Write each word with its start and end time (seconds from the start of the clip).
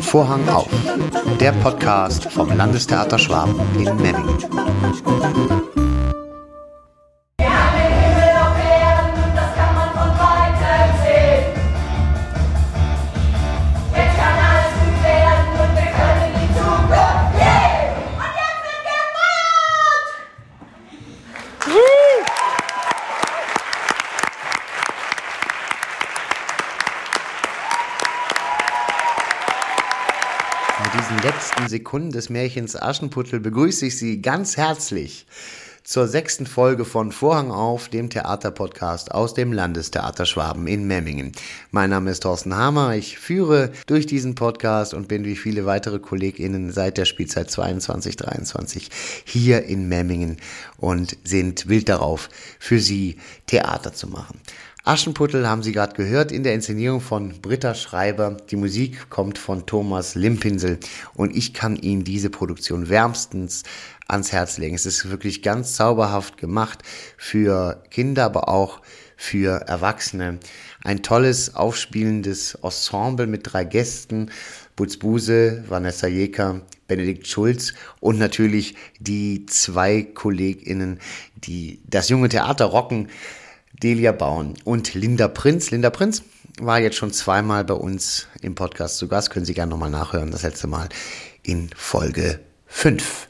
Vorhang 0.00 0.48
auf, 0.48 0.68
der 1.40 1.52
Podcast 1.52 2.30
vom 2.32 2.56
Landestheater 2.56 3.18
Schwaben 3.18 3.60
in 3.76 3.96
Memmingen. 3.96 5.73
Sekunden 31.74 32.12
des 32.12 32.30
Märchens 32.30 32.80
Aschenputtel 32.80 33.40
begrüße 33.40 33.86
ich 33.86 33.98
Sie 33.98 34.22
ganz 34.22 34.56
herzlich 34.56 35.26
zur 35.82 36.06
sechsten 36.06 36.46
Folge 36.46 36.84
von 36.84 37.10
Vorhang 37.10 37.50
auf, 37.50 37.88
dem 37.88 38.10
Theaterpodcast 38.10 39.10
aus 39.10 39.34
dem 39.34 39.52
Landestheater 39.52 40.24
Schwaben 40.24 40.68
in 40.68 40.86
Memmingen. 40.86 41.32
Mein 41.72 41.90
Name 41.90 42.12
ist 42.12 42.22
Thorsten 42.22 42.54
Hammer. 42.54 42.94
Ich 42.94 43.18
führe 43.18 43.72
durch 43.88 44.06
diesen 44.06 44.36
Podcast 44.36 44.94
und 44.94 45.08
bin 45.08 45.24
wie 45.24 45.34
viele 45.34 45.66
weitere 45.66 45.98
KollegInnen 45.98 46.70
seit 46.70 46.96
der 46.96 47.06
Spielzeit 47.06 47.48
22-23 47.48 48.88
hier 49.24 49.64
in 49.64 49.88
Memmingen 49.88 50.36
und 50.76 51.16
sind 51.24 51.68
wild 51.68 51.88
darauf, 51.88 52.28
für 52.60 52.78
Sie 52.78 53.16
Theater 53.46 53.92
zu 53.92 54.06
machen. 54.06 54.38
Aschenputtel 54.86 55.48
haben 55.48 55.62
Sie 55.62 55.72
gerade 55.72 55.94
gehört 55.94 56.30
in 56.30 56.42
der 56.42 56.52
Inszenierung 56.52 57.00
von 57.00 57.40
Britta 57.40 57.74
Schreiber. 57.74 58.36
Die 58.50 58.56
Musik 58.56 59.08
kommt 59.08 59.38
von 59.38 59.64
Thomas 59.64 60.14
Limpinsel 60.14 60.78
und 61.14 61.34
ich 61.34 61.54
kann 61.54 61.76
Ihnen 61.76 62.04
diese 62.04 62.28
Produktion 62.28 62.90
wärmstens 62.90 63.62
ans 64.08 64.30
Herz 64.30 64.58
legen. 64.58 64.74
Es 64.74 64.84
ist 64.84 65.08
wirklich 65.08 65.40
ganz 65.40 65.74
zauberhaft 65.74 66.36
gemacht 66.36 66.80
für 67.16 67.82
Kinder, 67.88 68.26
aber 68.26 68.50
auch 68.50 68.82
für 69.16 69.62
Erwachsene. 69.62 70.38
Ein 70.82 71.02
tolles, 71.02 71.54
aufspielendes 71.54 72.56
Ensemble 72.56 73.26
mit 73.26 73.40
drei 73.50 73.64
Gästen. 73.64 74.30
Butz 74.76 74.98
Buse, 74.98 75.64
Vanessa 75.66 76.08
Jeker, 76.08 76.60
Benedikt 76.88 77.26
Schulz 77.26 77.72
und 78.00 78.18
natürlich 78.18 78.74
die 79.00 79.46
zwei 79.46 80.02
KollegInnen, 80.02 81.00
die 81.36 81.80
das 81.86 82.10
junge 82.10 82.28
Theater 82.28 82.66
rocken. 82.66 83.08
Delia 83.82 84.12
Bauen 84.12 84.54
und 84.64 84.94
Linda 84.94 85.28
Prinz. 85.28 85.70
Linda 85.70 85.90
Prinz 85.90 86.22
war 86.60 86.80
jetzt 86.80 86.96
schon 86.96 87.12
zweimal 87.12 87.64
bei 87.64 87.74
uns 87.74 88.28
im 88.40 88.54
Podcast 88.54 88.98
zu 88.98 89.08
Gast. 89.08 89.30
Können 89.30 89.44
Sie 89.44 89.54
gerne 89.54 89.70
nochmal 89.70 89.90
nachhören. 89.90 90.30
Das 90.30 90.42
letzte 90.42 90.66
Mal 90.68 90.88
in 91.42 91.70
Folge 91.76 92.40
5. 92.66 93.28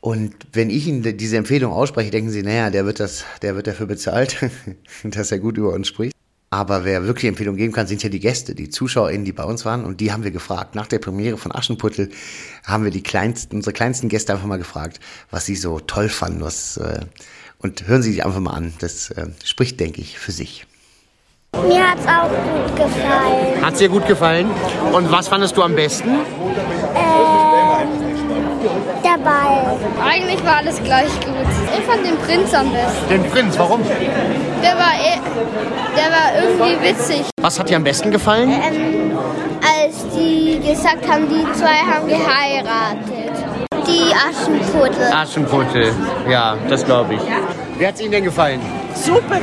Und 0.00 0.34
wenn 0.52 0.70
ich 0.70 0.86
Ihnen 0.86 1.16
diese 1.16 1.36
Empfehlung 1.36 1.72
ausspreche, 1.72 2.10
denken 2.10 2.30
Sie, 2.30 2.42
naja, 2.42 2.70
der 2.70 2.86
wird 2.86 3.00
das, 3.00 3.24
der 3.42 3.56
wird 3.56 3.66
dafür 3.66 3.86
bezahlt, 3.86 4.36
dass 5.04 5.32
er 5.32 5.38
gut 5.38 5.58
über 5.58 5.72
uns 5.72 5.88
spricht. 5.88 6.14
Aber 6.50 6.84
wer 6.84 7.06
wirklich 7.06 7.28
Empfehlungen 7.28 7.56
geben 7.56 7.72
kann, 7.72 7.86
sind 7.86 8.02
ja 8.02 8.10
die 8.10 8.20
Gäste, 8.20 8.54
die 8.54 8.68
ZuschauerInnen, 8.68 9.24
die 9.24 9.32
bei 9.32 9.44
uns 9.44 9.64
waren. 9.64 9.84
Und 9.84 10.00
die 10.00 10.12
haben 10.12 10.22
wir 10.22 10.30
gefragt. 10.30 10.74
Nach 10.74 10.86
der 10.86 10.98
Premiere 10.98 11.38
von 11.38 11.50
Aschenputtel 11.50 12.10
haben 12.64 12.84
wir 12.84 12.90
die 12.90 13.02
kleinsten, 13.02 13.56
unsere 13.56 13.72
kleinsten 13.72 14.08
Gäste 14.08 14.34
einfach 14.34 14.46
mal 14.46 14.58
gefragt, 14.58 15.00
was 15.30 15.46
sie 15.46 15.56
so 15.56 15.80
toll 15.80 16.10
fanden, 16.10 16.42
was, 16.42 16.76
äh, 16.76 17.06
und 17.62 17.86
hören 17.86 18.02
Sie 18.02 18.12
sich 18.12 18.24
einfach 18.24 18.40
mal 18.40 18.52
an. 18.52 18.74
Das 18.80 19.10
äh, 19.10 19.26
spricht, 19.44 19.80
denke 19.80 20.00
ich, 20.00 20.18
für 20.18 20.32
sich. 20.32 20.66
Mir 21.66 21.90
hat 21.90 21.98
es 21.98 22.06
auch 22.06 22.28
gut 22.28 22.76
gefallen. 22.76 23.62
Hat 23.64 23.74
es 23.74 23.78
dir 23.78 23.88
gut 23.88 24.06
gefallen? 24.06 24.50
Und 24.92 25.10
was 25.12 25.28
fandest 25.28 25.56
du 25.56 25.62
am 25.62 25.74
besten? 25.74 26.08
Ähm, 26.08 27.22
der 29.04 29.18
Ball. 29.18 29.76
Eigentlich 30.02 30.42
war 30.44 30.56
alles 30.56 30.82
gleich 30.82 31.10
gut. 31.20 31.34
Ich 31.78 31.84
fand 31.84 32.06
den 32.06 32.16
Prinz 32.18 32.54
am 32.54 32.72
besten. 32.72 33.08
Den 33.10 33.30
Prinz, 33.30 33.58
warum? 33.58 33.82
Der 33.82 34.76
war, 34.76 34.94
eh, 34.94 35.20
der 35.96 36.10
war 36.10 36.42
irgendwie 36.42 36.88
witzig. 36.88 37.24
Was 37.40 37.58
hat 37.58 37.68
dir 37.68 37.76
am 37.76 37.84
besten 37.84 38.10
gefallen? 38.10 38.50
Ähm, 38.50 39.12
als 39.60 40.04
die 40.16 40.58
gesagt 40.58 41.06
haben, 41.08 41.28
die 41.28 41.44
zwei 41.52 41.76
haben 41.76 42.08
geheiratet. 42.08 43.51
Die 43.92 44.14
Aschenputtel. 44.14 45.12
Aschenputtel, 45.12 45.92
ja, 46.28 46.56
das 46.68 46.84
glaube 46.84 47.14
ich. 47.14 47.20
Wie 47.78 47.86
hat 47.86 47.94
es 47.96 48.00
Ihnen 48.00 48.12
denn 48.12 48.24
gefallen? 48.24 48.60
Super, 48.94 49.38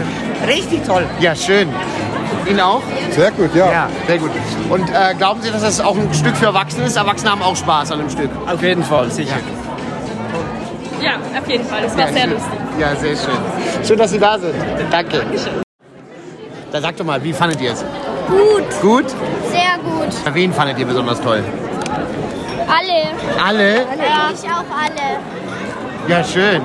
richtig 0.47 0.83
toll. 0.85 1.05
Ja, 1.19 1.35
schön. 1.35 1.69
Ihnen 2.49 2.59
auch? 2.59 2.81
Sehr 3.11 3.29
gut, 3.31 3.53
ja. 3.53 3.71
Ja, 3.71 3.89
sehr 4.07 4.17
gut. 4.17 4.31
Und 4.69 4.89
äh, 4.89 5.13
glauben 5.15 5.41
Sie, 5.41 5.51
dass 5.51 5.61
das 5.61 5.79
auch 5.79 5.95
ein 5.95 6.11
Stück 6.13 6.35
für 6.35 6.45
Erwachsene 6.47 6.85
ist? 6.87 6.95
Erwachsene 6.95 7.31
haben 7.31 7.43
auch 7.43 7.55
Spaß 7.55 7.91
an 7.91 7.99
dem 7.99 8.09
Stück. 8.09 8.29
Auf 8.51 8.61
jeden 8.63 8.83
Fall, 8.83 9.11
sicher. 9.11 9.35
Ja, 10.99 11.11
auf 11.39 11.47
jeden 11.47 11.65
Fall. 11.65 11.83
Es 11.85 11.95
war 11.95 12.07
ja, 12.07 12.13
sehr 12.13 12.21
schön. 12.23 12.31
lustig. 12.31 12.59
Ja, 12.79 12.95
sehr 12.95 13.15
schön. 13.15 13.85
Schön, 13.87 13.97
dass 13.99 14.11
Sie 14.11 14.19
da 14.19 14.39
sind. 14.39 14.55
Danke. 14.89 15.21
Dann 16.71 16.81
sag 16.81 16.97
doch 16.97 17.05
mal, 17.05 17.23
wie 17.23 17.33
fandet 17.33 17.61
ihr 17.61 17.71
es? 17.73 17.85
Gut, 18.27 18.81
Gut? 18.81 19.09
sehr 19.51 19.77
gut. 19.83 20.33
Wen 20.33 20.53
fandet 20.53 20.77
ihr 20.79 20.85
besonders 20.85 21.21
toll? 21.21 21.43
Alle. 22.69 23.41
Alle? 23.43 23.75
Ja, 23.97 24.31
ich 24.31 24.43
auch 24.49 24.69
alle. 24.69 25.19
Ja, 26.07 26.23
schön. 26.23 26.61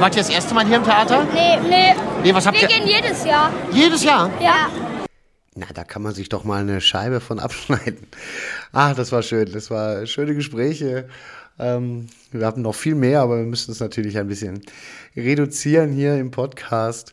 Wart 0.00 0.16
ihr 0.16 0.22
das 0.22 0.30
erste 0.30 0.52
Mal 0.52 0.66
hier 0.66 0.76
im 0.78 0.84
Theater? 0.84 1.24
Nee, 1.32 1.58
nee. 1.68 1.94
Nee, 2.24 2.34
was 2.34 2.46
habt 2.46 2.60
Wir 2.60 2.68
ihr? 2.68 2.76
gehen 2.76 2.88
jedes 2.88 3.24
Jahr. 3.24 3.52
Jedes 3.70 4.02
Jahr? 4.02 4.30
Ja. 4.42 4.68
Na, 5.54 5.66
da 5.72 5.84
kann 5.84 6.02
man 6.02 6.12
sich 6.12 6.28
doch 6.28 6.42
mal 6.42 6.60
eine 6.60 6.80
Scheibe 6.80 7.20
von 7.20 7.38
abschneiden. 7.38 8.06
Ah, 8.72 8.94
das 8.94 9.12
war 9.12 9.22
schön. 9.22 9.52
Das 9.52 9.70
war 9.70 10.04
schöne 10.06 10.34
Gespräche. 10.34 11.08
Ähm, 11.60 12.08
wir 12.32 12.44
hatten 12.46 12.62
noch 12.62 12.74
viel 12.74 12.96
mehr, 12.96 13.20
aber 13.20 13.36
wir 13.38 13.44
müssen 13.46 13.70
es 13.70 13.78
natürlich 13.78 14.18
ein 14.18 14.26
bisschen 14.26 14.60
reduzieren 15.16 15.92
hier 15.92 16.16
im 16.18 16.32
Podcast. 16.32 17.12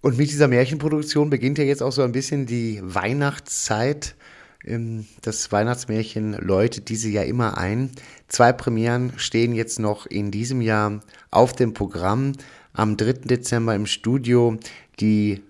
Und 0.00 0.18
mit 0.18 0.30
dieser 0.30 0.48
Märchenproduktion 0.48 1.30
beginnt 1.30 1.58
ja 1.58 1.64
jetzt 1.64 1.82
auch 1.82 1.92
so 1.92 2.02
ein 2.02 2.12
bisschen 2.12 2.46
die 2.46 2.80
Weihnachtszeit. 2.82 4.16
Ähm, 4.64 5.06
Das 5.22 5.50
Weihnachtsmärchen 5.52 6.34
läutet 6.34 6.88
diese 6.88 7.08
ja 7.08 7.22
immer 7.22 7.58
ein. 7.58 7.90
Zwei 8.28 8.52
Premieren 8.52 9.12
stehen 9.16 9.54
jetzt 9.54 9.78
noch 9.78 10.06
in 10.06 10.30
diesem 10.30 10.60
Jahr 10.60 11.00
auf 11.30 11.52
dem 11.52 11.74
Programm. 11.74 12.32
Am 12.72 12.96
3. 12.96 13.12
Dezember 13.24 13.74
im 13.74 13.86
Studio 13.86 14.58
die 15.00 15.42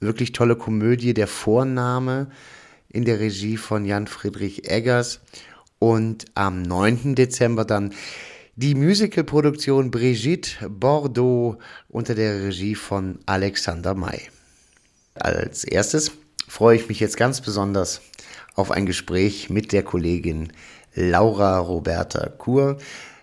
wirklich 0.00 0.32
tolle 0.32 0.56
Komödie 0.56 1.14
Der 1.14 1.28
Vorname 1.28 2.28
in 2.88 3.04
der 3.04 3.20
Regie 3.20 3.56
von 3.56 3.84
Jan 3.84 4.06
Friedrich 4.06 4.70
Eggers. 4.70 5.20
Und 5.78 6.26
am 6.34 6.62
9. 6.62 7.14
Dezember 7.14 7.64
dann 7.64 7.92
die 8.54 8.74
Musicalproduktion 8.74 9.90
Brigitte 9.90 10.68
Bordeaux 10.68 11.58
unter 11.88 12.14
der 12.14 12.44
Regie 12.44 12.74
von 12.74 13.18
Alexander 13.26 13.94
May. 13.94 14.20
Als 15.14 15.64
erstes 15.64 16.12
freue 16.46 16.76
ich 16.76 16.88
mich 16.88 17.00
jetzt 17.00 17.16
ganz 17.16 17.40
besonders 17.40 18.02
auf 18.54 18.70
ein 18.70 18.86
Gespräch 18.86 19.50
mit 19.50 19.72
der 19.72 19.82
Kollegin 19.82 20.52
Laura 20.94 21.58
Roberta 21.58 22.28
Kur. 22.28 22.78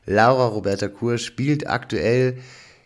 Laura 0.06 0.48
Roberta 0.48 0.88
Kur 0.88 1.18
spielt 1.18 1.70
aktuell 1.70 2.40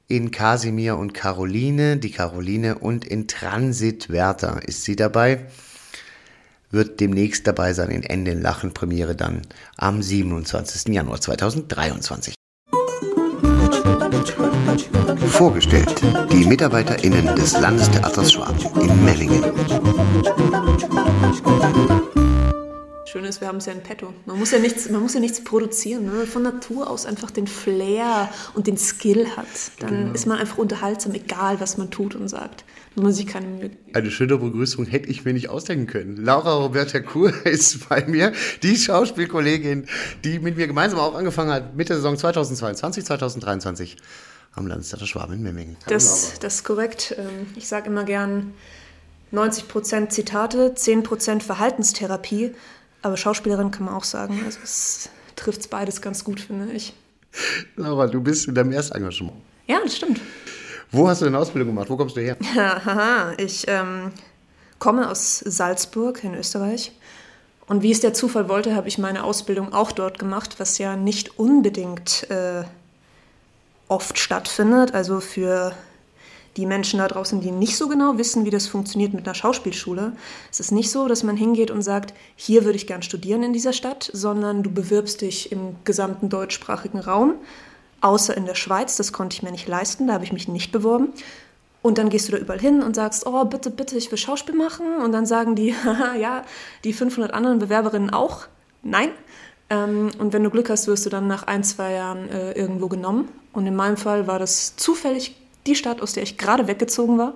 in 0.08 0.32
Kasimir 0.32 0.98
und 0.98 1.14
Caroline, 1.14 1.98
die 1.98 2.12
Caroline, 2.12 2.78
und 2.78 3.06
in 3.06 3.28
Transit 3.28 4.10
Werther 4.10 4.62
ist 4.68 4.84
sie 4.84 4.96
dabei. 4.96 5.46
Wird 6.70 7.00
demnächst 7.00 7.48
dabei 7.48 7.74
sein 7.74 7.90
in 7.90 8.04
Ende 8.04 8.34
Lachen, 8.34 8.74
Premiere 8.74 9.16
dann 9.16 9.44
am 9.78 10.02
27. 10.02 10.94
Januar 10.94 11.22
2023. 11.22 12.34
Vorgestellt 15.28 16.02
die 16.32 16.46
MitarbeiterInnen 16.46 17.36
des 17.36 17.60
Landestheaters 17.60 18.34
Schwaben 18.34 18.82
in 18.82 19.06
Mellingen. 19.06 19.44
Schön 23.14 23.26
ist, 23.26 23.42
wir 23.42 23.48
haben 23.48 23.58
es 23.58 23.68
ja 23.68 23.74
in 23.74 23.82
petto. 23.82 24.12
Man 24.26 24.40
muss 24.40 24.50
ja 24.50 24.58
nichts, 24.58 24.90
man 24.90 25.00
muss 25.00 25.14
ja 25.14 25.20
nichts 25.20 25.44
produzieren. 25.44 26.08
Wenn 26.08 26.18
man 26.18 26.26
von 26.26 26.42
Natur 26.42 26.90
aus 26.90 27.06
einfach 27.06 27.30
den 27.30 27.46
Flair 27.46 28.28
und 28.56 28.66
den 28.66 28.76
Skill 28.76 29.28
hat, 29.38 29.46
dann 29.78 30.16
ist 30.16 30.26
man 30.26 30.40
einfach 30.40 30.58
unterhaltsam, 30.58 31.14
egal 31.14 31.60
was 31.60 31.78
man 31.78 31.92
tut 31.92 32.16
und 32.16 32.28
sagt. 32.28 32.66
Wenn 32.96 33.04
man 33.04 33.14
sich 33.14 33.28
keine 33.28 33.46
Mühe. 33.46 33.70
Eine 33.94 34.10
schöne 34.10 34.40
Begrüßung 34.40 34.88
hätte 34.88 35.10
ich 35.10 35.26
mir 35.26 35.34
nicht 35.34 35.48
ausdenken 35.48 35.86
können. 35.86 36.26
Laura 36.26 36.56
Roberta 36.56 37.02
Kur 37.02 37.32
ist 37.46 37.88
bei 37.88 38.04
mir, 38.08 38.34
die 38.64 38.76
Schauspielkollegin, 38.76 39.86
die 40.24 40.40
mit 40.40 40.58
mir 40.58 40.66
gemeinsam 40.66 40.98
auch 40.98 41.14
angefangen 41.14 41.52
hat 41.52 41.76
mit 41.76 41.90
der 41.90 41.98
Saison 41.98 42.18
2022, 42.18 43.06
2023 43.06 43.98
am 44.54 44.66
Landestheater 44.66 45.06
Schwaben 45.06 45.36
in 45.36 45.44
Memmingen. 45.44 45.78
Das, 45.86 46.40
das 46.40 46.56
ist 46.56 46.64
korrekt. 46.64 47.14
Ähm, 47.20 47.46
Ich 47.56 47.68
sage 47.68 47.92
immer 47.92 48.06
gern 48.06 48.56
90% 49.32 50.10
Zitate, 50.10 50.74
10% 50.76 51.44
Verhaltenstherapie. 51.44 52.56
Aber 53.04 53.18
Schauspielerin 53.18 53.70
kann 53.70 53.86
man 53.86 53.94
auch 53.94 54.06
sagen. 54.06 54.42
Also 54.46 54.60
es 54.64 55.10
trifft 55.36 55.70
beides 55.70 56.02
ganz 56.02 56.24
gut, 56.24 56.40
finde 56.40 56.72
ich. 56.72 56.94
Laura, 57.76 58.08
du 58.08 58.22
bist 58.22 58.48
in 58.48 58.56
deinem 58.56 58.72
Erstengagement. 58.72 59.34
Ja, 59.68 59.80
das 59.84 59.98
stimmt. 59.98 60.20
Wo 60.92 61.08
hast 61.08 61.22
du 61.22 61.26
deine 61.26 61.38
Ausbildung 61.38 61.70
gemacht? 61.74 61.90
Wo 61.90 61.98
kommst 61.98 62.16
du 62.16 62.22
her? 62.22 62.38
Ich 63.38 63.66
ähm, 63.68 64.12
komme 64.80 65.10
aus 65.10 65.40
Salzburg 65.40 66.24
in 66.24 66.36
Österreich. 66.36 66.92
Und 67.68 67.82
wie 67.82 67.92
es 67.92 68.00
der 68.00 68.14
Zufall 68.14 68.50
wollte, 68.50 68.76
habe 68.76 68.88
ich 68.88 68.98
meine 68.98 69.24
Ausbildung 69.24 69.74
auch 69.74 69.92
dort 69.92 70.20
gemacht, 70.20 70.56
was 70.60 70.78
ja 70.78 70.96
nicht 70.96 71.40
unbedingt 71.40 72.30
äh, 72.30 72.64
oft 73.88 74.20
stattfindet. 74.20 74.94
Also 74.94 75.20
für 75.20 75.74
die 76.58 76.66
Menschen 76.66 77.00
da 77.00 77.08
draußen, 77.08 77.42
die 77.42 77.52
nicht 77.52 77.78
so 77.78 77.88
genau 77.88 78.18
wissen, 78.18 78.46
wie 78.46 78.50
das 78.50 78.68
funktioniert 78.68 79.14
mit 79.14 79.26
einer 79.26 79.34
Schauspielschule. 79.34 80.14
Es 80.52 80.60
ist 80.60 80.72
nicht 80.72 80.92
so, 80.92 81.08
dass 81.08 81.24
man 81.24 81.36
hingeht 81.36 81.72
und 81.72 81.82
sagt, 81.82 82.14
hier 82.36 82.64
würde 82.64 82.76
ich 82.76 82.88
gern 82.88 83.02
studieren 83.02 83.44
in 83.44 83.54
dieser 83.54 83.74
Stadt, 83.74 84.10
sondern 84.14 84.62
du 84.62 84.72
bewirbst 84.72 85.22
dich 85.22 85.52
im 85.52 85.76
gesamten 85.84 86.30
deutschsprachigen 86.30 87.00
Raum, 87.00 87.36
außer 88.02 88.36
in 88.38 88.46
der 88.46 88.56
Schweiz, 88.56 88.98
das 88.98 89.14
konnte 89.14 89.36
ich 89.36 89.44
mir 89.44 89.52
nicht 89.52 89.68
leisten, 89.68 90.08
da 90.08 90.14
habe 90.14 90.26
ich 90.26 90.34
mich 90.34 90.48
nicht 90.48 90.72
beworben. 90.72 91.10
Und 91.82 91.98
dann 91.98 92.10
gehst 92.10 92.28
du 92.28 92.32
da 92.32 92.38
überall 92.38 92.60
hin 92.60 92.82
und 92.82 92.96
sagst, 92.96 93.26
oh, 93.26 93.44
bitte, 93.44 93.70
bitte, 93.70 93.98
ich 93.98 94.10
will 94.10 94.18
Schauspiel 94.18 94.56
machen. 94.56 94.86
Und 95.04 95.12
dann 95.12 95.26
sagen 95.26 95.56
die, 95.56 95.76
ja, 96.20 96.44
die 96.86 96.94
500 96.94 97.34
anderen 97.34 97.60
Bewerberinnen 97.60 98.10
auch, 98.10 98.46
nein. 98.84 99.10
Ähm, 99.70 100.12
und 100.18 100.32
wenn 100.32 100.44
du 100.44 100.50
Glück 100.50 100.70
hast, 100.70 100.88
wirst 100.88 101.06
du 101.06 101.10
dann 101.10 101.28
nach 101.28 101.44
ein, 101.44 101.64
zwei 101.64 101.92
Jahren 101.94 102.30
äh, 102.30 102.54
irgendwo 102.54 102.88
genommen. 102.88 103.28
Und 103.52 103.68
in 103.68 103.76
meinem 103.76 103.98
Fall 103.98 104.28
war 104.28 104.40
das 104.40 104.78
zufällig 104.78 105.36
die 105.68 105.76
Stadt, 105.76 106.02
aus 106.02 106.14
der 106.14 106.24
ich 106.24 106.38
gerade 106.38 106.68
weggezogen 106.68 107.18
war, 107.18 107.36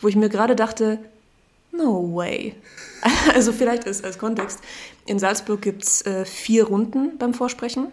wo 0.00 0.08
ich 0.08 0.16
mir 0.16 0.28
gerade 0.28 0.56
dachte, 0.56 0.98
no 1.72 2.14
way. 2.14 2.54
Also 3.34 3.52
vielleicht 3.52 3.86
als, 3.86 4.02
als 4.02 4.18
Kontext, 4.18 4.60
in 5.04 5.18
Salzburg 5.18 5.62
gibt 5.62 5.84
es 5.84 6.02
äh, 6.06 6.24
vier 6.24 6.64
Runden 6.64 7.18
beim 7.18 7.34
Vorsprechen. 7.34 7.88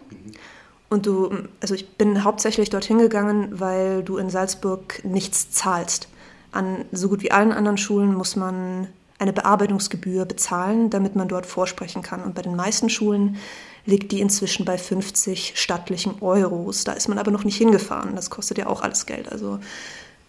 Und 0.88 1.06
du, 1.06 1.30
also 1.60 1.74
ich 1.74 1.88
bin 1.96 2.24
hauptsächlich 2.24 2.70
dorthin 2.70 2.98
gegangen, 2.98 3.48
weil 3.52 4.02
du 4.02 4.16
in 4.16 4.30
Salzburg 4.30 5.04
nichts 5.04 5.50
zahlst. 5.50 6.08
An 6.52 6.84
so 6.92 7.08
gut 7.08 7.22
wie 7.22 7.30
allen 7.30 7.52
anderen 7.52 7.78
Schulen 7.78 8.14
muss 8.14 8.36
man 8.36 8.88
eine 9.18 9.32
Bearbeitungsgebühr 9.32 10.24
bezahlen, 10.24 10.90
damit 10.90 11.16
man 11.16 11.28
dort 11.28 11.46
vorsprechen 11.46 12.02
kann. 12.02 12.22
Und 12.22 12.34
bei 12.34 12.42
den 12.42 12.56
meisten 12.56 12.90
Schulen 12.90 13.36
liegt 13.86 14.12
die 14.12 14.20
inzwischen 14.20 14.64
bei 14.64 14.78
50 14.78 15.52
stattlichen 15.56 16.16
Euros. 16.20 16.84
Da 16.84 16.92
ist 16.92 17.08
man 17.08 17.18
aber 17.18 17.30
noch 17.30 17.44
nicht 17.44 17.56
hingefahren. 17.56 18.16
Das 18.16 18.30
kostet 18.30 18.58
ja 18.58 18.66
auch 18.66 18.82
alles 18.82 19.06
Geld. 19.06 19.30
Also 19.30 19.58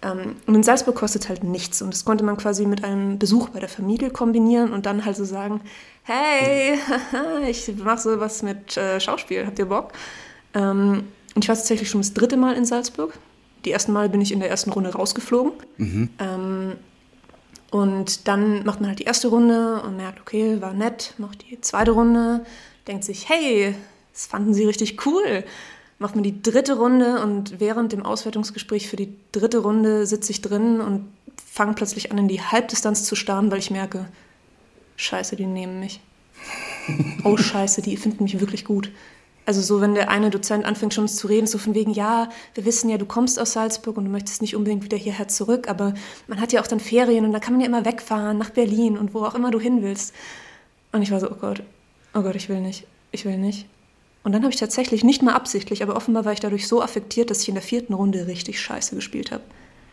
ähm, 0.01 0.35
und 0.45 0.55
in 0.55 0.63
Salzburg 0.63 0.95
kostet 0.95 1.29
halt 1.29 1.43
nichts. 1.43 1.81
Und 1.81 1.93
das 1.93 2.05
konnte 2.05 2.23
man 2.23 2.37
quasi 2.37 2.65
mit 2.65 2.83
einem 2.83 3.17
Besuch 3.17 3.49
bei 3.49 3.59
der 3.59 3.69
Familie 3.69 4.09
kombinieren 4.09 4.71
und 4.71 4.85
dann 4.85 5.05
halt 5.05 5.15
so 5.15 5.25
sagen, 5.25 5.61
hey, 6.03 6.77
ich 7.49 7.73
mache 7.77 7.99
so 7.99 8.19
was 8.19 8.43
mit 8.43 8.77
äh, 8.77 8.99
Schauspiel, 8.99 9.45
habt 9.45 9.59
ihr 9.59 9.65
Bock? 9.65 9.93
Ähm, 10.53 11.05
und 11.33 11.43
ich 11.43 11.49
war 11.49 11.55
tatsächlich 11.55 11.89
schon 11.89 12.01
das 12.01 12.13
dritte 12.13 12.37
Mal 12.37 12.55
in 12.55 12.65
Salzburg. 12.65 13.17
Die 13.65 13.71
ersten 13.71 13.91
Mal 13.91 14.09
bin 14.09 14.21
ich 14.21 14.31
in 14.31 14.39
der 14.39 14.49
ersten 14.49 14.71
Runde 14.71 14.93
rausgeflogen. 14.93 15.53
Mhm. 15.77 16.09
Ähm, 16.19 16.73
und 17.71 18.27
dann 18.27 18.63
macht 18.63 18.79
man 18.79 18.89
halt 18.89 18.99
die 18.99 19.03
erste 19.03 19.27
Runde 19.27 19.81
und 19.81 19.97
merkt, 19.97 20.21
okay, 20.21 20.61
war 20.61 20.73
nett, 20.73 21.13
macht 21.17 21.43
die 21.49 21.59
zweite 21.59 21.91
Runde, 21.91 22.45
denkt 22.87 23.03
sich, 23.03 23.29
hey, 23.29 23.75
das 24.13 24.25
fanden 24.25 24.53
sie 24.53 24.65
richtig 24.65 25.05
cool. 25.05 25.43
Macht 25.97 26.15
man 26.15 26.23
die 26.23 26.41
dritte 26.41 26.77
Runde 26.77 27.21
und 27.21 27.59
während 27.59 27.91
dem 27.91 28.05
Auswertungsgespräch 28.05 28.89
für 28.89 28.97
die 28.97 29.15
dritte 29.31 29.59
Runde 29.59 30.05
sitze 30.05 30.31
ich 30.31 30.41
drin 30.41 30.81
und 30.81 31.07
fange 31.45 31.73
plötzlich 31.73 32.11
an, 32.11 32.17
in 32.17 32.27
die 32.27 32.41
Halbdistanz 32.41 33.03
zu 33.03 33.15
starren, 33.15 33.51
weil 33.51 33.59
ich 33.59 33.71
merke, 33.71 34.07
scheiße, 34.97 35.35
die 35.35 35.45
nehmen 35.45 35.79
mich. 35.79 36.01
Oh 37.23 37.35
scheiße, 37.35 37.81
die 37.81 37.97
finden 37.97 38.25
mich 38.25 38.39
wirklich 38.39 38.63
gut. 38.63 38.91
Also 39.47 39.61
so, 39.61 39.81
wenn 39.81 39.95
der 39.95 40.09
eine 40.09 40.29
Dozent 40.29 40.65
anfängt 40.65 40.93
schon 40.93 41.07
zu 41.07 41.27
reden, 41.27 41.47
so 41.47 41.57
von 41.57 41.73
wegen, 41.73 41.91
ja, 41.91 42.29
wir 42.53 42.65
wissen 42.65 42.89
ja, 42.89 42.97
du 42.97 43.05
kommst 43.05 43.39
aus 43.39 43.53
Salzburg 43.53 43.97
und 43.97 44.05
du 44.05 44.11
möchtest 44.11 44.41
nicht 44.41 44.55
unbedingt 44.55 44.83
wieder 44.83 44.97
hierher 44.97 45.27
zurück, 45.27 45.67
aber 45.67 45.93
man 46.27 46.39
hat 46.39 46.51
ja 46.51 46.61
auch 46.61 46.67
dann 46.67 46.79
Ferien 46.79 47.25
und 47.25 47.31
da 47.31 47.39
kann 47.39 47.53
man 47.53 47.61
ja 47.61 47.67
immer 47.67 47.85
wegfahren 47.85 48.37
nach 48.37 48.51
Berlin 48.51 48.97
und 48.97 49.13
wo 49.13 49.23
auch 49.23 49.35
immer 49.35 49.49
du 49.49 49.59
hin 49.59 49.81
willst. 49.81 50.13
Und 50.91 51.01
ich 51.03 51.11
war 51.11 51.19
so, 51.19 51.29
oh 51.31 51.35
Gott, 51.35 51.63
oh 52.15 52.21
Gott, 52.21 52.35
ich 52.35 52.49
will 52.49 52.61
nicht, 52.61 52.87
ich 53.11 53.25
will 53.25 53.37
nicht. 53.37 53.67
Und 54.23 54.31
dann 54.31 54.41
habe 54.41 54.51
ich 54.51 54.59
tatsächlich, 54.59 55.03
nicht 55.03 55.21
mal 55.21 55.33
absichtlich, 55.33 55.83
aber 55.83 55.95
offenbar 55.95 56.25
war 56.25 56.33
ich 56.33 56.39
dadurch 56.39 56.67
so 56.67 56.81
affektiert, 56.81 57.29
dass 57.29 57.41
ich 57.43 57.49
in 57.49 57.55
der 57.55 57.61
vierten 57.61 57.93
Runde 57.93 58.25
richtig 58.25 58.59
scheiße 58.59 58.95
gespielt 58.95 59.31
habe. 59.31 59.43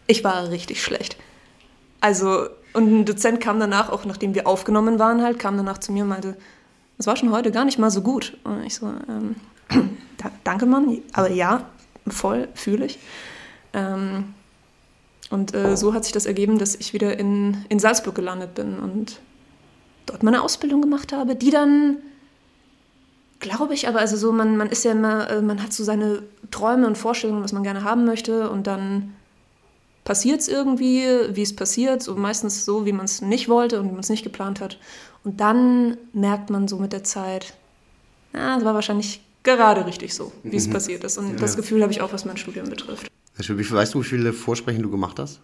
Ich 0.07 0.25
war 0.25 0.51
richtig 0.51 0.83
schlecht. 0.83 1.19
Also, 2.01 2.47
und 2.73 3.01
ein 3.01 3.05
Dozent 3.05 3.41
kam 3.41 3.61
danach, 3.61 3.91
auch 3.91 4.07
nachdem 4.07 4.35
wir 4.35 4.47
aufgenommen 4.47 4.99
waren 4.99 5.23
halt, 5.23 5.39
kam 5.39 5.59
danach 5.59 5.79
zu 5.79 5.93
mir 5.93 6.05
und 6.05 6.09
meinte, 6.09 6.37
es 6.97 7.07
war 7.07 7.17
schon 7.17 7.31
heute 7.31 7.51
gar 7.51 7.65
nicht 7.65 7.79
mal 7.79 7.91
so 7.91 8.01
gut. 8.01 8.39
Und 8.45 8.65
ich 8.65 8.75
so, 8.75 8.87
ähm, 8.87 9.37
da, 10.17 10.31
danke 10.45 10.67
Mann, 10.67 10.99
aber 11.13 11.31
ja, 11.31 11.69
voll, 12.09 12.49
fühle 12.55 12.87
ich. 12.87 12.99
Ähm, 13.75 14.33
und 15.31 15.55
äh, 15.55 15.77
so 15.77 15.95
hat 15.95 16.05
sich 16.05 16.13
das 16.13 16.27
ergeben, 16.27 16.59
dass 16.59 16.75
ich 16.75 16.93
wieder 16.93 17.19
in, 17.19 17.65
in 17.69 17.79
Salzburg 17.79 18.15
gelandet 18.15 18.55
bin 18.55 18.79
und 18.79 19.21
dort 20.07 20.23
meine 20.23 20.43
Ausbildung 20.43 20.83
gemacht 20.83 21.13
habe, 21.13 21.37
die 21.37 21.51
dann, 21.51 21.99
glaube 23.43 23.75
ich, 23.75 23.87
aber 23.89 23.99
also 23.99 24.17
so, 24.17 24.33
man, 24.33 24.57
man 24.57 24.71
ist 24.71 24.85
ja 24.85 24.93
immer, 24.93 25.29
äh, 25.29 25.43
man 25.43 25.63
hat 25.63 25.75
so 25.75 25.85
seine 25.85 26.23
Träume 26.51 26.87
und 26.87 26.97
Vorstellungen, 26.97 27.45
was 27.45 27.53
man 27.53 27.63
gerne 27.63 27.85
haben 27.85 28.07
möchte 28.07 28.49
und 28.49 28.67
dann 28.67 29.13
passiert 30.05 30.41
es 30.41 30.49
irgendwie, 30.49 31.05
wie 31.31 31.43
es 31.43 31.55
passiert, 31.55 32.03
so 32.03 32.15
meistens 32.15 32.65
so, 32.65 32.87
wie 32.87 32.93
man 32.93 33.05
es 33.05 33.21
nicht 33.21 33.49
wollte 33.49 33.81
und 33.81 33.89
wie 33.89 33.93
man 33.93 34.01
es 34.01 34.09
nicht 34.09 34.25
geplant 34.25 34.61
hat. 34.61 34.79
Und 35.25 35.41
dann 35.41 35.99
merkt 36.13 36.51
man 36.51 36.67
so 36.67 36.79
mit 36.79 36.93
der 36.93 37.05
Zeit, 37.05 37.55
na, 38.33 38.57
es 38.59 38.65
war 38.65 38.75
wahrscheinlich 38.75 39.21
gerade 39.43 39.85
richtig 39.87 40.15
so, 40.15 40.33
wie 40.43 40.57
es 40.57 40.69
mhm. 40.69 40.73
passiert 40.73 41.05
ist. 41.05 41.19
Und 41.19 41.31
ja. 41.31 41.37
das 41.37 41.57
Gefühl 41.57 41.83
habe 41.83 41.93
ich 41.93 42.01
auch, 42.01 42.13
was 42.13 42.25
mein 42.25 42.37
Studium 42.37 42.69
betrifft. 42.69 43.11
Wie 43.37 43.65
viel, 43.65 43.77
weißt 43.77 43.95
du, 43.95 44.01
wie 44.01 44.05
viele 44.05 44.33
Vorsprechen 44.33 44.83
du 44.83 44.91
gemacht 44.91 45.19
hast? 45.19 45.41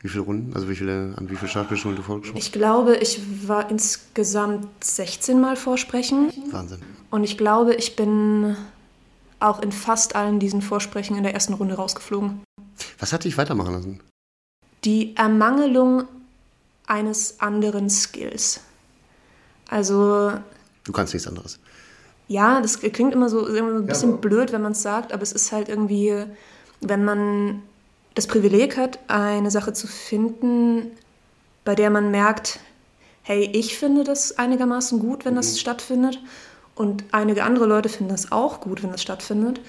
Wie 0.00 0.08
viele 0.08 0.24
Runden? 0.24 0.54
Also 0.54 0.68
wie 0.68 0.76
viele, 0.76 1.14
an 1.16 1.28
wie 1.28 1.36
viele 1.36 1.50
Schauspielschulen 1.50 1.96
du 1.96 2.02
vorgesprochen 2.02 2.38
hast? 2.38 2.46
Ich 2.46 2.52
glaube, 2.52 2.96
ich 2.96 3.20
war 3.46 3.70
insgesamt 3.70 4.66
16 4.82 5.40
Mal 5.40 5.56
Vorsprechen. 5.56 6.32
Wahnsinn. 6.50 6.80
Und 7.10 7.24
ich 7.24 7.36
glaube, 7.36 7.74
ich 7.74 7.96
bin 7.96 8.56
auch 9.40 9.60
in 9.62 9.72
fast 9.72 10.14
allen 10.14 10.38
diesen 10.38 10.62
Vorsprechen 10.62 11.16
in 11.16 11.22
der 11.22 11.34
ersten 11.34 11.54
Runde 11.54 11.74
rausgeflogen. 11.74 12.42
Was 12.98 13.12
hat 13.12 13.24
dich 13.24 13.36
weitermachen 13.36 13.74
lassen? 13.74 14.00
Die 14.84 15.16
Ermangelung 15.16 16.04
eines 16.86 17.40
anderen 17.40 17.90
Skills. 17.90 18.60
Also. 19.68 20.32
Du 20.84 20.92
kannst 20.92 21.14
nichts 21.14 21.28
anderes. 21.28 21.58
Ja, 22.28 22.60
das 22.60 22.80
klingt 22.80 23.12
immer 23.12 23.28
so 23.28 23.46
ein 23.46 23.86
bisschen 23.86 24.10
ja, 24.10 24.16
blöd, 24.16 24.52
wenn 24.52 24.62
man 24.62 24.72
es 24.72 24.82
sagt, 24.82 25.12
aber 25.12 25.22
es 25.22 25.32
ist 25.32 25.50
halt 25.50 25.68
irgendwie, 25.68 26.24
wenn 26.80 27.04
man 27.04 27.62
das 28.14 28.28
Privileg 28.28 28.76
hat, 28.76 29.00
eine 29.08 29.50
Sache 29.50 29.72
zu 29.72 29.88
finden, 29.88 30.92
bei 31.64 31.74
der 31.74 31.90
man 31.90 32.10
merkt, 32.10 32.60
hey, 33.22 33.50
ich 33.52 33.76
finde 33.76 34.04
das 34.04 34.38
einigermaßen 34.38 35.00
gut, 35.00 35.24
wenn 35.24 35.34
das 35.34 35.52
mhm. 35.52 35.58
stattfindet 35.58 36.20
und 36.80 37.04
einige 37.12 37.44
andere 37.44 37.66
Leute 37.66 37.90
finden 37.90 38.10
das 38.10 38.32
auch 38.32 38.62
gut, 38.62 38.82
wenn 38.82 38.90
das 38.90 39.02
stattfindet, 39.02 39.60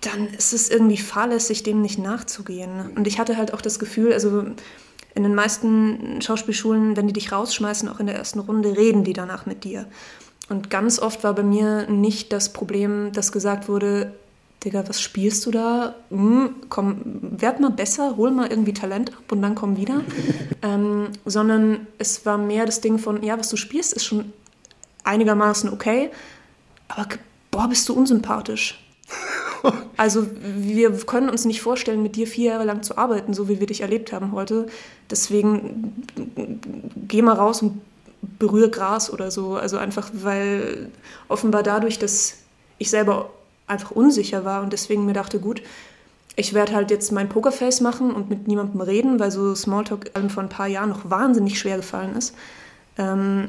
dann 0.00 0.26
ist 0.26 0.52
es 0.52 0.68
irgendwie 0.68 0.96
fahrlässig, 0.96 1.62
dem 1.62 1.82
nicht 1.82 2.00
nachzugehen. 2.00 2.90
Und 2.96 3.06
ich 3.06 3.20
hatte 3.20 3.36
halt 3.36 3.54
auch 3.54 3.60
das 3.60 3.78
Gefühl, 3.78 4.12
also 4.12 4.42
in 5.14 5.22
den 5.22 5.36
meisten 5.36 6.20
Schauspielschulen, 6.20 6.96
wenn 6.96 7.06
die 7.06 7.12
dich 7.12 7.30
rausschmeißen, 7.30 7.88
auch 7.88 8.00
in 8.00 8.06
der 8.06 8.16
ersten 8.16 8.40
Runde, 8.40 8.76
reden 8.76 9.04
die 9.04 9.12
danach 9.12 9.46
mit 9.46 9.62
dir. 9.62 9.86
Und 10.48 10.68
ganz 10.68 10.98
oft 10.98 11.22
war 11.22 11.34
bei 11.34 11.44
mir 11.44 11.88
nicht 11.88 12.32
das 12.32 12.52
Problem, 12.52 13.12
dass 13.12 13.30
gesagt 13.30 13.68
wurde, 13.68 14.14
Digga, 14.64 14.82
was 14.88 15.00
spielst 15.00 15.46
du 15.46 15.52
da? 15.52 15.94
Hm, 16.10 16.56
komm, 16.68 17.20
werd 17.20 17.60
mal 17.60 17.70
besser, 17.70 18.16
hol 18.16 18.32
mal 18.32 18.48
irgendwie 18.48 18.74
Talent 18.74 19.12
ab 19.12 19.30
und 19.30 19.42
dann 19.42 19.54
komm 19.54 19.76
wieder. 19.76 20.00
ähm, 20.62 21.10
sondern 21.24 21.86
es 21.98 22.26
war 22.26 22.36
mehr 22.36 22.66
das 22.66 22.80
Ding 22.80 22.98
von, 22.98 23.22
ja, 23.22 23.38
was 23.38 23.48
du 23.48 23.56
spielst, 23.56 23.92
ist 23.92 24.04
schon 24.04 24.32
einigermaßen 25.06 25.72
okay, 25.72 26.10
aber 26.88 27.06
boah, 27.50 27.68
bist 27.68 27.88
du 27.88 27.94
unsympathisch. 27.94 28.82
Also 29.96 30.28
wir 30.42 30.92
können 31.06 31.28
uns 31.28 31.44
nicht 31.44 31.60
vorstellen, 31.60 32.02
mit 32.02 32.14
dir 32.14 32.28
vier 32.28 32.52
Jahre 32.52 32.64
lang 32.64 32.84
zu 32.84 32.98
arbeiten, 32.98 33.34
so 33.34 33.48
wie 33.48 33.58
wir 33.58 33.66
dich 33.66 33.80
erlebt 33.80 34.12
haben 34.12 34.30
heute. 34.30 34.66
Deswegen 35.10 36.06
geh 37.08 37.22
mal 37.22 37.34
raus 37.34 37.62
und 37.62 37.80
berühre 38.38 38.70
Gras 38.70 39.10
oder 39.10 39.30
so. 39.30 39.56
Also 39.56 39.78
einfach, 39.78 40.10
weil 40.12 40.90
offenbar 41.26 41.64
dadurch, 41.64 41.98
dass 41.98 42.34
ich 42.78 42.90
selber 42.90 43.30
einfach 43.66 43.90
unsicher 43.90 44.44
war 44.44 44.62
und 44.62 44.72
deswegen 44.72 45.06
mir 45.06 45.14
dachte, 45.14 45.40
gut, 45.40 45.62
ich 46.36 46.52
werde 46.52 46.74
halt 46.74 46.90
jetzt 46.90 47.10
mein 47.10 47.28
Pokerface 47.28 47.80
machen 47.80 48.14
und 48.14 48.28
mit 48.28 48.46
niemandem 48.46 48.82
reden, 48.82 49.18
weil 49.18 49.30
so 49.30 49.54
Smalltalk 49.54 50.10
vor 50.28 50.42
ein 50.42 50.50
paar 50.50 50.66
Jahren 50.66 50.90
noch 50.90 51.08
wahnsinnig 51.10 51.58
schwer 51.58 51.78
gefallen 51.78 52.14
ist. 52.14 52.34
Ähm, 52.98 53.48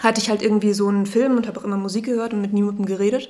hatte 0.00 0.20
ich 0.20 0.30
halt 0.30 0.42
irgendwie 0.42 0.72
so 0.72 0.88
einen 0.88 1.06
Film 1.06 1.36
und 1.36 1.46
habe 1.46 1.60
auch 1.60 1.64
immer 1.64 1.76
Musik 1.76 2.06
gehört 2.06 2.32
und 2.32 2.40
mit 2.40 2.52
niemandem 2.52 2.86
geredet 2.86 3.28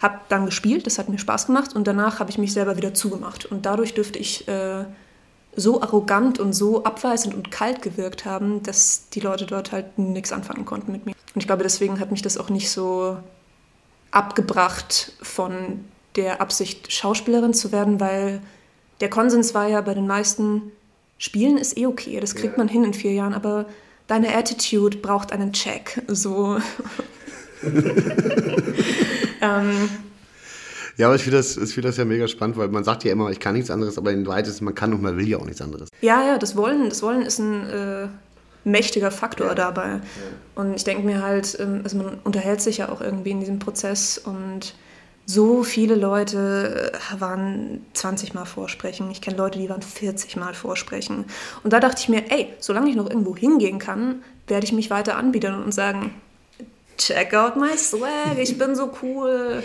habe 0.00 0.20
dann 0.28 0.46
gespielt, 0.46 0.86
das 0.86 0.98
hat 0.98 1.08
mir 1.08 1.18
Spaß 1.18 1.46
gemacht 1.46 1.76
und 1.76 1.86
danach 1.86 2.20
habe 2.20 2.30
ich 2.30 2.38
mich 2.38 2.52
selber 2.52 2.76
wieder 2.76 2.94
zugemacht. 2.94 3.44
Und 3.44 3.66
dadurch 3.66 3.94
dürfte 3.94 4.18
ich 4.18 4.48
äh, 4.48 4.84
so 5.54 5.82
arrogant 5.82 6.38
und 6.38 6.54
so 6.54 6.84
abweisend 6.84 7.34
und 7.34 7.50
kalt 7.50 7.82
gewirkt 7.82 8.24
haben, 8.24 8.62
dass 8.62 9.10
die 9.10 9.20
Leute 9.20 9.44
dort 9.44 9.72
halt 9.72 9.98
nichts 9.98 10.32
anfangen 10.32 10.64
konnten 10.64 10.90
mit 10.90 11.04
mir. 11.04 11.14
Und 11.34 11.40
ich 11.40 11.46
glaube, 11.46 11.62
deswegen 11.62 12.00
hat 12.00 12.10
mich 12.10 12.22
das 12.22 12.38
auch 12.38 12.48
nicht 12.48 12.70
so 12.70 13.18
abgebracht 14.10 15.12
von 15.20 15.84
der 16.16 16.40
Absicht, 16.40 16.90
Schauspielerin 16.90 17.52
zu 17.52 17.70
werden, 17.70 18.00
weil 18.00 18.40
der 19.00 19.10
Konsens 19.10 19.54
war 19.54 19.68
ja 19.68 19.80
bei 19.82 19.94
den 19.94 20.06
meisten, 20.06 20.72
Spielen 21.18 21.58
ist 21.58 21.76
eh 21.76 21.86
okay, 21.86 22.18
das 22.18 22.34
kriegt 22.34 22.56
man 22.56 22.66
hin 22.66 22.82
in 22.82 22.94
vier 22.94 23.12
Jahren, 23.12 23.34
aber 23.34 23.66
deine 24.10 24.34
Attitude 24.34 24.98
braucht 24.98 25.32
einen 25.32 25.52
Check. 25.52 26.02
So. 26.08 26.58
ähm, 29.40 29.88
ja, 30.96 31.06
aber 31.06 31.14
ich 31.14 31.22
finde 31.22 31.38
das, 31.38 31.54
find 31.54 31.84
das 31.84 31.96
ja 31.96 32.04
mega 32.04 32.26
spannend, 32.26 32.56
weil 32.58 32.68
man 32.68 32.82
sagt 32.84 33.04
ja 33.04 33.12
immer, 33.12 33.30
ich 33.30 33.38
kann 33.38 33.54
nichts 33.54 33.70
anderes, 33.70 33.96
aber 33.96 34.10
in 34.12 34.26
Wahrheit 34.26 34.48
ist 34.48 34.60
man 34.60 34.74
kann 34.74 34.92
und 34.92 35.00
man 35.00 35.16
will 35.16 35.28
ja 35.28 35.38
auch 35.38 35.44
nichts 35.44 35.62
anderes. 35.62 35.88
Ja, 36.00 36.26
ja, 36.26 36.38
das 36.38 36.56
Wollen, 36.56 36.88
das 36.88 37.02
Wollen 37.02 37.22
ist 37.22 37.38
ein 37.38 37.70
äh, 37.70 38.08
mächtiger 38.64 39.12
Faktor 39.12 39.48
ja. 39.48 39.54
dabei. 39.54 39.88
Ja. 39.88 40.00
Und 40.56 40.74
ich 40.74 40.84
denke 40.84 41.04
mir 41.04 41.22
halt, 41.22 41.56
ähm, 41.60 41.80
also 41.84 41.96
man 41.96 42.18
unterhält 42.24 42.60
sich 42.60 42.78
ja 42.78 42.88
auch 42.88 43.00
irgendwie 43.00 43.30
in 43.30 43.40
diesem 43.40 43.60
Prozess 43.60 44.18
und 44.18 44.74
so 45.32 45.62
viele 45.62 45.94
Leute 45.94 46.92
äh, 46.92 47.20
waren 47.20 47.86
20 47.94 48.34
Mal 48.34 48.44
vorsprechen. 48.44 49.10
Ich 49.10 49.20
kenne 49.20 49.36
Leute, 49.36 49.58
die 49.58 49.68
waren 49.68 49.82
40 49.82 50.36
Mal 50.36 50.54
vorsprechen. 50.54 51.24
Und 51.62 51.72
da 51.72 51.80
dachte 51.80 52.00
ich 52.00 52.08
mir, 52.08 52.30
ey, 52.30 52.52
solange 52.58 52.90
ich 52.90 52.96
noch 52.96 53.08
irgendwo 53.08 53.36
hingehen 53.36 53.78
kann, 53.78 54.22
werde 54.48 54.64
ich 54.64 54.72
mich 54.72 54.90
weiter 54.90 55.16
anbieten 55.16 55.54
und 55.62 55.72
sagen, 55.72 56.14
check 56.98 57.32
out 57.34 57.56
my 57.56 57.76
swag, 57.76 58.38
ich 58.38 58.58
bin 58.58 58.74
so 58.74 58.92
cool, 59.02 59.62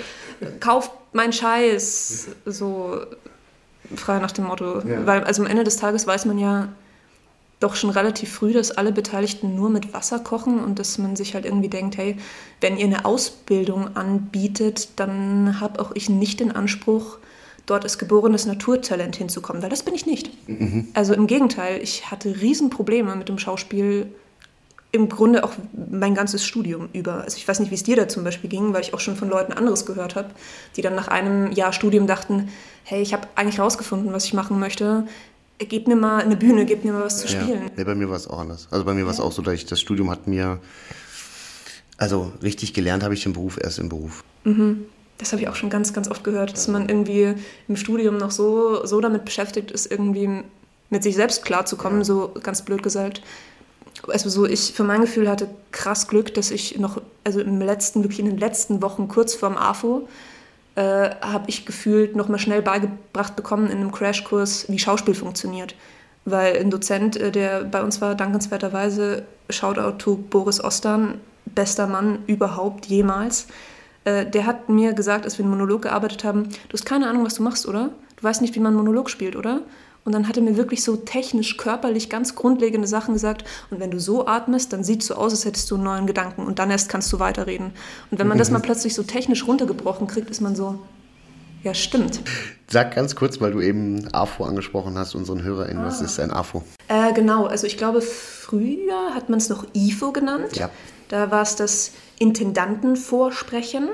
kauft 0.59 0.91
mein 1.13 1.33
Scheiß. 1.33 2.27
So 2.45 3.01
frei 3.95 4.19
nach 4.19 4.31
dem 4.31 4.45
Motto. 4.45 4.81
Ja. 4.81 5.05
Weil 5.05 5.23
also 5.23 5.43
am 5.43 5.49
Ende 5.49 5.63
des 5.63 5.77
Tages 5.77 6.05
weiß 6.05 6.25
man 6.25 6.37
ja, 6.37 6.69
doch 7.65 7.75
schon 7.75 7.89
relativ 7.89 8.31
früh, 8.31 8.53
dass 8.53 8.71
alle 8.71 8.91
Beteiligten 8.91 9.55
nur 9.55 9.69
mit 9.69 9.93
Wasser 9.93 10.19
kochen 10.19 10.63
und 10.63 10.77
dass 10.77 10.97
man 10.99 11.15
sich 11.15 11.33
halt 11.33 11.45
irgendwie 11.45 11.67
denkt, 11.67 11.97
hey, 11.97 12.15
wenn 12.61 12.77
ihr 12.77 12.85
eine 12.85 13.05
Ausbildung 13.05 13.95
anbietet, 13.95 14.89
dann 14.97 15.59
habe 15.59 15.79
auch 15.79 15.91
ich 15.95 16.07
nicht 16.07 16.39
den 16.39 16.51
Anspruch, 16.51 17.17
dort 17.65 17.83
als 17.83 17.97
geborenes 17.97 18.45
Naturtalent 18.45 19.15
hinzukommen, 19.15 19.63
weil 19.63 19.71
das 19.71 19.81
bin 19.81 19.95
ich 19.95 20.05
nicht. 20.05 20.29
Mhm. 20.47 20.89
Also 20.93 21.15
im 21.15 21.25
Gegenteil, 21.25 21.81
ich 21.81 22.11
hatte 22.11 22.39
Riesenprobleme 22.39 23.15
mit 23.15 23.27
dem 23.27 23.39
Schauspiel 23.39 24.07
im 24.91 25.09
Grunde 25.09 25.43
auch 25.43 25.51
mein 25.91 26.13
ganzes 26.13 26.45
Studium 26.45 26.89
über. 26.93 27.23
Also 27.23 27.37
ich 27.37 27.47
weiß 27.47 27.59
nicht, 27.59 27.71
wie 27.71 27.75
es 27.75 27.83
dir 27.83 27.95
da 27.95 28.07
zum 28.07 28.23
Beispiel 28.23 28.49
ging, 28.49 28.73
weil 28.73 28.81
ich 28.81 28.93
auch 28.93 28.99
schon 28.99 29.15
von 29.15 29.29
Leuten 29.29 29.51
anderes 29.51 29.87
gehört 29.87 30.15
habe, 30.15 30.29
die 30.75 30.83
dann 30.83 30.95
nach 30.95 31.07
einem 31.07 31.51
Jahr 31.51 31.73
Studium 31.73 32.05
dachten, 32.05 32.49
hey, 32.83 33.01
ich 33.01 33.13
habe 33.13 33.27
eigentlich 33.35 33.59
rausgefunden, 33.59 34.13
was 34.13 34.25
ich 34.25 34.33
machen 34.33 34.59
möchte 34.59 35.05
gib 35.59 35.87
mir 35.87 35.95
mal 35.95 36.23
eine 36.23 36.35
Bühne, 36.35 36.65
gib 36.65 36.83
mir 36.83 36.93
mal 36.93 37.03
was 37.03 37.19
zu 37.19 37.27
ja. 37.27 37.41
spielen. 37.41 37.69
Nee, 37.75 37.83
bei 37.83 37.95
mir 37.95 38.09
war 38.09 38.17
es 38.17 38.27
auch 38.27 38.39
anders. 38.39 38.67
Also 38.71 38.85
bei 38.85 38.93
mir 38.93 39.05
war 39.05 39.11
es 39.11 39.19
auch 39.19 39.31
so, 39.31 39.41
dass 39.41 39.53
ich 39.53 39.65
das 39.65 39.79
Studium 39.79 40.09
hat 40.11 40.27
mir, 40.27 40.59
also 41.97 42.33
richtig 42.41 42.73
gelernt 42.73 43.03
habe 43.03 43.13
ich 43.13 43.23
den 43.23 43.33
Beruf 43.33 43.57
erst 43.61 43.79
im 43.79 43.89
Beruf. 43.89 44.23
Mhm. 44.43 44.85
Das 45.17 45.31
habe 45.31 45.41
ich 45.41 45.47
auch 45.47 45.55
schon 45.55 45.69
ganz, 45.69 45.93
ganz 45.93 46.09
oft 46.09 46.25
gehört, 46.25 46.51
dass 46.53 46.67
man 46.67 46.89
irgendwie 46.89 47.35
im 47.69 47.77
Studium 47.77 48.17
noch 48.17 48.31
so, 48.31 48.85
so 48.85 48.99
damit 48.99 49.23
beschäftigt 49.23 49.71
ist, 49.71 49.89
irgendwie 49.89 50.43
mit 50.89 51.03
sich 51.03 51.15
selbst 51.15 51.45
klarzukommen, 51.45 51.99
ja. 51.99 52.05
so 52.05 52.33
ganz 52.43 52.63
blöd 52.63 52.83
gesagt. 52.83 53.21
Also 54.09 54.29
so, 54.29 54.45
ich 54.45 54.73
für 54.73 54.83
mein 54.83 55.01
Gefühl 55.01 55.29
hatte 55.29 55.47
krass 55.71 56.09
Glück, 56.09 56.33
dass 56.33 56.51
ich 56.51 56.77
noch, 56.79 57.01
also 57.23 57.39
im 57.39 57.61
letzten, 57.61 58.03
wirklich 58.03 58.19
in 58.19 58.25
den 58.25 58.37
letzten 58.37 58.81
Wochen 58.81 59.07
kurz 59.07 59.33
vorm 59.33 59.55
AFO, 59.55 60.07
äh, 60.75 61.09
habe 61.21 61.45
ich 61.47 61.65
gefühlt 61.65 62.15
noch 62.15 62.27
mal 62.27 62.37
schnell 62.37 62.61
beigebracht 62.61 63.35
bekommen 63.35 63.69
in 63.69 63.77
einem 63.77 63.91
Crashkurs, 63.91 64.65
wie 64.69 64.79
Schauspiel 64.79 65.15
funktioniert. 65.15 65.75
Weil 66.25 66.57
ein 66.57 66.69
Dozent, 66.69 67.17
äh, 67.17 67.31
der 67.31 67.63
bei 67.63 67.81
uns 67.81 68.01
war, 68.01 68.15
dankenswerterweise, 68.15 69.23
Shoutout 69.49 69.97
to 69.97 70.15
Boris 70.15 70.63
Ostern, 70.63 71.19
bester 71.45 71.87
Mann 71.87 72.19
überhaupt 72.27 72.87
jemals, 72.87 73.47
äh, 74.03 74.25
der 74.25 74.45
hat 74.45 74.69
mir 74.69 74.93
gesagt, 74.93 75.25
als 75.25 75.37
wir 75.37 75.45
einen 75.45 75.51
Monolog 75.51 75.83
gearbeitet 75.83 76.23
haben, 76.23 76.49
du 76.49 76.73
hast 76.73 76.85
keine 76.85 77.07
Ahnung, 77.07 77.25
was 77.25 77.35
du 77.35 77.43
machst, 77.43 77.67
oder? 77.67 77.91
Du 78.17 78.23
weißt 78.23 78.41
nicht, 78.41 78.55
wie 78.55 78.59
man 78.59 78.73
einen 78.73 78.77
Monolog 78.77 79.09
spielt, 79.09 79.35
oder? 79.35 79.61
Und 80.05 80.11
dann 80.11 80.27
hat 80.27 80.37
er 80.37 80.43
mir 80.43 80.55
wirklich 80.55 80.83
so 80.83 80.95
technisch, 80.95 81.57
körperlich 81.57 82.11
ganz 82.11 82.35
grundlegende 82.35 82.87
Sachen 82.87 83.15
gesagt. 83.15 83.43
Und 83.71 83.79
wenn 83.79 83.89
du 83.89 83.99
so 83.99 84.27
atmest, 84.27 84.71
dann 84.71 84.83
sieht 84.83 85.01
es 85.01 85.07
so 85.07 85.15
aus, 85.15 85.33
als 85.33 85.45
hättest 85.45 85.69
du 85.71 85.75
einen 85.75 85.83
neuen 85.83 86.05
Gedanken. 86.05 86.45
Und 86.45 86.59
dann 86.59 86.69
erst 86.69 86.89
kannst 86.89 87.11
du 87.11 87.19
weiterreden. 87.19 87.73
Und 88.11 88.19
wenn 88.19 88.27
man 88.27 88.37
das 88.37 88.51
mal 88.51 88.59
plötzlich 88.59 88.93
so 88.93 89.01
technisch 89.01 89.47
runtergebrochen 89.47 90.05
kriegt, 90.05 90.29
ist 90.29 90.41
man 90.41 90.55
so, 90.55 90.79
ja, 91.63 91.73
stimmt. 91.73 92.21
Sag 92.69 92.93
ganz 92.93 93.15
kurz, 93.15 93.41
weil 93.41 93.51
du 93.51 93.61
eben 93.61 94.07
AFO 94.13 94.43
angesprochen 94.43 94.95
hast, 94.95 95.15
unseren 95.15 95.41
HörerInnen, 95.41 95.83
ah. 95.83 95.87
was 95.87 96.01
ist 96.01 96.19
ein 96.19 96.29
AFO? 96.29 96.61
Äh, 96.87 97.11
genau, 97.13 97.47
also 97.47 97.65
ich 97.65 97.75
glaube, 97.75 98.01
früher 98.01 99.15
hat 99.15 99.29
man 99.29 99.39
es 99.39 99.49
noch 99.49 99.65
IFO 99.73 100.11
genannt. 100.11 100.55
Ja. 100.55 100.69
Da 101.09 101.31
war 101.31 101.41
es 101.41 101.55
das 101.55 101.91
Intendantenvorsprechen. 102.19 103.89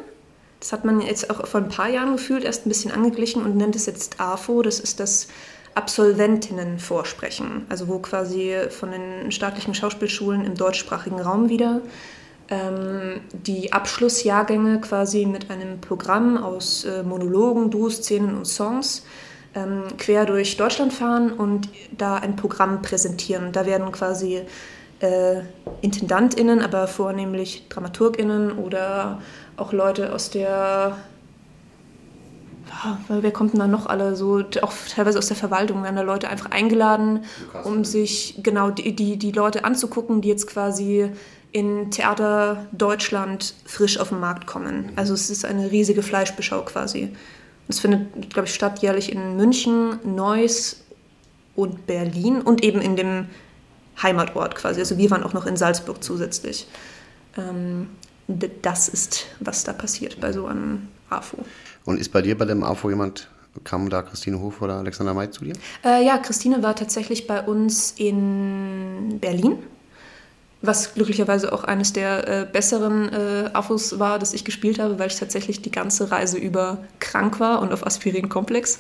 Das 0.60 0.74
hat 0.74 0.84
man 0.84 1.00
jetzt 1.00 1.30
auch 1.30 1.48
vor 1.48 1.62
ein 1.62 1.70
paar 1.70 1.90
Jahren 1.90 2.12
gefühlt 2.12 2.44
erst 2.44 2.66
ein 2.66 2.70
bisschen 2.70 2.92
angeglichen 2.92 3.44
und 3.44 3.56
nennt 3.56 3.78
es 3.78 3.86
jetzt 3.86 4.20
AFO. 4.20 4.62
Das 4.62 4.82
ist 4.82 5.00
das 5.00 5.28
Absolventinnen 5.74 6.80
vorsprechen, 6.80 7.66
also 7.70 7.88
wo 7.88 8.00
quasi 8.00 8.56
von 8.70 8.92
den 8.92 9.32
staatlichen 9.32 9.74
Schauspielschulen 9.74 10.46
im 10.46 10.56
deutschsprachigen 10.56 11.20
Raum 11.20 11.50
wieder 11.50 11.82
ähm, 12.52 13.22
die 13.32 13.72
Abschlussjahrgänge 13.72 14.82
quasi 14.82 15.26
mit 15.26 15.50
einem 15.50 15.80
Programm 15.80 16.38
aus 16.38 16.84
äh, 16.84 17.02
Monologen, 17.02 17.72
Duo-Szenen 17.72 18.36
und 18.36 18.46
Songs 18.46 19.04
ähm, 19.56 19.84
quer 19.98 20.26
durch 20.26 20.58
Deutschland 20.58 20.94
fahren 20.94 21.32
und 21.32 21.70
da 21.98 22.18
ein 22.18 22.36
Programm 22.36 22.82
präsentieren. 22.82 23.54
Da 23.54 23.66
werden 23.66 23.92
quasi 23.92 24.42
äh, 25.00 25.42
IntendantInnen, 25.82 26.62
aber 26.62 26.88
vornehmlich 26.88 27.68
DramaturgInnen 27.70 28.58
oder 28.58 29.22
auch 29.58 29.72
Leute 29.72 30.14
aus 30.14 30.30
der 30.30 30.98
wer 33.08 33.32
kommt 33.32 33.54
denn 33.54 33.60
da 33.60 33.68
noch 33.68 33.86
alle 33.86 34.16
so, 34.16 34.44
auch 34.62 34.74
teilweise 34.94 35.18
aus 35.18 35.28
der 35.28 35.38
Verwaltung 35.38 35.84
werden 35.84 35.96
da 35.96 36.02
Leute 36.02 36.30
einfach 36.30 36.52
eingeladen, 36.52 37.26
um 37.64 37.86
sich 37.86 38.40
genau 38.44 38.72
die, 38.72 38.96
die, 38.96 39.18
die 39.18 39.32
Leute 39.32 39.66
anzugucken, 39.66 40.22
die 40.22 40.30
jetzt 40.30 40.48
quasi 40.48 41.12
in 41.52 41.92
Theater 41.92 42.66
Deutschland 42.72 43.54
frisch 43.66 44.00
auf 44.00 44.10
den 44.10 44.20
Markt 44.20 44.48
kommen. 44.48 44.92
Also 44.96 45.14
es 45.14 45.30
ist 45.30 45.46
eine 45.46 45.72
riesige 45.72 46.02
Fleischbeschau 46.02 46.62
quasi. 46.64 47.14
Es 47.68 47.80
findet, 47.80 48.32
glaube 48.32 48.48
ich, 48.48 48.54
statt 48.54 48.80
jährlich 48.80 49.12
in 49.12 49.38
München, 49.38 50.00
Neuss 50.04 50.84
und 51.56 51.88
Berlin 51.88 52.42
und 52.42 52.64
eben 52.64 52.82
in 52.82 52.96
dem 52.96 53.28
Heimatort 54.02 54.56
quasi. 54.56 54.80
Also 54.80 54.98
wir 54.98 55.12
waren 55.12 55.24
auch 55.24 55.34
noch 55.34 55.46
in 55.46 55.58
Salzburg 55.58 56.04
zusätzlich. 56.04 56.68
Ähm, 57.38 57.90
das 58.62 58.88
ist, 58.88 59.26
was 59.40 59.64
da 59.64 59.74
passiert 59.74 60.20
bei 60.22 60.32
so 60.32 60.46
einem 60.46 60.88
AFO. 61.10 61.38
Und 61.86 62.00
ist 62.00 62.12
bei 62.12 62.22
dir 62.22 62.38
bei 62.38 62.46
dem 62.46 62.64
AFO 62.64 62.90
jemand, 62.90 63.28
kam 63.64 63.90
da 63.90 64.02
Christine 64.02 64.40
Hof 64.40 64.62
oder 64.62 64.76
Alexander 64.76 65.14
May 65.14 65.30
zu 65.30 65.46
dir? 65.46 65.54
Äh, 65.84 66.06
ja, 66.06 66.18
Christine 66.18 66.64
war 66.64 66.76
tatsächlich 66.76 67.28
bei 67.28 67.42
uns 67.42 67.94
in 67.98 69.18
Berlin, 69.20 69.58
was 70.62 70.94
glücklicherweise 70.94 71.52
auch 71.52 71.64
eines 71.64 71.92
der 71.92 72.28
äh, 72.28 72.46
besseren 72.46 73.12
äh, 73.12 73.50
AFOs 73.54 74.00
war, 74.00 74.20
das 74.20 74.34
ich 74.34 74.46
gespielt 74.46 74.80
habe, 74.80 75.00
weil 75.00 75.08
ich 75.08 75.18
tatsächlich 75.18 75.62
die 75.62 75.72
ganze 75.72 76.12
Reise 76.12 76.38
über 76.38 76.84
krank 77.00 77.40
war 77.40 77.62
und 77.62 77.74
auf 77.74 77.86
Aspirin-Komplex. 77.86 78.80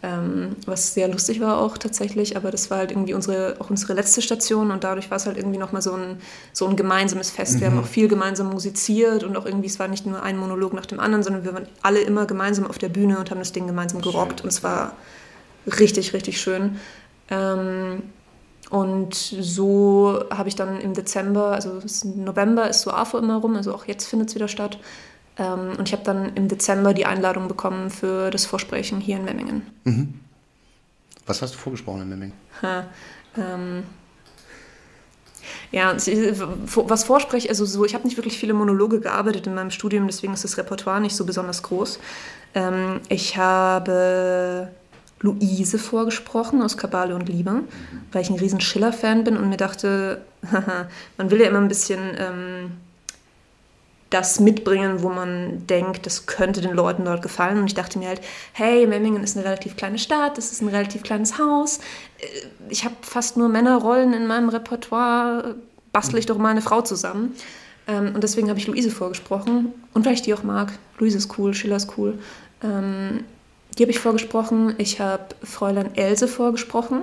Ähm, 0.00 0.54
was 0.64 0.94
sehr 0.94 1.08
lustig 1.08 1.40
war 1.40 1.58
auch 1.58 1.76
tatsächlich, 1.76 2.36
aber 2.36 2.52
das 2.52 2.70
war 2.70 2.78
halt 2.78 2.92
irgendwie 2.92 3.14
unsere, 3.14 3.56
auch 3.58 3.68
unsere 3.68 3.94
letzte 3.94 4.22
Station 4.22 4.70
und 4.70 4.84
dadurch 4.84 5.10
war 5.10 5.16
es 5.16 5.26
halt 5.26 5.36
irgendwie 5.36 5.58
nochmal 5.58 5.82
so 5.82 5.92
ein, 5.92 6.20
so 6.52 6.68
ein 6.68 6.76
gemeinsames 6.76 7.32
Fest. 7.32 7.56
Mhm. 7.56 7.60
Wir 7.60 7.66
haben 7.66 7.74
mhm. 7.74 7.82
auch 7.82 7.86
viel 7.86 8.06
gemeinsam 8.06 8.48
musiziert 8.48 9.24
und 9.24 9.36
auch 9.36 9.44
irgendwie, 9.44 9.66
es 9.66 9.80
war 9.80 9.88
nicht 9.88 10.06
nur 10.06 10.22
ein 10.22 10.36
Monolog 10.36 10.72
nach 10.72 10.86
dem 10.86 11.00
anderen, 11.00 11.24
sondern 11.24 11.44
wir 11.44 11.52
waren 11.52 11.66
alle 11.82 11.98
immer 11.98 12.26
gemeinsam 12.26 12.68
auf 12.68 12.78
der 12.78 12.90
Bühne 12.90 13.18
und 13.18 13.32
haben 13.32 13.40
das 13.40 13.50
Ding 13.50 13.66
gemeinsam 13.66 14.00
gerockt 14.00 14.42
und 14.42 14.48
es 14.48 14.62
war 14.62 14.92
richtig, 15.66 16.12
richtig 16.12 16.40
schön. 16.40 16.78
Ähm, 17.28 18.04
und 18.70 19.14
so 19.14 20.22
habe 20.30 20.48
ich 20.48 20.54
dann 20.54 20.80
im 20.80 20.94
Dezember, 20.94 21.52
also 21.52 21.80
November 22.14 22.68
ist 22.68 22.82
so 22.82 22.92
AFO 22.92 23.18
immer 23.18 23.38
rum, 23.38 23.56
also 23.56 23.74
auch 23.74 23.86
jetzt 23.86 24.06
findet 24.06 24.28
es 24.28 24.34
wieder 24.36 24.48
statt, 24.48 24.78
ähm, 25.38 25.76
und 25.78 25.88
ich 25.88 25.92
habe 25.92 26.04
dann 26.04 26.34
im 26.34 26.48
Dezember 26.48 26.94
die 26.94 27.06
Einladung 27.06 27.48
bekommen 27.48 27.90
für 27.90 28.30
das 28.30 28.46
Vorsprechen 28.46 29.00
hier 29.00 29.16
in 29.16 29.24
Memmingen. 29.24 29.62
Mhm. 29.84 30.14
Was 31.26 31.42
hast 31.42 31.54
du 31.54 31.58
vorgesprochen 31.58 32.02
in 32.02 32.08
Memmingen? 32.08 32.34
Ha, 32.62 32.86
ähm, 33.36 33.84
ja, 35.70 35.94
was 35.94 37.04
Vorspreche, 37.04 37.48
also 37.48 37.64
so, 37.64 37.84
ich 37.84 37.94
habe 37.94 38.04
nicht 38.04 38.16
wirklich 38.16 38.38
viele 38.38 38.54
Monologe 38.54 39.00
gearbeitet 39.00 39.46
in 39.46 39.54
meinem 39.54 39.70
Studium, 39.70 40.06
deswegen 40.06 40.32
ist 40.32 40.44
das 40.44 40.56
Repertoire 40.56 41.00
nicht 41.00 41.14
so 41.14 41.24
besonders 41.24 41.62
groß. 41.62 41.98
Ähm, 42.54 43.00
ich 43.08 43.36
habe 43.36 44.68
Luise 45.20 45.78
vorgesprochen 45.78 46.62
aus 46.62 46.76
Kabale 46.76 47.14
und 47.14 47.28
Liebe, 47.28 47.62
weil 48.12 48.22
ich 48.22 48.30
ein 48.30 48.38
riesen 48.38 48.60
Schiller-Fan 48.60 49.24
bin 49.24 49.36
und 49.36 49.48
mir 49.48 49.56
dachte, 49.56 50.22
man 51.18 51.30
will 51.30 51.40
ja 51.40 51.48
immer 51.48 51.60
ein 51.60 51.68
bisschen 51.68 52.16
ähm, 52.16 52.72
das 54.10 54.40
mitbringen, 54.40 55.02
wo 55.02 55.10
man 55.10 55.66
denkt, 55.66 56.06
das 56.06 56.26
könnte 56.26 56.60
den 56.60 56.74
Leuten 56.74 57.04
dort 57.04 57.22
gefallen. 57.22 57.58
Und 57.58 57.66
ich 57.66 57.74
dachte 57.74 57.98
mir 57.98 58.08
halt, 58.08 58.20
hey, 58.52 58.86
Memmingen 58.86 59.22
ist 59.22 59.36
eine 59.36 59.44
relativ 59.44 59.76
kleine 59.76 59.98
Stadt, 59.98 60.38
es 60.38 60.50
ist 60.52 60.62
ein 60.62 60.68
relativ 60.68 61.02
kleines 61.02 61.38
Haus. 61.38 61.78
Äh, 62.18 62.24
ich 62.70 62.84
habe 62.84 62.94
fast 63.02 63.36
nur 63.36 63.48
Männerrollen 63.48 64.12
in 64.14 64.26
meinem 64.26 64.48
Repertoire, 64.48 65.56
bastle 65.92 66.18
ich 66.18 66.26
doch 66.26 66.38
mal 66.38 66.50
eine 66.50 66.62
Frau 66.62 66.80
zusammen. 66.82 67.34
Ähm, 67.86 68.14
und 68.14 68.22
deswegen 68.24 68.48
habe 68.48 68.58
ich 68.58 68.66
Luise 68.66 68.90
vorgesprochen. 68.90 69.72
Und 69.92 70.06
weil 70.06 70.14
ich 70.14 70.22
die 70.22 70.34
auch 70.34 70.42
mag. 70.42 70.72
Luise 70.98 71.18
ist 71.18 71.38
cool, 71.38 71.54
Schiller 71.54 71.76
ist 71.76 71.92
cool. 71.98 72.18
Ähm, 72.62 73.24
die 73.76 73.82
habe 73.82 73.90
ich 73.90 73.98
vorgesprochen. 73.98 74.74
Ich 74.78 75.00
habe 75.00 75.26
Fräulein 75.42 75.94
Else 75.96 76.28
vorgesprochen. 76.28 77.02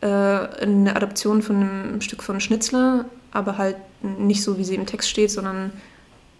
äh, 0.00 0.06
eine 0.06 0.94
Adaption 0.94 1.42
von 1.42 1.56
einem 1.56 2.00
Stück 2.00 2.22
von 2.22 2.40
Schnitzler, 2.40 3.06
aber 3.32 3.58
halt 3.58 3.76
nicht 4.02 4.42
so, 4.42 4.58
wie 4.58 4.64
sie 4.64 4.74
im 4.74 4.86
Text 4.86 5.08
steht, 5.10 5.30
sondern 5.30 5.72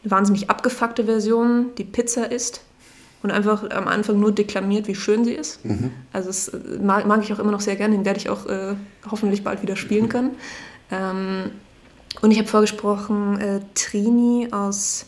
eine 0.06 0.10
wahnsinnig 0.10 0.50
abgefuckte 0.50 1.04
Version, 1.04 1.75
die 1.76 1.84
Pizza 1.84 2.30
ist 2.30 2.62
und 3.22 3.30
einfach 3.30 3.68
am 3.70 3.88
Anfang 3.88 4.20
nur 4.20 4.32
deklamiert, 4.32 4.86
wie 4.88 4.94
schön 4.94 5.25
sie 5.25 5.32
ist. 5.32 5.60
Also 6.12 6.28
das 6.28 6.48
äh, 6.48 6.58
mag, 6.80 7.06
mag 7.06 7.22
ich 7.22 7.32
auch 7.32 7.38
immer 7.38 7.50
noch 7.50 7.60
sehr 7.60 7.76
gerne, 7.76 7.96
den 7.96 8.04
werde 8.04 8.20
ich 8.20 8.28
auch 8.28 8.46
äh, 8.46 8.75
hoffentlich 9.10 9.42
bald 9.42 9.62
wieder 9.62 9.76
spielen 9.76 10.08
können. 10.08 10.36
Ähm, 10.90 11.50
und 12.22 12.30
ich 12.30 12.38
habe 12.38 12.48
vorgesprochen 12.48 13.38
äh, 13.40 13.60
Trini 13.75 14.48
aus 14.52 15.06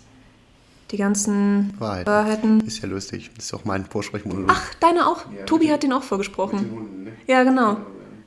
die 0.91 0.97
ganzen 0.97 1.75
Wahrheiten. 1.79 2.07
Wahrheiten. 2.07 2.61
Ist 2.63 2.83
ja 2.83 2.89
lustig. 2.89 3.31
Das 3.37 3.47
ist 3.47 3.55
auch 3.55 3.65
mein 3.65 3.85
Vorsprechmonolog. 3.85 4.51
Ach, 4.51 4.75
deine 4.81 5.07
auch? 5.07 5.25
Tobi 5.47 5.71
hat 5.71 5.83
den 5.83 5.93
auch 5.93 6.03
vorgesprochen. 6.03 7.09
Ja, 7.27 7.45
genau. 7.45 7.77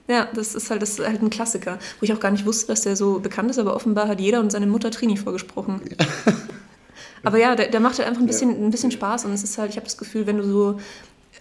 Ja, 0.08 0.28
das 0.34 0.56
ist 0.56 0.70
halt, 0.70 0.82
das 0.82 1.00
ist 1.00 1.08
halt 1.08 1.22
ein 1.22 1.30
Klassiker, 1.30 1.80
wo 2.00 2.04
ich 2.04 2.14
auch 2.14 2.20
gar 2.20 2.32
nicht 2.32 2.46
wusste, 2.46 2.68
dass 2.68 2.82
der 2.82 2.96
so 2.96 3.20
bekannt 3.20 3.50
ist, 3.50 3.60
aber 3.60 3.76
offenbar 3.76 4.08
hat 4.08 4.20
jeder 4.20 4.40
und 4.40 4.52
seine 4.52 4.68
Mutter 4.68 4.92
Trini 4.92 5.18
vorgesprochen. 5.18 5.82
aber 7.24 7.38
ja, 7.38 7.56
der, 7.56 7.68
der 7.70 7.80
macht 7.80 7.98
halt 7.98 8.08
einfach 8.08 8.22
ein 8.22 8.28
bisschen, 8.28 8.50
ein 8.64 8.72
bisschen 8.72 8.92
Spaß 8.92 9.26
und 9.26 9.34
es 9.34 9.44
ist 9.44 9.58
halt, 9.58 9.72
ich 9.72 9.78
habe 9.78 9.86
das 9.86 9.98
Gefühl, 9.98 10.28
wenn 10.28 10.38
du 10.38 10.44
so 10.44 10.80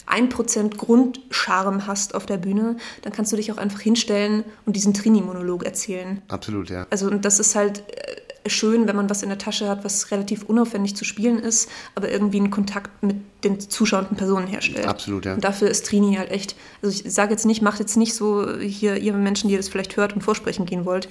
1% 0.06 0.76
Grundcharme 0.76 1.86
hast 1.86 2.14
auf 2.14 2.26
der 2.26 2.36
Bühne, 2.36 2.76
dann 3.02 3.12
kannst 3.12 3.32
du 3.32 3.36
dich 3.36 3.52
auch 3.52 3.58
einfach 3.58 3.80
hinstellen 3.80 4.44
und 4.66 4.76
diesen 4.76 4.94
Trini-Monolog 4.94 5.64
erzählen. 5.64 6.22
Absolut, 6.28 6.70
ja. 6.70 6.86
Also 6.90 7.06
und 7.06 7.24
das 7.24 7.38
ist 7.38 7.54
halt 7.54 7.82
äh, 7.88 8.16
schön, 8.46 8.86
wenn 8.86 8.96
man 8.96 9.10
was 9.10 9.22
in 9.22 9.28
der 9.28 9.38
Tasche 9.38 9.68
hat, 9.68 9.84
was 9.84 10.10
relativ 10.10 10.44
unaufwendig 10.44 10.96
zu 10.96 11.04
spielen 11.04 11.38
ist, 11.38 11.68
aber 11.94 12.10
irgendwie 12.10 12.38
einen 12.38 12.50
Kontakt 12.50 13.02
mit 13.02 13.16
den 13.44 13.60
zuschauenden 13.60 14.16
Personen 14.16 14.46
herstellt. 14.46 14.86
Absolut, 14.86 15.24
ja. 15.24 15.34
Und 15.34 15.44
dafür 15.44 15.68
ist 15.68 15.86
Trini 15.86 16.16
halt 16.16 16.30
echt, 16.30 16.56
also 16.82 16.94
ich 16.94 17.12
sage 17.12 17.32
jetzt 17.32 17.46
nicht, 17.46 17.62
macht 17.62 17.78
jetzt 17.78 17.96
nicht 17.96 18.14
so 18.14 18.58
hier, 18.58 18.96
ihr 18.96 19.12
Menschen, 19.12 19.48
die 19.48 19.56
das 19.56 19.68
vielleicht 19.68 19.96
hört 19.96 20.14
und 20.14 20.22
vorsprechen 20.22 20.66
gehen 20.66 20.84
wollt, 20.84 21.08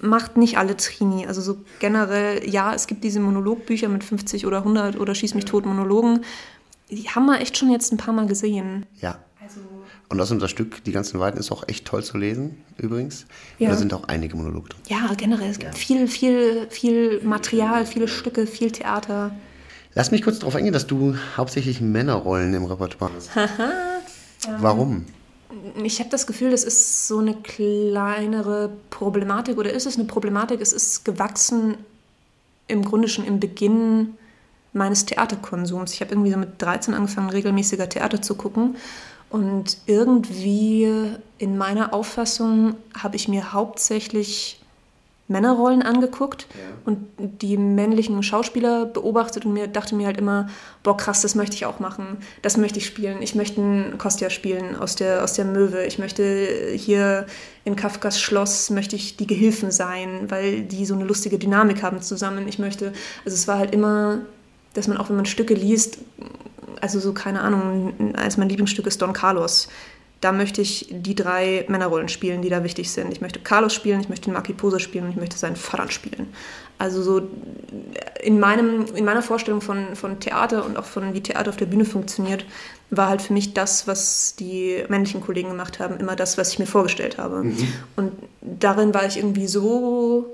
macht 0.00 0.36
nicht 0.36 0.58
alle 0.58 0.76
Trini. 0.76 1.26
Also 1.26 1.40
so 1.40 1.58
generell, 1.78 2.48
ja, 2.48 2.74
es 2.74 2.86
gibt 2.86 3.04
diese 3.04 3.20
Monologbücher 3.20 3.88
mit 3.88 4.04
50 4.04 4.46
oder 4.46 4.58
100 4.58 4.98
oder 4.98 5.14
Schieß 5.14 5.34
mich 5.34 5.44
tot 5.44 5.66
Monologen. 5.66 6.20
Die 6.90 7.08
haben 7.10 7.26
wir 7.26 7.40
echt 7.40 7.56
schon 7.56 7.70
jetzt 7.70 7.92
ein 7.92 7.98
paar 7.98 8.14
Mal 8.14 8.26
gesehen. 8.26 8.86
Ja. 9.00 9.18
Und 10.10 10.20
aus 10.20 10.30
unser 10.30 10.48
Stück, 10.48 10.82
Die 10.84 10.92
ganzen 10.92 11.20
Weiten, 11.20 11.38
ist 11.38 11.52
auch 11.52 11.68
echt 11.68 11.84
toll 11.84 12.02
zu 12.02 12.16
lesen, 12.16 12.64
übrigens. 12.78 13.26
Ja. 13.58 13.70
Da 13.70 13.76
sind 13.76 13.92
auch 13.92 14.04
einige 14.08 14.36
Monologe 14.36 14.70
drin. 14.70 14.80
ja, 14.88 15.12
generell, 15.14 15.50
es 15.50 15.58
gibt 15.58 15.76
viel, 15.76 16.08
viel, 16.08 16.66
viel 16.70 17.20
Material, 17.22 17.84
viele 17.84 18.08
Stücke, 18.08 18.46
viel 18.46 18.70
Theater. 18.70 19.32
Lass 19.94 20.10
mich 20.10 20.22
kurz 20.22 20.38
darauf 20.38 20.54
eingehen, 20.54 20.72
dass 20.72 20.86
du 20.86 21.16
hauptsächlich 21.36 21.80
Männerrollen 21.80 22.54
im 22.54 22.64
Repertoire 22.64 23.10
hast. 23.14 23.30
Warum? 24.60 25.04
Ich 25.82 25.98
habe 25.98 26.10
das 26.10 26.26
Gefühl, 26.26 26.50
das 26.50 26.64
ist 26.64 27.08
so 27.08 27.18
eine 27.18 27.34
kleinere 27.34 28.70
Problematik 28.90 29.58
oder 29.58 29.72
ist 29.72 29.86
es 29.86 29.96
eine 29.96 30.04
Problematik? 30.04 30.60
Es 30.60 30.72
ist 30.72 31.04
gewachsen 31.04 31.76
im 32.66 32.84
Grunde 32.84 33.08
schon 33.08 33.24
im 33.24 33.40
Beginn 33.40 34.14
meines 34.72 35.06
Theaterkonsums. 35.06 35.94
Ich 35.94 36.00
habe 36.00 36.12
irgendwie 36.12 36.30
so 36.30 36.36
mit 36.36 36.60
13 36.60 36.94
angefangen, 36.94 37.30
regelmäßiger 37.30 37.88
Theater 37.88 38.22
zu 38.22 38.34
gucken. 38.34 38.76
Und 39.30 39.78
irgendwie 39.86 40.88
in 41.38 41.58
meiner 41.58 41.92
Auffassung 41.92 42.76
habe 42.96 43.16
ich 43.16 43.28
mir 43.28 43.52
hauptsächlich 43.52 44.58
Männerrollen 45.28 45.82
angeguckt 45.82 46.46
und 46.86 47.06
die 47.18 47.58
männlichen 47.58 48.22
Schauspieler 48.22 48.86
beobachtet 48.86 49.44
und 49.44 49.52
mir 49.52 49.68
dachte 49.68 49.94
mir 49.94 50.06
halt 50.06 50.16
immer, 50.16 50.48
boah 50.82 50.96
krass, 50.96 51.20
das 51.20 51.34
möchte 51.34 51.54
ich 51.54 51.66
auch 51.66 51.80
machen, 51.80 52.16
das 52.40 52.56
möchte 52.56 52.78
ich 52.78 52.86
spielen. 52.86 53.20
Ich 53.20 53.34
möchte 53.34 53.60
einen 53.60 53.98
Kostja 53.98 54.30
spielen 54.30 54.74
aus 54.74 54.96
der, 54.96 55.22
aus 55.22 55.34
der 55.34 55.44
Möwe. 55.44 55.84
Ich 55.84 55.98
möchte 55.98 56.72
hier 56.74 57.26
in 57.64 57.76
Kafkas 57.76 58.18
Schloss 58.18 58.70
möchte 58.70 58.96
ich 58.96 59.18
die 59.18 59.26
Gehilfen 59.26 59.70
sein, 59.70 60.30
weil 60.30 60.62
die 60.62 60.86
so 60.86 60.94
eine 60.94 61.04
lustige 61.04 61.38
Dynamik 61.38 61.82
haben 61.82 62.00
zusammen. 62.00 62.48
Ich 62.48 62.58
möchte, 62.58 62.94
also 63.26 63.34
es 63.34 63.46
war 63.46 63.58
halt 63.58 63.74
immer, 63.74 64.20
dass 64.72 64.88
man 64.88 64.96
auch 64.96 65.10
wenn 65.10 65.16
man 65.16 65.26
Stücke 65.26 65.52
liest, 65.52 65.98
also 66.80 67.00
so 67.00 67.12
keine 67.12 67.40
Ahnung, 67.40 68.14
eines 68.14 68.36
meiner 68.36 68.48
Lieblingsstücke 68.48 68.88
ist 68.88 69.02
Don 69.02 69.12
Carlos 69.12 69.68
da 70.20 70.32
möchte 70.32 70.60
ich 70.60 70.88
die 70.90 71.14
drei 71.14 71.64
Männerrollen 71.68 72.08
spielen, 72.08 72.42
die 72.42 72.48
da 72.48 72.64
wichtig 72.64 72.90
sind. 72.90 73.12
Ich 73.12 73.20
möchte 73.20 73.38
Carlos 73.38 73.72
spielen, 73.72 74.00
ich 74.00 74.08
möchte 74.08 74.24
den 74.30 74.34
Marquis 74.34 74.82
spielen 74.82 75.04
und 75.04 75.10
ich 75.10 75.16
möchte 75.16 75.38
seinen 75.38 75.54
Vater 75.54 75.90
spielen. 75.90 76.32
Also 76.78 77.02
so 77.02 77.22
in, 78.20 78.40
meinem, 78.40 78.86
in 78.94 79.04
meiner 79.04 79.22
Vorstellung 79.22 79.60
von, 79.60 79.94
von 79.94 80.18
Theater 80.18 80.64
und 80.64 80.76
auch 80.76 80.84
von 80.84 81.14
wie 81.14 81.20
Theater 81.20 81.50
auf 81.50 81.56
der 81.56 81.66
Bühne 81.66 81.84
funktioniert, 81.84 82.44
war 82.90 83.08
halt 83.08 83.22
für 83.22 83.32
mich 83.32 83.54
das, 83.54 83.86
was 83.86 84.34
die 84.36 84.82
männlichen 84.88 85.20
Kollegen 85.20 85.50
gemacht 85.50 85.78
haben, 85.78 85.98
immer 85.98 86.16
das, 86.16 86.36
was 86.36 86.52
ich 86.52 86.58
mir 86.58 86.66
vorgestellt 86.66 87.18
habe. 87.18 87.44
Und 87.96 88.12
darin 88.40 88.94
war 88.94 89.06
ich 89.06 89.18
irgendwie 89.18 89.46
so 89.46 90.26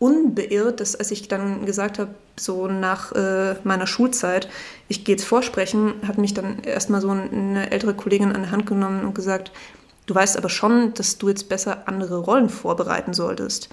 unbeirrt, 0.00 0.80
dass 0.80 0.96
als 0.96 1.12
ich 1.12 1.28
dann 1.28 1.66
gesagt 1.66 1.98
habe, 2.00 2.14
so 2.36 2.66
nach 2.66 3.12
äh, 3.12 3.54
meiner 3.64 3.86
Schulzeit, 3.86 4.48
ich 4.88 5.04
gehe 5.04 5.14
jetzt 5.14 5.26
vorsprechen, 5.26 5.92
hat 6.08 6.18
mich 6.18 6.34
dann 6.34 6.60
erstmal 6.64 7.02
so 7.02 7.10
eine 7.10 7.70
ältere 7.70 7.94
Kollegin 7.94 8.32
an 8.32 8.42
die 8.42 8.50
Hand 8.50 8.66
genommen 8.66 9.04
und 9.04 9.14
gesagt, 9.14 9.52
du 10.06 10.14
weißt 10.14 10.38
aber 10.38 10.48
schon, 10.48 10.94
dass 10.94 11.18
du 11.18 11.28
jetzt 11.28 11.50
besser 11.50 11.86
andere 11.86 12.18
Rollen 12.18 12.48
vorbereiten 12.48 13.12
solltest. 13.12 13.68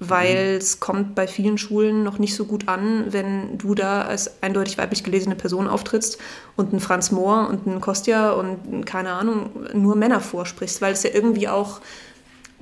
Weil 0.00 0.56
es 0.58 0.80
kommt 0.80 1.14
bei 1.14 1.28
vielen 1.28 1.58
Schulen 1.58 2.02
noch 2.02 2.18
nicht 2.18 2.34
so 2.34 2.46
gut 2.46 2.68
an, 2.68 3.12
wenn 3.12 3.58
du 3.58 3.74
da 3.74 4.02
als 4.02 4.42
eindeutig 4.42 4.78
weiblich 4.78 5.04
gelesene 5.04 5.36
Person 5.36 5.68
auftrittst 5.68 6.18
und 6.56 6.70
einen 6.70 6.80
Franz 6.80 7.12
Mohr 7.12 7.48
und 7.48 7.68
einen 7.68 7.82
Kostja 7.82 8.32
und 8.32 8.86
keine 8.86 9.12
Ahnung, 9.12 9.50
nur 9.74 9.96
Männer 9.96 10.20
vorsprichst, 10.20 10.80
weil 10.80 10.94
es 10.94 11.02
ja 11.02 11.10
irgendwie 11.12 11.48
auch 11.48 11.80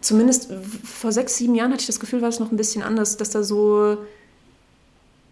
zumindest 0.01 0.53
vor 0.85 1.13
sechs, 1.13 1.37
sieben 1.37 1.55
Jahren 1.55 1.73
hatte 1.73 1.83
ich 1.83 1.87
das 1.87 2.01
Gefühl, 2.01 2.23
war 2.23 2.29
es 2.29 2.41
noch 2.41 2.51
ein 2.51 2.57
bisschen 2.57 2.83
anders, 2.83 3.17
dass 3.17 3.31
da 3.31 3.43
so, 3.43 3.99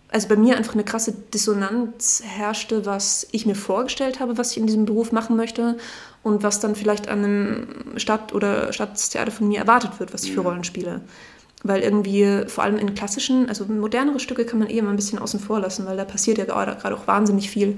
also 0.09 0.29
bei 0.29 0.37
mir 0.37 0.57
einfach 0.57 0.75
eine 0.75 0.85
krasse 0.85 1.13
Dissonanz 1.13 2.23
herrschte, 2.25 2.87
was 2.87 3.27
ich 3.33 3.47
mir 3.47 3.55
vorgestellt 3.55 4.21
habe, 4.21 4.39
was 4.39 4.53
ich 4.53 4.59
in 4.59 4.67
diesem 4.67 4.85
Beruf 4.85 5.13
machen 5.13 5.37
möchte 5.37 5.77
und 6.23 6.43
was 6.43 6.61
dann 6.61 6.75
vielleicht 6.75 7.09
an 7.09 7.25
einem 7.25 7.67
Stadt- 7.97 8.35
oder 8.35 8.73
Stadttheater 8.73 9.31
von 9.31 9.49
mir 9.49 9.61
erwartet 9.61 10.01
wird, 10.01 10.13
was 10.13 10.25
ich 10.25 10.33
für 10.33 10.41
Rollen 10.41 10.65
spiele. 10.65 11.01
Weil 11.63 11.81
irgendwie, 11.81 12.45
vor 12.49 12.65
allem 12.65 12.79
in 12.79 12.95
klassischen, 12.95 13.49
also 13.49 13.65
modernere 13.65 14.21
Stücke 14.21 14.45
kann 14.45 14.59
man 14.59 14.69
eh 14.69 14.79
immer 14.79 14.91
ein 14.91 14.97
bisschen 14.97 15.19
außen 15.19 15.41
vor 15.41 15.59
lassen, 15.61 15.87
weil 15.87 15.97
da 15.97 16.05
passiert 16.05 16.39
ja 16.39 16.45
gerade 16.45 16.77
gerade 16.77 16.95
auch 16.95 17.07
wahnsinnig 17.07 17.51
viel. 17.51 17.77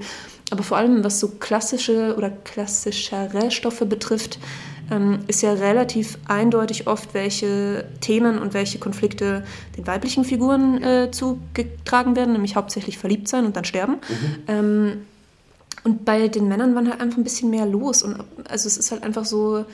Aber 0.51 0.63
vor 0.63 0.77
allem, 0.77 1.03
was 1.03 1.19
so 1.19 1.29
klassische 1.39 2.15
oder 2.17 2.29
klassischere 2.29 3.51
Stoffe 3.51 3.85
betrifft, 3.85 4.37
ähm, 4.91 5.19
ist 5.27 5.41
ja 5.41 5.53
relativ 5.53 6.17
eindeutig 6.27 6.87
oft, 6.87 7.13
welche 7.13 7.85
Themen 8.01 8.37
und 8.39 8.53
welche 8.53 8.79
Konflikte 8.79 9.43
den 9.77 9.85
weiblichen 9.87 10.23
Figuren 10.25 10.81
äh, 10.83 11.11
zugetragen 11.11 12.15
werden, 12.15 12.33
nämlich 12.33 12.55
hauptsächlich 12.55 12.97
verliebt 12.97 13.27
sein 13.27 13.45
und 13.45 13.55
dann 13.55 13.65
sterben. 13.65 13.97
Ähm, 14.47 15.01
und 15.83 16.05
bei 16.05 16.27
den 16.27 16.47
Männern 16.47 16.75
war 16.75 16.83
halt 16.85 16.99
einfach 16.99 17.17
ein 17.17 17.23
bisschen 17.23 17.49
mehr 17.49 17.65
los. 17.65 18.03
Und 18.03 18.17
also 18.49 18.67
es 18.67 18.77
ist 18.77 18.91
halt 18.91 19.03
einfach 19.03 19.25
so 19.25 19.65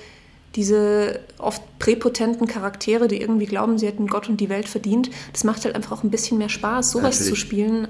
diese 0.56 1.20
oft 1.38 1.62
präpotenten 1.80 2.48
Charaktere, 2.48 3.08
die 3.08 3.20
irgendwie 3.20 3.46
glauben, 3.46 3.78
sie 3.78 3.88
hätten 3.88 4.08
Gott 4.08 4.30
und 4.30 4.40
die 4.40 4.50
Welt 4.50 4.70
verdient. 4.70 5.10
Das 5.34 5.44
macht 5.44 5.66
halt 5.66 5.76
einfach 5.76 5.92
auch 5.92 6.04
ein 6.04 6.12
bisschen 6.12 6.38
mehr 6.38 6.50
Spaß, 6.50 6.92
sowas 6.92 7.20
Natürlich. 7.20 7.30
zu 7.30 7.36
spielen, 7.36 7.88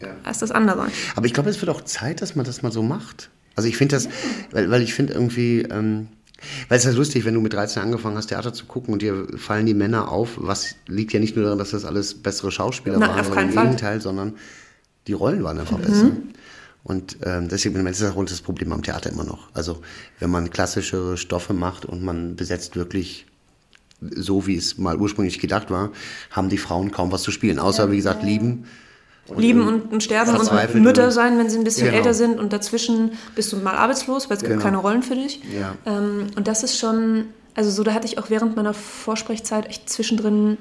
Ja. 0.00 0.08
als 0.24 0.38
das 0.38 0.50
andere. 0.50 0.86
Aber 1.16 1.26
ich 1.26 1.34
glaube, 1.34 1.50
es 1.50 1.60
wird 1.60 1.70
auch 1.70 1.82
Zeit, 1.82 2.22
dass 2.22 2.36
man 2.36 2.44
das 2.46 2.62
mal 2.62 2.72
so 2.72 2.82
macht. 2.82 3.30
Also 3.56 3.68
ich 3.68 3.76
finde 3.76 3.96
das, 3.96 4.08
weil, 4.50 4.70
weil 4.70 4.82
ich 4.82 4.94
finde 4.94 5.12
irgendwie, 5.12 5.62
ähm, 5.62 6.08
weil 6.68 6.78
es 6.78 6.84
ist 6.84 6.92
ja 6.92 6.98
lustig, 6.98 7.24
wenn 7.24 7.34
du 7.34 7.40
mit 7.40 7.52
13 7.52 7.82
angefangen 7.82 8.16
hast, 8.16 8.26
Theater 8.26 8.52
zu 8.52 8.66
gucken 8.66 8.92
und 8.92 9.02
dir 9.02 9.26
fallen 9.36 9.66
die 9.66 9.74
Männer 9.74 10.10
auf, 10.10 10.30
was 10.36 10.76
liegt 10.86 11.12
ja 11.12 11.20
nicht 11.20 11.36
nur 11.36 11.44
daran, 11.44 11.58
dass 11.58 11.70
das 11.70 11.84
alles 11.84 12.14
bessere 12.14 12.50
Schauspieler 12.50 12.98
Nein, 12.98 13.10
waren, 13.10 13.24
sondern 13.24 13.48
im 13.48 13.54
Fall. 13.54 13.64
Gegenteil, 13.64 14.00
sondern 14.00 14.34
die 15.06 15.12
Rollen 15.12 15.42
waren 15.44 15.58
einfach 15.58 15.78
besser. 15.78 16.10
Und 16.82 17.16
ähm, 17.24 17.48
deswegen 17.48 17.82
das 17.84 18.00
ist 18.00 18.14
auch 18.14 18.24
das 18.24 18.42
Problem 18.42 18.72
am 18.72 18.82
Theater 18.82 19.10
immer 19.10 19.24
noch. 19.24 19.48
Also 19.54 19.80
wenn 20.20 20.30
man 20.30 20.50
klassischere 20.50 21.16
Stoffe 21.16 21.54
macht 21.54 21.86
und 21.86 22.02
man 22.02 22.36
besetzt 22.36 22.76
wirklich 22.76 23.26
so, 24.00 24.46
wie 24.46 24.56
es 24.56 24.76
mal 24.76 24.98
ursprünglich 24.98 25.38
gedacht 25.38 25.70
war, 25.70 25.92
haben 26.30 26.50
die 26.50 26.58
Frauen 26.58 26.90
kaum 26.90 27.10
was 27.10 27.22
zu 27.22 27.30
spielen. 27.30 27.58
Außer, 27.58 27.90
wie 27.90 27.96
gesagt, 27.96 28.22
lieben. 28.22 28.64
Lieben 29.36 29.66
und, 29.66 29.90
und 29.92 30.02
sterben 30.02 30.36
und 30.36 30.74
Mütter 30.82 31.06
und- 31.06 31.10
sein, 31.12 31.38
wenn 31.38 31.48
sie 31.48 31.56
ein 31.58 31.64
bisschen 31.64 31.86
Genau. 31.86 31.96
älter 31.98 32.12
sind 32.14 32.38
und 32.38 32.52
dazwischen 32.52 33.12
bist 33.34 33.52
du 33.52 33.56
mal 33.56 33.74
arbeitslos, 33.74 34.28
weil 34.28 34.36
es 34.36 34.42
gibt 34.42 34.52
Genau. 34.52 34.62
keine 34.62 34.76
Rollen 34.76 35.02
für 35.02 35.14
dich. 35.14 35.40
Ja. 35.52 35.74
Ähm, 35.86 36.26
und 36.36 36.46
das 36.46 36.62
ist 36.62 36.78
schon, 36.78 37.26
also 37.54 37.70
so, 37.70 37.82
da 37.82 37.94
hatte 37.94 38.06
ich 38.06 38.18
auch 38.18 38.28
während 38.28 38.54
meiner 38.56 38.74
Vorsprechzeit 38.74 39.66
echt 39.68 39.88
zwischendrin 39.88 40.58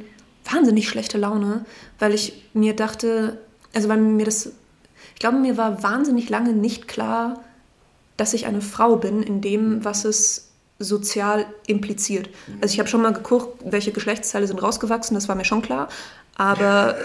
wahnsinnig 0.49 0.87
schlechte 0.87 1.17
Laune, 1.17 1.65
weil 1.99 2.13
ich 2.13 2.43
mir 2.53 2.73
dachte, 2.75 3.37
also 3.73 3.89
weil 3.89 3.97
mir 3.97 4.25
das, 4.25 4.45
ich 5.13 5.19
glaube, 5.19 5.37
mir 5.37 5.57
war 5.57 5.83
wahnsinnig 5.83 6.29
lange 6.29 6.53
nicht 6.53 6.87
klar, 6.87 7.41
dass 8.15 8.33
ich 8.33 8.45
eine 8.45 8.61
Frau 8.61 8.95
bin 8.95 9.23
in 9.23 9.41
dem, 9.41 9.83
was 9.83 10.05
es 10.05 10.49
sozial 10.79 11.45
impliziert. 11.67 12.29
Also 12.61 12.73
ich 12.73 12.79
habe 12.79 12.87
schon 12.89 13.01
mal 13.01 13.13
geguckt, 13.13 13.61
welche 13.65 13.91
Geschlechtsteile 13.91 14.47
sind 14.47 14.61
rausgewachsen, 14.61 15.15
das 15.15 15.27
war 15.27 15.35
mir 15.35 15.45
schon 15.45 15.61
klar, 15.61 15.87
aber 16.35 16.95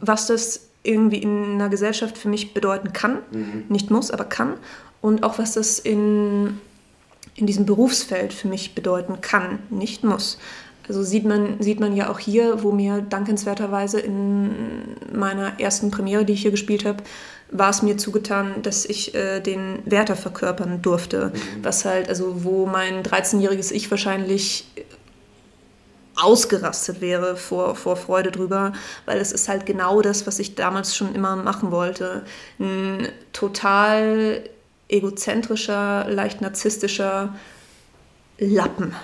was 0.00 0.26
das 0.26 0.65
irgendwie 0.86 1.18
in 1.18 1.54
einer 1.54 1.68
Gesellschaft 1.68 2.16
für 2.16 2.28
mich 2.28 2.54
bedeuten 2.54 2.92
kann, 2.92 3.18
nicht 3.68 3.90
muss, 3.90 4.10
aber 4.10 4.24
kann, 4.24 4.54
und 5.00 5.22
auch 5.22 5.38
was 5.38 5.52
das 5.54 5.78
in 5.78 6.58
in 7.36 7.46
diesem 7.46 7.66
Berufsfeld 7.66 8.32
für 8.32 8.48
mich 8.48 8.74
bedeuten 8.74 9.20
kann, 9.20 9.58
nicht 9.70 10.04
muss. 10.04 10.38
Also 10.88 11.02
sieht 11.02 11.24
man, 11.24 11.60
sieht 11.60 11.80
man 11.80 11.94
ja 11.96 12.10
auch 12.10 12.18
hier, 12.18 12.62
wo 12.62 12.72
mir 12.72 13.00
dankenswerterweise 13.02 14.00
in 14.00 14.50
meiner 15.12 15.60
ersten 15.60 15.90
Premiere, 15.90 16.24
die 16.24 16.32
ich 16.32 16.42
hier 16.42 16.50
gespielt 16.50 16.84
habe, 16.84 17.02
war 17.50 17.70
es 17.70 17.82
mir 17.82 17.96
zugetan, 17.96 18.62
dass 18.62 18.84
ich 18.84 19.14
äh, 19.14 19.40
den 19.40 19.80
Wärter 19.84 20.16
verkörpern 20.16 20.82
durfte. 20.82 21.32
Mhm. 21.32 21.64
Was 21.64 21.84
halt, 21.84 22.08
also 22.08 22.44
wo 22.44 22.66
mein 22.66 23.02
13-jähriges 23.02 23.72
Ich 23.72 23.90
wahrscheinlich 23.90 24.66
ausgerastet 26.16 27.00
wäre 27.00 27.36
vor, 27.36 27.74
vor 27.76 27.96
Freude 27.96 28.30
drüber, 28.30 28.72
weil 29.04 29.18
es 29.18 29.32
ist 29.32 29.48
halt 29.48 29.66
genau 29.66 30.02
das, 30.02 30.26
was 30.26 30.38
ich 30.38 30.54
damals 30.54 30.96
schon 30.96 31.14
immer 31.14 31.36
machen 31.36 31.70
wollte. 31.70 32.24
Ein 32.58 33.08
total 33.32 34.42
egozentrischer, 34.88 36.06
leicht 36.08 36.40
narzisstischer 36.40 37.34
Lappen 38.38 38.94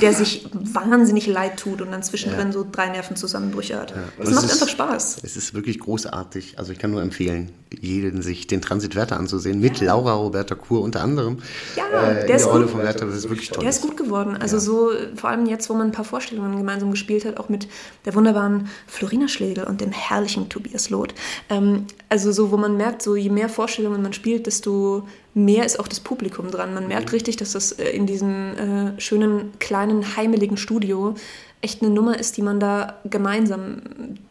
der 0.00 0.12
sich 0.12 0.48
wahnsinnig 0.52 1.26
leid 1.26 1.58
tut 1.58 1.80
und 1.80 1.90
dann 1.90 2.02
zwischendrin 2.02 2.48
ja. 2.48 2.52
so 2.52 2.66
drei 2.70 2.88
Nervenzusammenbrüche 2.88 3.78
hat. 3.78 3.90
Ja. 3.90 3.96
Das 4.18 4.30
macht 4.30 4.44
ist, 4.44 4.52
einfach 4.52 4.68
Spaß. 4.68 5.18
Es 5.22 5.36
ist 5.36 5.54
wirklich 5.54 5.78
großartig. 5.78 6.58
Also 6.58 6.72
ich 6.72 6.78
kann 6.78 6.90
nur 6.90 7.02
empfehlen, 7.02 7.52
jeden 7.80 8.22
sich 8.22 8.46
den 8.46 8.60
Transit 8.60 8.94
Werther 8.94 9.18
anzusehen, 9.18 9.60
mit 9.60 9.80
ja. 9.80 9.88
Laura 9.88 10.14
Roberta 10.14 10.54
Kur 10.54 10.82
unter 10.82 11.02
anderem. 11.02 11.38
Ja, 11.76 12.10
äh, 12.10 12.26
der 12.26 12.36
ist 12.36 12.46
Rolle 12.46 12.64
gut, 12.64 12.72
von 12.72 12.82
Werther, 12.82 13.06
das 13.06 13.16
ist 13.16 13.28
wirklich 13.28 13.50
toll. 13.50 13.60
Der 13.60 13.70
ist 13.70 13.82
gut 13.82 13.96
geworden. 13.96 14.36
Also 14.36 14.58
so, 14.58 14.90
vor 15.14 15.30
allem 15.30 15.46
jetzt, 15.46 15.68
wo 15.70 15.74
man 15.74 15.88
ein 15.88 15.92
paar 15.92 16.04
Vorstellungen 16.04 16.56
gemeinsam 16.56 16.90
gespielt 16.90 17.24
hat, 17.24 17.38
auch 17.38 17.48
mit 17.48 17.68
der 18.04 18.14
wunderbaren 18.14 18.68
Florina 18.86 19.28
Schlegel 19.28 19.64
und 19.64 19.80
dem 19.80 19.92
herrlichen 19.92 20.48
Tobias 20.48 20.90
Loth. 20.90 21.14
Ähm, 21.50 21.86
also 22.08 22.32
so, 22.32 22.50
wo 22.50 22.56
man 22.56 22.76
merkt, 22.76 23.02
so 23.02 23.16
je 23.16 23.30
mehr 23.30 23.48
Vorstellungen 23.48 24.02
man 24.02 24.12
spielt, 24.12 24.46
desto 24.46 25.06
mehr 25.36 25.66
ist 25.66 25.78
auch 25.78 25.86
das 25.86 26.00
Publikum 26.00 26.50
dran. 26.50 26.72
Man 26.72 26.88
merkt 26.88 27.08
mhm. 27.08 27.14
richtig, 27.14 27.36
dass 27.36 27.52
das 27.52 27.72
äh, 27.72 27.90
in 27.90 28.06
diesem 28.06 28.56
äh, 28.96 29.00
schönen, 29.00 29.52
kleinen, 29.58 30.16
heimeligen 30.16 30.56
Studio 30.56 31.14
echt 31.60 31.82
eine 31.82 31.92
Nummer 31.92 32.18
ist, 32.18 32.38
die 32.38 32.42
man 32.42 32.58
da 32.58 32.98
gemeinsam 33.04 33.82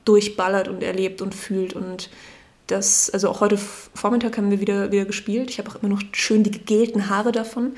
durchballert 0.03 0.67
und 0.67 0.81
erlebt 0.81 1.21
und 1.21 1.35
fühlt. 1.35 1.73
Und 1.73 2.09
das, 2.67 3.11
also 3.11 3.29
auch 3.29 3.39
heute 3.39 3.57
Vormittag 3.57 4.37
haben 4.37 4.49
wir 4.49 4.59
wieder, 4.59 4.91
wieder 4.91 5.05
gespielt. 5.05 5.51
Ich 5.51 5.59
habe 5.59 5.69
auch 5.69 5.75
immer 5.75 5.89
noch 5.89 6.01
schön 6.11 6.43
die 6.43 6.51
gegelten 6.51 7.07
Haare 7.07 7.31
davon. 7.31 7.73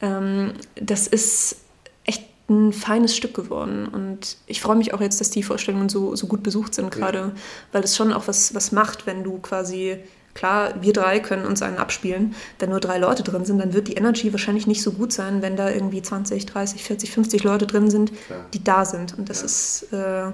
Ähm, 0.00 0.52
das 0.74 1.06
ist 1.06 1.58
echt 2.04 2.24
ein 2.48 2.72
feines 2.72 3.16
Stück 3.16 3.34
geworden. 3.34 3.86
Und 3.86 4.38
ich 4.46 4.60
freue 4.60 4.76
mich 4.76 4.92
auch 4.92 5.00
jetzt, 5.00 5.20
dass 5.20 5.30
die 5.30 5.44
Vorstellungen 5.44 5.88
so, 5.88 6.16
so 6.16 6.26
gut 6.26 6.42
besucht 6.42 6.74
sind 6.74 6.90
gerade, 6.90 7.18
ja. 7.18 7.32
weil 7.70 7.82
das 7.82 7.96
schon 7.96 8.12
auch 8.12 8.26
was, 8.26 8.56
was 8.56 8.72
macht, 8.72 9.06
wenn 9.06 9.22
du 9.22 9.38
quasi 9.38 9.98
Klar, 10.34 10.74
wir 10.80 10.92
drei 10.92 11.20
können 11.20 11.44
uns 11.44 11.60
einen 11.60 11.76
abspielen. 11.76 12.34
Wenn 12.58 12.70
nur 12.70 12.80
drei 12.80 12.98
Leute 12.98 13.22
drin 13.22 13.44
sind, 13.44 13.58
dann 13.58 13.74
wird 13.74 13.88
die 13.88 13.94
Energy 13.94 14.32
wahrscheinlich 14.32 14.66
nicht 14.66 14.82
so 14.82 14.92
gut 14.92 15.12
sein, 15.12 15.42
wenn 15.42 15.56
da 15.56 15.70
irgendwie 15.70 16.00
20, 16.00 16.46
30, 16.46 16.82
40, 16.82 17.10
50 17.10 17.44
Leute 17.44 17.66
drin 17.66 17.90
sind, 17.90 18.12
Klar. 18.26 18.46
die 18.54 18.64
da 18.64 18.84
sind. 18.84 19.18
Und 19.18 19.28
das 19.28 19.40
ja. 19.40 19.46
ist. 19.46 19.92
Äh, 19.92 20.32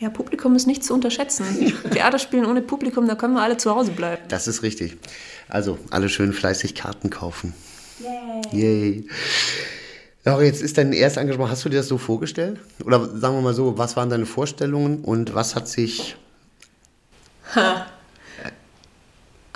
ja, 0.00 0.10
Publikum 0.10 0.54
ist 0.54 0.68
nicht 0.68 0.84
zu 0.84 0.94
unterschätzen. 0.94 1.44
Theaterspielen 1.90 2.46
ohne 2.46 2.62
Publikum, 2.62 3.08
da 3.08 3.16
können 3.16 3.34
wir 3.34 3.42
alle 3.42 3.56
zu 3.56 3.74
Hause 3.74 3.90
bleiben. 3.90 4.22
Das 4.28 4.46
ist 4.46 4.62
richtig. 4.62 4.96
Also, 5.48 5.76
alle 5.90 6.08
schön 6.08 6.32
fleißig 6.32 6.76
Karten 6.76 7.10
kaufen. 7.10 7.52
Yay. 7.98 8.62
Yay. 8.62 9.08
Ja, 10.24 10.40
jetzt 10.40 10.62
ist 10.62 10.78
dein 10.78 10.92
erstes 10.92 11.20
Engagement, 11.20 11.50
hast 11.50 11.64
du 11.64 11.68
dir 11.68 11.78
das 11.78 11.88
so 11.88 11.98
vorgestellt? 11.98 12.60
Oder 12.84 13.04
sagen 13.18 13.34
wir 13.34 13.40
mal 13.40 13.54
so, 13.54 13.76
was 13.76 13.96
waren 13.96 14.08
deine 14.08 14.26
Vorstellungen 14.26 15.02
und 15.02 15.34
was 15.34 15.56
hat 15.56 15.66
sich. 15.66 16.16
Ha. 17.56 17.86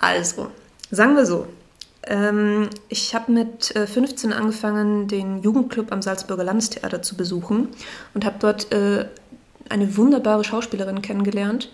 Also, 0.02 0.48
sagen 0.90 1.14
wir 1.14 1.24
so. 1.24 1.46
Ähm, 2.02 2.68
ich 2.88 3.14
habe 3.14 3.30
mit 3.30 3.66
15 3.66 4.32
äh, 4.32 4.34
angefangen, 4.34 5.06
den 5.06 5.42
Jugendclub 5.42 5.92
am 5.92 6.02
Salzburger 6.02 6.42
Landestheater 6.42 7.02
zu 7.02 7.16
besuchen 7.16 7.68
und 8.12 8.24
habe 8.24 8.36
dort 8.40 8.72
äh, 8.72 9.06
eine 9.68 9.96
wunderbare 9.96 10.42
Schauspielerin 10.42 11.02
kennengelernt, 11.02 11.70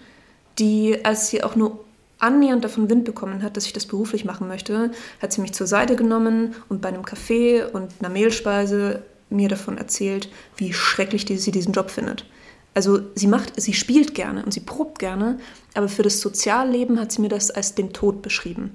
die, 0.59 1.03
als 1.07 1.31
sie 1.31 1.43
auch 1.43 1.57
nur 1.57 1.83
annähernd 2.19 2.64
davon 2.64 2.91
Wind 2.91 3.07
bekommen 3.07 3.43
hat, 3.43 3.57
dass 3.57 3.64
ich 3.64 3.73
das 3.73 3.87
beruflich 3.87 4.27
machen 4.27 4.47
möchte, 4.47 4.91
hat 5.23 5.33
sie 5.33 5.41
mich 5.41 5.55
zur 5.55 5.67
Seite 5.67 5.97
genommen 5.97 6.55
und 6.69 6.83
bei 6.83 6.91
einem 6.91 7.07
Kaffee 7.07 7.62
und 7.64 7.95
einer 8.01 8.11
Mehlspeise 8.11 9.05
mir 9.31 9.49
davon 9.49 9.79
erzählt, 9.79 10.29
wie 10.59 10.75
schrecklich 10.75 11.25
sie 11.27 11.51
diesen 11.51 11.73
Job 11.73 11.91
findet. 11.91 12.27
Also 12.74 13.00
sie 13.14 13.26
macht, 13.26 13.61
sie 13.61 13.72
spielt 13.72 14.14
gerne 14.14 14.44
und 14.44 14.52
sie 14.52 14.61
probt 14.61 14.98
gerne, 14.98 15.38
aber 15.74 15.88
für 15.88 16.02
das 16.02 16.20
Sozialleben 16.20 17.00
hat 17.00 17.12
sie 17.12 17.20
mir 17.20 17.28
das 17.28 17.50
als 17.50 17.74
den 17.74 17.92
Tod 17.92 18.22
beschrieben. 18.22 18.72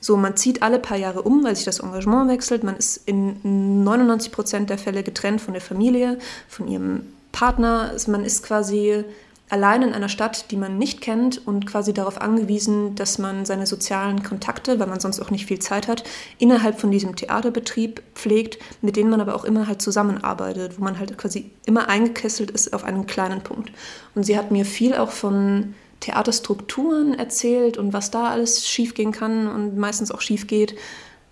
So, 0.00 0.16
man 0.16 0.36
zieht 0.36 0.62
alle 0.62 0.78
paar 0.78 0.96
Jahre 0.96 1.22
um, 1.22 1.42
weil 1.42 1.56
sich 1.56 1.64
das 1.64 1.80
Engagement 1.80 2.30
wechselt. 2.30 2.64
Man 2.64 2.76
ist 2.76 3.00
in 3.06 3.82
99 3.84 4.30
Prozent 4.30 4.70
der 4.70 4.78
Fälle 4.78 5.02
getrennt 5.02 5.40
von 5.40 5.54
der 5.54 5.62
Familie, 5.62 6.18
von 6.48 6.68
ihrem 6.68 7.02
Partner. 7.32 7.92
Man 8.06 8.24
ist 8.24 8.42
quasi 8.42 9.04
allein 9.48 9.82
in 9.82 9.92
einer 9.92 10.08
Stadt, 10.08 10.50
die 10.50 10.56
man 10.56 10.76
nicht 10.78 11.00
kennt 11.00 11.46
und 11.46 11.66
quasi 11.66 11.94
darauf 11.94 12.20
angewiesen, 12.20 12.94
dass 12.96 13.18
man 13.18 13.44
seine 13.44 13.66
sozialen 13.66 14.22
Kontakte, 14.22 14.80
weil 14.80 14.88
man 14.88 15.00
sonst 15.00 15.20
auch 15.20 15.30
nicht 15.30 15.46
viel 15.46 15.60
Zeit 15.60 15.86
hat, 15.86 16.02
innerhalb 16.38 16.80
von 16.80 16.90
diesem 16.90 17.14
Theaterbetrieb 17.14 18.02
pflegt, 18.14 18.58
mit 18.82 18.96
denen 18.96 19.10
man 19.10 19.20
aber 19.20 19.34
auch 19.34 19.44
immer 19.44 19.68
halt 19.68 19.80
zusammenarbeitet, 19.80 20.78
wo 20.78 20.84
man 20.84 20.98
halt 20.98 21.16
quasi 21.16 21.50
immer 21.64 21.88
eingekesselt 21.88 22.50
ist 22.50 22.72
auf 22.72 22.84
einen 22.84 23.06
kleinen 23.06 23.40
Punkt. 23.40 23.70
Und 24.14 24.24
sie 24.24 24.36
hat 24.36 24.50
mir 24.50 24.64
viel 24.64 24.94
auch 24.94 25.10
von 25.10 25.74
Theaterstrukturen 26.00 27.14
erzählt 27.14 27.78
und 27.78 27.92
was 27.92 28.10
da 28.10 28.30
alles 28.30 28.66
schiefgehen 28.66 29.12
kann 29.12 29.48
und 29.48 29.76
meistens 29.76 30.10
auch 30.10 30.20
schief 30.20 30.46
geht. 30.46 30.74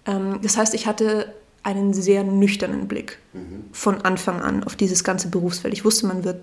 Ähm, 0.07 0.39
das 0.43 0.57
heißt, 0.57 0.75
ich 0.75 0.87
hatte 0.87 1.35
einen 1.65 1.95
sehr 1.95 2.25
nüchternen 2.25 2.87
Blick 2.87 3.19
mhm. 3.33 3.65
von 3.73 4.03
Anfang 4.03 4.41
an 4.41 4.65
auf 4.65 4.77
dieses 4.77 5.03
ganze 5.03 5.29
Berufsfeld. 5.29 5.75
Ich 5.75 5.85
wusste, 5.85 6.07
man 6.07 6.25
wird 6.25 6.37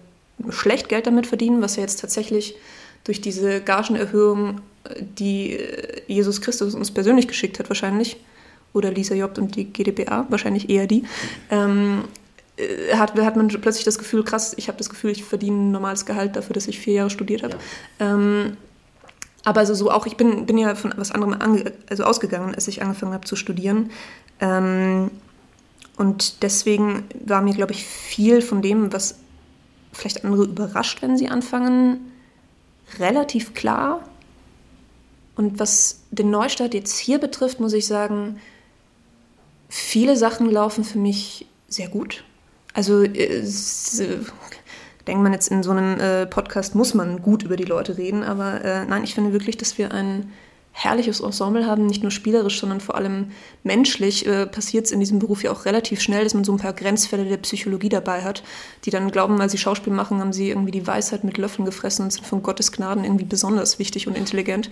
schlecht 0.50 0.89
Geld 0.89 1.08
damit 1.08 1.28
verdienen, 1.28 1.62
was 1.62 1.76
ja 1.76 1.82
jetzt 1.82 2.00
tatsächlich 2.00 2.56
durch 3.04 3.22
diese 3.22 3.62
Gagenerhöhung, 3.62 4.62
äh, 4.84 5.02
die 5.02 5.54
äh, 5.54 6.02
Jesus 6.08 6.41
Christus 6.41 6.76
uns 6.76 6.91
persönlich 6.91 7.28
geschickt 7.28 7.60
hat, 7.60 7.70
wahrscheinlich, 7.70 8.17
oder 8.74 8.91
Lisa 8.91 9.15
Jobt 9.15 9.38
und 9.38 9.56
die 9.56 9.65
GdBA, 9.65 10.28
wahrscheinlich 10.30 10.70
eher 10.70 10.88
die, 10.88 11.04
ähm, 11.50 12.06
äh, 12.58 12.96
hat, 12.96 13.17
hat 13.20 13.36
man 13.36 13.48
plötzlich 13.48 13.86
das 13.86 13.98
Gefühl, 13.98 14.24
krass, 14.24 14.54
ich 14.58 14.67
habe 14.67 14.78
das 14.78 14.89
Gefühl, 14.89 15.12
ich 15.12 15.24
verdiene 15.24 15.58
ein 15.58 15.72
normales 15.72 16.06
Gehalt 16.06 16.36
dafür, 16.36 16.54
dass 16.54 16.67
ich 16.67 16.80
vier 16.80 16.94
Jahre 16.96 17.10
studiert 17.10 17.44
habe. 17.44 17.58
Ja. 18.00 18.13
Ähm, 18.13 18.58
aber 19.44 19.62
also 19.62 19.74
so 19.74 19.89
auch, 19.89 20.06
ich 20.06 20.17
bin, 20.17 20.46
bin 20.46 20.58
ja 20.58 20.76
von 20.76 20.94
was 20.98 21.12
anderem 21.12 21.34
ange, 21.34 21.74
also 21.89 22.04
ausgegangen, 22.04 22.54
als 22.54 22.67
ich 22.67 22.84
angefangen 22.84 23.13
habe 23.13 23.26
zu 23.26 23.36
studieren. 23.36 23.89
Ähm, 24.39 25.10
und 25.98 26.44
deswegen 26.44 27.04
war 27.26 27.41
mir, 27.41 27.54
glaube 27.54 27.72
ich, 27.72 27.86
viel 27.86 28.41
von 28.41 28.62
dem, 28.62 28.94
was 28.94 29.15
vielleicht 29.93 30.23
andere 30.23 30.43
überrascht, 30.43 31.01
wenn 31.01 31.17
sie 31.17 31.30
anfangen, 31.30 32.12
relativ 32.99 33.54
klar. 33.54 34.08
Und 35.36 35.60
was 35.60 36.01
den 36.12 36.30
Neustart 36.30 36.73
jetzt 36.73 36.97
hier 36.97 37.19
betrifft, 37.19 37.60
muss 37.60 37.73
ich 37.73 37.88
sagen, 37.88 38.39
viele 39.69 40.17
Sachen 40.17 40.49
laufen 40.49 40.84
für 40.84 40.99
mich 40.99 41.45
sehr 41.67 41.88
gut. 41.88 42.23
Also 42.73 43.04
äh, 43.04 43.43
denkt 45.08 45.23
man 45.23 45.34
jetzt 45.34 45.49
in 45.49 45.63
so 45.63 45.71
einem 45.71 45.99
äh, 45.99 46.25
Podcast 46.25 46.75
muss 46.75 46.93
man 46.93 47.21
gut 47.21 47.43
über 47.43 47.56
die 47.56 47.65
Leute 47.65 47.97
reden, 47.97 48.23
aber 48.23 48.63
äh, 48.63 48.86
nein, 48.86 49.04
ich 49.04 49.15
finde 49.15 49.34
wirklich, 49.34 49.58
dass 49.58 49.77
wir 49.77 49.91
ein 49.91 50.32
herrliches 50.74 51.20
Ensemble 51.20 51.68
haben, 51.68 51.86
nicht 51.86 52.02
nur 52.02 52.12
spielerisch, 52.12 52.60
sondern 52.60 52.80
vor 52.80 52.96
allem 52.96 53.32
menschlich, 53.64 54.26
äh, 54.26 54.48
passiert 54.48 54.86
es 54.86 54.92
in 54.92 55.00
diesem 55.00 55.20
Beruf 55.20 55.44
ja 55.44 55.52
auch 55.52 55.66
relativ 55.66 56.02
schnell, 56.02 56.24
dass 56.24 56.34
man 56.34 56.44
so 56.44 56.54
ein 56.54 56.60
paar 56.60 56.74
Grenzfälle 56.74 57.26
der 57.26 57.38
Psychologie 57.38 57.90
dabei 57.90 58.24
hat, 58.24 58.42
die 58.86 58.90
dann 58.90 59.12
glauben, 59.12 59.38
weil 59.38 59.50
sie 59.50 59.58
Schauspiel 59.58 59.94
machen, 59.94 60.20
haben 60.20 60.34
sie 60.34 60.50
irgendwie 60.50 60.72
die 60.72 60.88
Weisheit 60.88 61.24
mit 61.24 61.38
Löffeln 61.38 61.66
gefressen 61.66 62.06
und 62.06 62.12
sind 62.12 62.26
von 62.26 62.42
Gottes 62.42 62.72
Gnaden 62.72 63.04
irgendwie 63.04 63.26
besonders 63.26 63.80
wichtig 63.80 64.08
und 64.08 64.18
intelligent. 64.18 64.70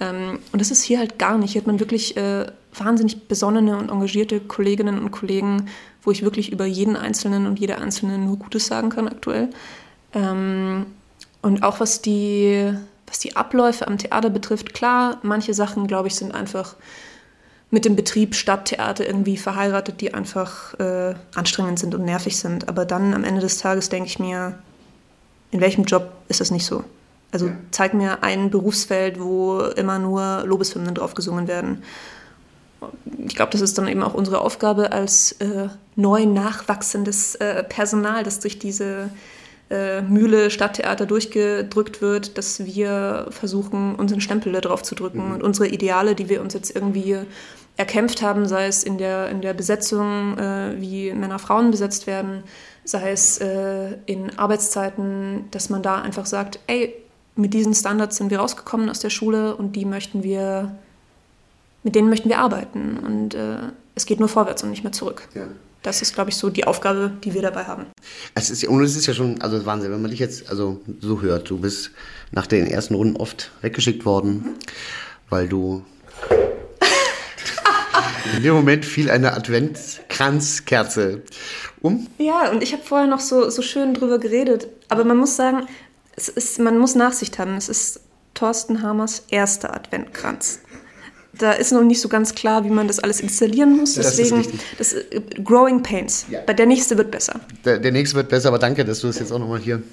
Ähm, 0.00 0.38
und 0.52 0.60
das 0.60 0.70
ist 0.70 0.82
hier 0.82 0.98
halt 0.98 1.18
gar 1.18 1.36
nicht. 1.36 1.52
Hier 1.52 1.60
hat 1.60 1.66
man 1.66 1.78
wirklich 1.78 2.16
äh, 2.16 2.46
wahnsinnig 2.74 3.28
besonnene 3.28 3.76
und 3.76 3.90
engagierte 3.90 4.40
Kolleginnen 4.40 4.98
und 4.98 5.10
Kollegen, 5.10 5.68
wo 6.02 6.10
ich 6.10 6.22
wirklich 6.22 6.52
über 6.52 6.64
jeden 6.64 6.96
Einzelnen 6.96 7.46
und 7.46 7.60
jede 7.60 7.78
Einzelne 7.78 8.18
nur 8.18 8.38
Gutes 8.38 8.66
sagen 8.66 8.88
kann 8.88 9.08
aktuell. 9.08 9.50
Ähm, 10.14 10.86
und 11.42 11.62
auch 11.62 11.80
was 11.80 12.00
die 12.00 12.72
was 13.06 13.18
die 13.18 13.36
Abläufe 13.36 13.86
am 13.86 13.98
Theater 13.98 14.30
betrifft, 14.30 14.74
klar, 14.74 15.18
manche 15.22 15.54
Sachen, 15.54 15.86
glaube 15.86 16.08
ich, 16.08 16.14
sind 16.14 16.34
einfach 16.34 16.76
mit 17.70 17.84
dem 17.84 17.96
Betrieb 17.96 18.34
Stadttheater 18.34 19.06
irgendwie 19.06 19.36
verheiratet, 19.36 20.00
die 20.00 20.14
einfach 20.14 20.78
äh, 20.78 21.14
anstrengend 21.34 21.78
sind 21.78 21.94
und 21.94 22.04
nervig 22.04 22.38
sind. 22.38 22.68
Aber 22.68 22.84
dann 22.84 23.12
am 23.14 23.24
Ende 23.24 23.40
des 23.40 23.58
Tages 23.58 23.88
denke 23.88 24.06
ich 24.06 24.18
mir, 24.18 24.58
in 25.50 25.60
welchem 25.60 25.84
Job 25.84 26.12
ist 26.28 26.40
das 26.40 26.50
nicht 26.50 26.66
so? 26.66 26.84
Also 27.32 27.50
zeig 27.72 27.94
mir 27.94 28.22
ein 28.22 28.50
Berufsfeld, 28.50 29.20
wo 29.20 29.60
immer 29.60 29.98
nur 29.98 30.44
Lobeshymnen 30.46 30.94
drauf 30.94 31.14
gesungen 31.14 31.48
werden. 31.48 31.82
Ich 33.26 33.34
glaube, 33.34 33.50
das 33.50 33.60
ist 33.60 33.76
dann 33.76 33.88
eben 33.88 34.04
auch 34.04 34.14
unsere 34.14 34.40
Aufgabe 34.40 34.92
als 34.92 35.32
äh, 35.40 35.68
neu 35.96 36.26
nachwachsendes 36.26 37.34
äh, 37.36 37.64
Personal, 37.64 38.22
das 38.22 38.38
durch 38.38 38.60
diese 38.60 39.10
äh, 39.74 40.02
Mühle 40.02 40.50
Stadttheater 40.50 41.06
durchgedrückt 41.06 42.00
wird, 42.00 42.38
dass 42.38 42.64
wir 42.64 43.26
versuchen, 43.30 43.96
unseren 43.96 44.20
Stempel 44.20 44.52
da 44.52 44.60
drauf 44.60 44.82
zu 44.82 44.94
drücken 44.94 45.26
mhm. 45.26 45.34
und 45.34 45.42
unsere 45.42 45.68
Ideale, 45.68 46.14
die 46.14 46.28
wir 46.28 46.40
uns 46.40 46.54
jetzt 46.54 46.74
irgendwie 46.74 47.18
erkämpft 47.76 48.22
haben, 48.22 48.46
sei 48.46 48.66
es 48.66 48.84
in 48.84 48.98
der, 48.98 49.28
in 49.30 49.40
der 49.40 49.52
Besetzung, 49.52 50.38
äh, 50.38 50.80
wie 50.80 51.12
Männer 51.12 51.38
Frauen 51.38 51.70
besetzt 51.70 52.06
werden, 52.06 52.44
sei 52.84 53.10
es 53.10 53.38
äh, 53.38 53.96
in 54.06 54.38
Arbeitszeiten, 54.38 55.46
dass 55.50 55.70
man 55.70 55.82
da 55.82 56.00
einfach 56.00 56.26
sagt, 56.26 56.60
ey, 56.68 56.94
mit 57.36 57.52
diesen 57.52 57.74
Standards 57.74 58.16
sind 58.16 58.30
wir 58.30 58.38
rausgekommen 58.38 58.88
aus 58.88 59.00
der 59.00 59.10
Schule 59.10 59.56
und 59.56 59.74
die 59.74 59.84
möchten 59.84 60.22
wir, 60.22 60.76
mit 61.82 61.96
denen 61.96 62.08
möchten 62.08 62.28
wir 62.28 62.38
arbeiten. 62.38 62.96
Und 62.98 63.34
äh, 63.34 63.56
es 63.96 64.06
geht 64.06 64.20
nur 64.20 64.28
vorwärts 64.28 64.62
und 64.62 64.70
nicht 64.70 64.84
mehr 64.84 64.92
zurück. 64.92 65.28
Ja. 65.34 65.48
Das 65.84 66.00
ist, 66.00 66.14
glaube 66.14 66.30
ich, 66.30 66.36
so 66.36 66.48
die 66.48 66.66
Aufgabe, 66.66 67.12
die 67.22 67.34
wir 67.34 67.42
dabei 67.42 67.64
haben. 67.64 67.84
Es 68.34 68.48
ist, 68.48 68.64
und 68.64 68.82
es 68.82 68.96
ist 68.96 69.06
ja 69.06 69.12
schon, 69.12 69.42
also 69.42 69.66
Wahnsinn, 69.66 69.92
wenn 69.92 70.00
man 70.00 70.10
dich 70.10 70.18
jetzt 70.18 70.48
also 70.48 70.80
so 71.00 71.20
hört. 71.20 71.50
Du 71.50 71.58
bist 71.58 71.90
nach 72.32 72.46
den 72.46 72.66
ersten 72.66 72.94
Runden 72.94 73.18
oft 73.18 73.50
weggeschickt 73.60 74.06
worden, 74.06 74.56
weil 75.28 75.46
du. 75.46 75.84
In 78.34 78.42
dem 78.42 78.54
Moment 78.54 78.86
fiel 78.86 79.10
eine 79.10 79.34
Adventskranzkerze 79.34 81.22
um. 81.82 82.06
Ja, 82.16 82.50
und 82.50 82.62
ich 82.62 82.72
habe 82.72 82.82
vorher 82.82 83.06
noch 83.06 83.20
so, 83.20 83.50
so 83.50 83.60
schön 83.60 83.92
drüber 83.92 84.18
geredet. 84.18 84.68
Aber 84.88 85.04
man 85.04 85.18
muss 85.18 85.36
sagen, 85.36 85.66
es 86.16 86.30
ist, 86.30 86.58
man 86.60 86.78
muss 86.78 86.94
Nachsicht 86.94 87.38
haben. 87.38 87.56
Es 87.56 87.68
ist 87.68 88.00
Thorsten 88.32 88.80
Hamers 88.80 89.24
erster 89.28 89.74
Adventkranz. 89.74 90.60
Da 91.38 91.52
ist 91.52 91.72
noch 91.72 91.82
nicht 91.82 92.00
so 92.00 92.08
ganz 92.08 92.34
klar, 92.34 92.64
wie 92.64 92.70
man 92.70 92.86
das 92.86 92.98
alles 93.00 93.20
installieren 93.20 93.76
muss. 93.76 93.94
Das 93.94 94.06
ist 94.08 94.18
Deswegen, 94.18 94.36
richtig. 94.38 94.60
das, 94.78 94.92
äh, 94.92 95.20
Growing 95.42 95.82
Pains. 95.82 96.26
Ja. 96.30 96.40
Der 96.40 96.66
nächste 96.66 96.96
wird 96.96 97.10
besser. 97.10 97.40
Der, 97.64 97.78
der 97.78 97.92
nächste 97.92 98.16
wird 98.16 98.28
besser, 98.28 98.48
aber 98.48 98.58
danke, 98.58 98.84
dass 98.84 99.00
du 99.00 99.08
es 99.08 99.18
jetzt 99.18 99.32
auch 99.32 99.38
nochmal 99.38 99.60
hier. 99.60 99.82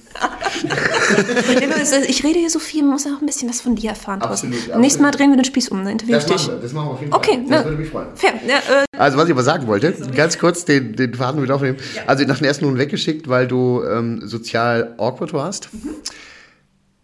Ich 2.08 2.24
rede 2.24 2.40
hier 2.40 2.50
so 2.50 2.60
viel, 2.60 2.84
man 2.84 2.94
muss 2.94 3.06
auch 3.06 3.20
ein 3.20 3.26
bisschen 3.26 3.50
was 3.50 3.62
von 3.62 3.76
dir 3.76 3.90
erfahren. 3.92 4.22
Absolut, 4.22 4.70
Beim 4.72 4.82
nächsten 4.82 5.02
Mal 5.02 5.10
absolut. 5.10 5.20
drehen 5.20 5.30
wir 5.32 5.38
den 5.42 5.46
Spieß 5.46 5.70
um, 5.70 5.80
dann 5.80 5.88
interviewe 5.94 6.18
ich 6.18 6.26
dich. 6.26 6.48
das 6.62 6.74
machen 6.74 6.88
wir 6.88 6.92
auf 6.92 7.02
jeden 7.02 7.14
Okay, 7.14 7.40
Das 7.50 7.60
ne, 7.60 7.66
würde 7.66 7.78
mich 7.82 7.90
freuen. 7.90 8.08
fair. 8.16 8.34
Ja, 8.48 8.58
äh, 8.58 8.86
Also 8.98 9.18
was 9.18 9.26
ich 9.26 9.32
aber 9.32 9.44
sagen 9.44 9.68
wollte, 9.68 9.94
ganz 10.16 10.38
kurz 10.38 10.66
den, 10.66 10.96
den 10.96 11.14
Faden 11.14 11.42
wieder 11.42 11.56
aufnehmen. 11.56 11.78
Also 12.08 12.24
nach 12.26 12.38
den 12.38 12.46
ersten 12.46 12.66
Runden 12.66 12.80
weggeschickt, 12.80 13.28
weil 13.28 13.48
du 13.48 13.84
ähm, 13.84 14.22
sozial 14.28 14.94
awkward 14.98 15.34
warst. 15.34 15.70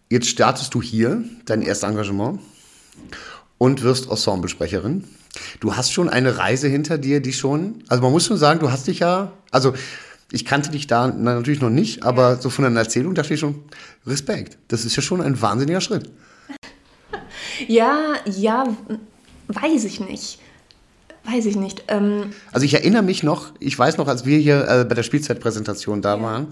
Jetzt 0.09 0.27
startest 0.29 0.73
du 0.73 0.81
hier 0.81 1.23
dein 1.45 1.61
erstes 1.61 1.89
Engagement 1.89 2.39
und 3.57 3.83
wirst 3.83 4.09
Ensemblesprecherin. 4.09 5.03
Du 5.59 5.75
hast 5.75 5.91
schon 5.91 6.09
eine 6.09 6.37
Reise 6.37 6.67
hinter 6.67 6.97
dir, 6.97 7.19
die 7.21 7.33
schon, 7.33 7.83
also 7.87 8.01
man 8.01 8.11
muss 8.11 8.25
schon 8.25 8.37
sagen, 8.37 8.59
du 8.59 8.71
hast 8.71 8.87
dich 8.87 8.99
ja, 8.99 9.31
also 9.51 9.73
ich 10.31 10.45
kannte 10.45 10.71
dich 10.71 10.87
da 10.87 11.07
na, 11.07 11.35
natürlich 11.35 11.61
noch 11.61 11.69
nicht, 11.69 12.03
aber 12.03 12.37
so 12.37 12.49
von 12.49 12.63
deiner 12.63 12.79
Erzählung 12.81 13.13
dachte 13.15 13.33
ich 13.33 13.39
schon, 13.39 13.63
Respekt. 14.05 14.57
Das 14.67 14.83
ist 14.83 14.95
ja 14.95 15.01
schon 15.01 15.21
ein 15.21 15.39
wahnsinniger 15.41 15.81
Schritt. 15.81 16.09
ja, 17.67 18.13
ja, 18.25 18.65
weiß 19.47 19.85
ich 19.85 19.99
nicht. 19.99 20.39
Weiß 21.29 21.45
ich 21.45 21.57
nicht. 21.57 21.83
Ähm, 21.89 22.31
Also 22.53 22.65
ich 22.65 22.73
erinnere 22.73 23.03
mich 23.03 23.21
noch, 23.21 23.51
ich 23.59 23.77
weiß 23.77 23.97
noch, 23.97 24.07
als 24.07 24.25
wir 24.25 24.37
hier 24.37 24.65
äh, 24.67 24.85
bei 24.85 24.95
der 24.95 25.03
Spielzeitpräsentation 25.03 26.01
da 26.01 26.21
waren, 26.21 26.47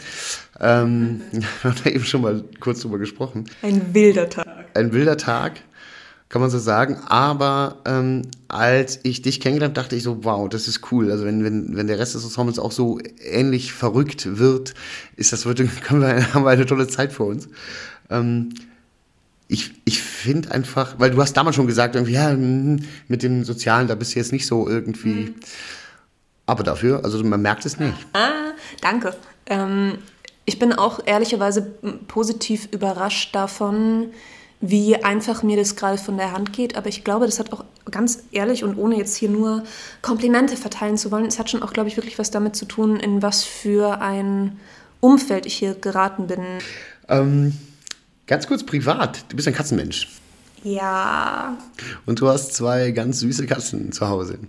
ähm, 0.59 1.21
wir 1.31 1.43
haben 1.71 1.75
da 1.83 1.89
eben 1.89 2.03
schon 2.03 2.21
mal 2.21 2.43
kurz 2.59 2.81
drüber 2.81 2.97
gesprochen, 2.97 3.45
ein 3.61 3.93
wilder 3.93 4.29
Tag. 4.29 4.65
ein 4.73 4.91
wilder 4.91 5.15
Tag, 5.17 5.61
kann 6.29 6.41
man 6.41 6.49
so 6.49 6.57
sagen, 6.57 6.97
aber 7.07 7.77
ähm, 7.85 8.23
als 8.47 8.99
ich 9.03 9.21
dich 9.21 9.39
kennengelernt 9.39 9.77
habe, 9.77 9.83
dachte 9.83 9.95
ich 9.95 10.03
so, 10.03 10.23
wow, 10.23 10.49
das 10.49 10.67
ist 10.67 10.91
cool. 10.91 11.11
Also 11.11 11.23
wenn, 11.23 11.43
wenn, 11.43 11.77
wenn 11.77 11.87
der 11.87 11.99
Rest 11.99 12.15
des 12.15 12.23
Ensembles 12.23 12.57
auch 12.57 12.71
so 12.71 12.99
ähnlich 13.23 13.73
verrückt 13.73 14.37
wird, 14.37 14.73
ist 15.15 15.33
das 15.33 15.45
wird, 15.45 15.59
können 15.81 16.01
wir, 16.01 16.33
haben 16.33 16.43
wir 16.43 16.49
eine 16.49 16.65
tolle 16.65 16.87
Zeit 16.87 17.13
vor 17.13 17.27
uns. 17.27 17.47
Ähm, 18.09 18.53
ich, 19.47 19.73
ich 19.85 20.01
finde 20.01 20.51
einfach, 20.51 20.95
weil 20.97 21.11
du 21.11 21.21
hast 21.21 21.33
damals 21.33 21.55
schon 21.55 21.67
gesagt, 21.67 21.95
irgendwie, 21.95 22.13
ja, 22.13 22.31
hm, 22.31 22.79
mit 23.07 23.21
dem 23.21 23.43
Sozialen, 23.43 23.87
da 23.87 23.93
bist 23.93 24.15
du 24.15 24.19
jetzt 24.19 24.31
nicht 24.31 24.47
so 24.47 24.67
irgendwie. 24.67 25.35
Aber 26.47 26.63
dafür, 26.63 27.03
also 27.03 27.23
man 27.23 27.41
merkt 27.41 27.65
es 27.65 27.79
nicht. 27.79 27.93
Ah, 28.13 28.51
danke. 28.81 29.15
Ähm, 29.45 29.99
ich 30.45 30.59
bin 30.59 30.73
auch 30.73 30.99
ehrlicherweise 31.05 31.61
positiv 32.07 32.67
überrascht 32.71 33.35
davon, 33.35 34.07
wie 34.69 35.03
einfach 35.03 35.43
mir 35.43 35.57
das 35.57 35.75
gerade 35.75 35.97
von 35.97 36.17
der 36.17 36.31
Hand 36.31 36.53
geht. 36.53 36.75
Aber 36.75 36.87
ich 36.87 37.03
glaube, 37.03 37.25
das 37.25 37.39
hat 37.39 37.53
auch 37.53 37.63
ganz 37.89 38.23
ehrlich 38.31 38.63
und 38.63 38.77
ohne 38.77 38.97
jetzt 38.97 39.15
hier 39.15 39.29
nur 39.29 39.63
Komplimente 40.01 40.57
verteilen 40.57 40.97
zu 40.97 41.11
wollen, 41.11 41.25
es 41.25 41.39
hat 41.39 41.49
schon 41.49 41.63
auch, 41.63 41.73
glaube 41.73 41.89
ich, 41.89 41.97
wirklich 41.97 42.17
was 42.19 42.31
damit 42.31 42.55
zu 42.55 42.65
tun, 42.65 42.99
in 42.99 43.21
was 43.21 43.43
für 43.43 44.01
ein 44.01 44.59
Umfeld 44.99 45.45
ich 45.45 45.55
hier 45.55 45.75
geraten 45.75 46.27
bin. 46.27 46.41
Ähm, 47.07 47.53
ganz 48.27 48.47
kurz 48.47 48.63
privat, 48.63 49.25
du 49.29 49.35
bist 49.35 49.47
ein 49.47 49.53
Katzenmensch. 49.53 50.07
Ja, 50.65 51.59
Und 52.07 52.21
du 52.21 52.27
hast 52.27 52.55
zwei 52.55 52.89
ganz 52.89 53.19
süße 53.19 53.45
Katzen 53.45 53.91
zu 53.91 54.09
Hause. 54.09 54.39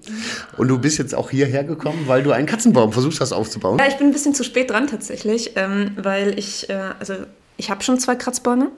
Und 0.57 0.69
du 0.69 0.79
bist 0.79 0.97
jetzt 0.97 1.15
auch 1.15 1.29
hierher 1.29 1.63
gekommen, 1.63 2.05
weil 2.07 2.23
du 2.23 2.33
einen 2.33 2.47
Katzenbaum 2.47 2.91
versucht 2.91 3.21
hast 3.21 3.35
aufzubauen. 3.35 3.79
Ja, 3.79 3.87
ich 3.87 3.99
bin 3.99 4.07
ein 4.07 4.13
bisschen 4.15 4.35
zu 4.35 4.43
spät 4.43 4.71
dran 4.71 4.87
tatsächlich, 4.87 5.53
ähm, 5.57 5.91
weil 5.97 6.39
ich, 6.39 6.71
äh, 6.71 6.93
also 6.99 7.17
ich 7.59 7.71
habe 7.71 7.85
schon 7.85 7.99
zwei 8.01 8.17
Kratzbäume. 8.17 8.71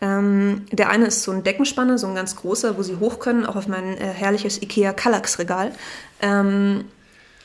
Ähm, 0.00 0.66
der 0.72 0.90
eine 0.90 1.06
ist 1.06 1.22
so 1.22 1.30
ein 1.30 1.44
Deckenspanner, 1.44 1.98
so 1.98 2.06
ein 2.06 2.14
ganz 2.14 2.36
großer, 2.36 2.76
wo 2.76 2.82
sie 2.82 2.96
hoch 2.96 3.18
können, 3.18 3.46
auch 3.46 3.56
auf 3.56 3.68
mein 3.68 3.96
äh, 3.96 4.06
herrliches 4.06 4.60
Ikea 4.60 4.92
Kallax-Regal. 4.92 5.72
Ähm, 6.20 6.84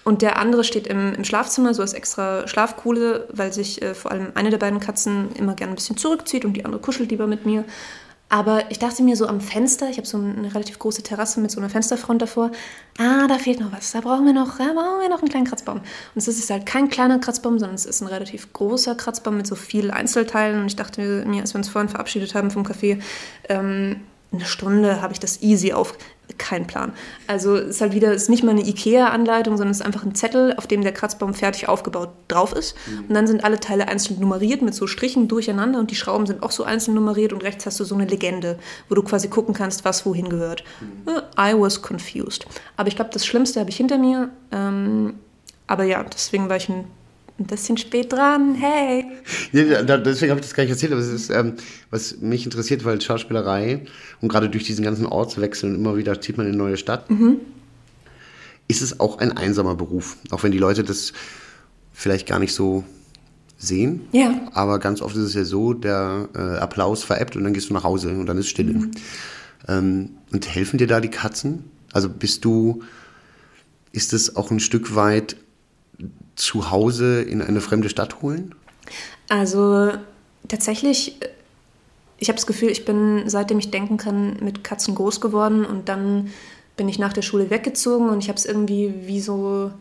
und 0.03 0.21
der 0.21 0.37
andere 0.37 0.63
steht 0.63 0.87
im, 0.87 1.13
im 1.13 1.23
Schlafzimmer, 1.23 1.73
so 1.73 1.81
als 1.81 1.93
extra 1.93 2.47
Schlafkuhle, 2.47 3.27
weil 3.31 3.53
sich 3.53 3.81
äh, 3.81 3.93
vor 3.93 4.11
allem 4.11 4.27
eine 4.33 4.49
der 4.49 4.57
beiden 4.57 4.79
Katzen 4.79 5.29
immer 5.35 5.53
gerne 5.53 5.73
ein 5.73 5.75
bisschen 5.75 5.97
zurückzieht 5.97 6.45
und 6.45 6.53
die 6.53 6.65
andere 6.65 6.81
kuschelt 6.81 7.11
lieber 7.11 7.27
mit 7.27 7.45
mir. 7.45 7.63
Aber 8.31 8.69
ich 8.69 8.77
dachte 8.77 9.01
mir 9.01 9.15
so 9.15 9.25
am 9.27 9.41
Fenster, 9.41 9.89
ich 9.89 9.97
habe 9.97 10.07
so 10.07 10.17
eine 10.17 10.53
relativ 10.53 10.77
große 10.77 11.01
Terrasse 11.01 11.39
mit 11.39 11.49
so 11.49 11.59
einer 11.59 11.69
Fensterfront 11.69 12.21
davor, 12.21 12.51
ah, 12.99 13.27
da 13.27 13.39
fehlt 13.39 13.59
noch 13.59 13.71
was, 13.71 13.91
da 13.91 14.01
brauchen 14.01 14.25
wir 14.25 14.33
noch, 14.33 14.57
da 14.59 14.71
brauchen 14.73 15.01
wir 15.01 15.09
noch 15.09 15.19
einen 15.19 15.29
kleinen 15.29 15.47
Kratzbaum. 15.47 15.77
Und 15.77 15.85
es 16.15 16.27
ist 16.27 16.49
halt 16.51 16.67
kein 16.67 16.89
kleiner 16.89 17.17
Kratzbaum, 17.17 17.57
sondern 17.57 17.75
es 17.75 17.87
ist 17.87 18.01
ein 18.01 18.07
relativ 18.07 18.53
großer 18.53 18.93
Kratzbaum 18.93 19.37
mit 19.37 19.47
so 19.47 19.55
vielen 19.55 19.89
Einzelteilen. 19.89 20.61
Und 20.61 20.67
ich 20.67 20.75
dachte 20.75 21.25
mir, 21.25 21.41
als 21.41 21.55
wir 21.55 21.57
uns 21.57 21.69
vorhin 21.69 21.89
verabschiedet 21.89 22.35
haben 22.35 22.51
vom 22.51 22.63
Café, 22.63 23.01
ähm, 23.49 24.01
eine 24.31 24.45
Stunde 24.45 25.01
habe 25.01 25.13
ich 25.13 25.19
das 25.19 25.41
easy 25.41 25.73
auf. 25.73 25.97
Kein 26.37 26.67
Plan. 26.67 26.93
Also 27.25 27.55
es 27.55 27.69
ist 27.69 27.81
halt 27.81 27.93
wieder, 27.93 28.13
es 28.13 28.23
ist 28.23 28.29
nicht 28.29 28.43
mal 28.43 28.51
eine 28.51 28.65
IKEA-Anleitung, 28.65 29.57
sondern 29.57 29.71
es 29.71 29.79
ist 29.79 29.85
einfach 29.85 30.03
ein 30.03 30.13
Zettel, 30.13 30.53
auf 30.57 30.67
dem 30.67 30.83
der 30.83 30.93
Kratzbaum 30.93 31.33
fertig 31.33 31.67
aufgebaut 31.67 32.09
drauf 32.27 32.53
ist. 32.53 32.75
Und 33.07 33.15
dann 33.15 33.25
sind 33.25 33.43
alle 33.43 33.59
Teile 33.59 33.87
einzeln 33.87 34.19
nummeriert 34.19 34.61
mit 34.61 34.75
so 34.75 34.85
Strichen 34.85 35.27
durcheinander 35.27 35.79
und 35.79 35.89
die 35.89 35.95
Schrauben 35.95 36.27
sind 36.27 36.43
auch 36.43 36.51
so 36.51 36.63
einzeln 36.63 36.93
nummeriert 36.93 37.33
und 37.33 37.43
rechts 37.43 37.65
hast 37.65 37.79
du 37.79 37.83
so 37.83 37.95
eine 37.95 38.05
Legende, 38.05 38.59
wo 38.89 38.95
du 38.95 39.01
quasi 39.01 39.27
gucken 39.27 39.55
kannst, 39.55 39.85
was 39.85 40.05
wohin 40.05 40.29
gehört. 40.29 40.63
Äh, 41.07 41.51
I 41.51 41.59
was 41.59 41.81
confused. 41.81 42.45
Aber 42.77 42.87
ich 42.87 42.95
glaube, 42.95 43.09
das 43.11 43.25
Schlimmste 43.25 43.59
habe 43.59 43.71
ich 43.71 43.77
hinter 43.77 43.97
mir. 43.97 44.29
Ähm, 44.51 45.15
aber 45.65 45.83
ja, 45.83 46.03
deswegen 46.03 46.47
war 46.47 46.57
ich 46.57 46.69
ein, 46.69 46.85
ein 47.39 47.45
bisschen 47.45 47.77
spät 47.77 48.11
dran. 48.11 48.55
Hey! 48.55 49.05
Da- 49.83 49.97
deswegen 49.97 50.31
habe 50.31 50.39
ich 50.41 50.45
das 50.47 50.53
gar 50.55 50.63
nicht 50.63 50.71
erzählt, 50.71 50.91
aber 50.91 51.01
es 51.01 51.07
ist, 51.07 51.29
ähm, 51.29 51.53
was 51.89 52.17
mich 52.19 52.45
interessiert, 52.45 52.83
weil 52.85 52.99
Schauspielerei 53.01 53.81
und 54.21 54.27
gerade 54.29 54.49
durch 54.49 54.63
diesen 54.65 54.83
ganzen 54.83 55.05
Ortswechsel 55.05 55.69
und 55.69 55.75
immer 55.75 55.95
wieder 55.97 56.19
zieht 56.19 56.37
man 56.37 56.45
in 56.47 56.53
eine 56.53 56.57
neue 56.61 56.77
Stadt, 56.77 57.05
ist 58.67 58.81
es 58.81 58.99
auch 58.99 59.19
ein 59.19 59.35
einsamer 59.35 59.75
Beruf. 59.75 60.17
Auch 60.31 60.43
wenn 60.43 60.51
die 60.51 60.57
Leute 60.57 60.83
das 60.83 61.13
vielleicht 61.93 62.27
gar 62.27 62.39
nicht 62.39 62.53
so 62.53 62.83
sehen. 63.57 64.01
Ja. 64.11 64.47
Aber 64.53 64.79
ganz 64.79 65.01
oft 65.01 65.15
ist 65.15 65.23
es 65.23 65.33
ja 65.33 65.43
so, 65.43 65.73
der 65.73 66.29
äh, 66.35 66.39
Applaus 66.59 67.03
veräppt 67.03 67.35
und 67.35 67.43
dann 67.43 67.53
gehst 67.53 67.69
du 67.69 67.73
nach 67.73 67.83
Hause 67.83 68.09
und 68.09 68.25
dann 68.25 68.37
ist 68.37 68.47
Stille. 68.47 68.89
Ähm, 69.67 70.11
und 70.31 70.47
helfen 70.53 70.77
dir 70.77 70.87
da 70.87 71.01
die 71.01 71.09
Katzen? 71.09 71.65
Also 71.91 72.07
bist 72.09 72.45
du, 72.45 72.83
ist 73.91 74.13
es 74.13 74.35
auch 74.35 74.51
ein 74.51 74.59
Stück 74.59 74.95
weit 74.95 75.35
zu 76.39 76.71
Hause 76.71 77.21
in 77.21 77.41
eine 77.41 77.61
fremde 77.61 77.89
Stadt 77.89 78.21
holen? 78.21 78.55
Also 79.27 79.91
tatsächlich, 80.47 81.21
äh, 81.21 81.29
ich 82.17 82.29
habe 82.29 82.37
das 82.37 82.47
Gefühl, 82.47 82.69
ich 82.69 82.85
bin 82.85 83.23
seitdem 83.27 83.59
ich 83.59 83.71
denken 83.71 83.97
kann 83.97 84.37
mit 84.41 84.63
Katzen 84.63 84.95
groß 84.95 85.21
geworden 85.21 85.65
und 85.65 85.89
dann 85.89 86.31
bin 86.75 86.89
ich 86.89 86.99
nach 86.99 87.13
der 87.13 87.21
Schule 87.21 87.49
weggezogen 87.49 88.09
und 88.09 88.23
ich 88.23 88.29
habe 88.29 88.37
es 88.37 88.45
irgendwie 88.45 88.93
wie 89.05 89.19
so 89.19 89.71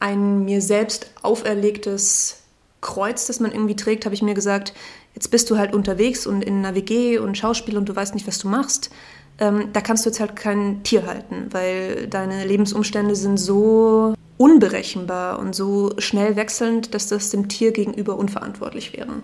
ein 0.00 0.44
mir 0.44 0.60
selbst 0.60 1.10
auferlegtes 1.22 2.42
Kreuz, 2.80 3.26
das 3.26 3.40
man 3.40 3.52
irgendwie 3.52 3.76
trägt, 3.76 4.04
habe 4.04 4.14
ich 4.14 4.22
mir 4.22 4.34
gesagt, 4.34 4.74
jetzt 5.14 5.30
bist 5.30 5.48
du 5.50 5.56
halt 5.56 5.72
unterwegs 5.72 6.26
und 6.26 6.44
in 6.44 6.58
einer 6.58 6.74
WG 6.74 7.18
und 7.18 7.38
Schauspiel 7.38 7.78
und 7.78 7.88
du 7.88 7.96
weißt 7.96 8.14
nicht, 8.14 8.26
was 8.26 8.38
du 8.38 8.48
machst. 8.48 8.90
Ähm, 9.38 9.70
da 9.72 9.80
kannst 9.80 10.04
du 10.04 10.10
jetzt 10.10 10.20
halt 10.20 10.36
kein 10.36 10.82
Tier 10.82 11.06
halten, 11.06 11.46
weil 11.50 12.06
deine 12.08 12.44
Lebensumstände 12.44 13.16
sind 13.16 13.38
so 13.38 14.14
unberechenbar 14.36 15.38
und 15.38 15.54
so 15.54 15.92
schnell 15.98 16.36
wechselnd, 16.36 16.94
dass 16.94 17.08
das 17.08 17.30
dem 17.30 17.48
Tier 17.48 17.72
gegenüber 17.72 18.16
unverantwortlich 18.16 18.96
wäre. 18.96 19.22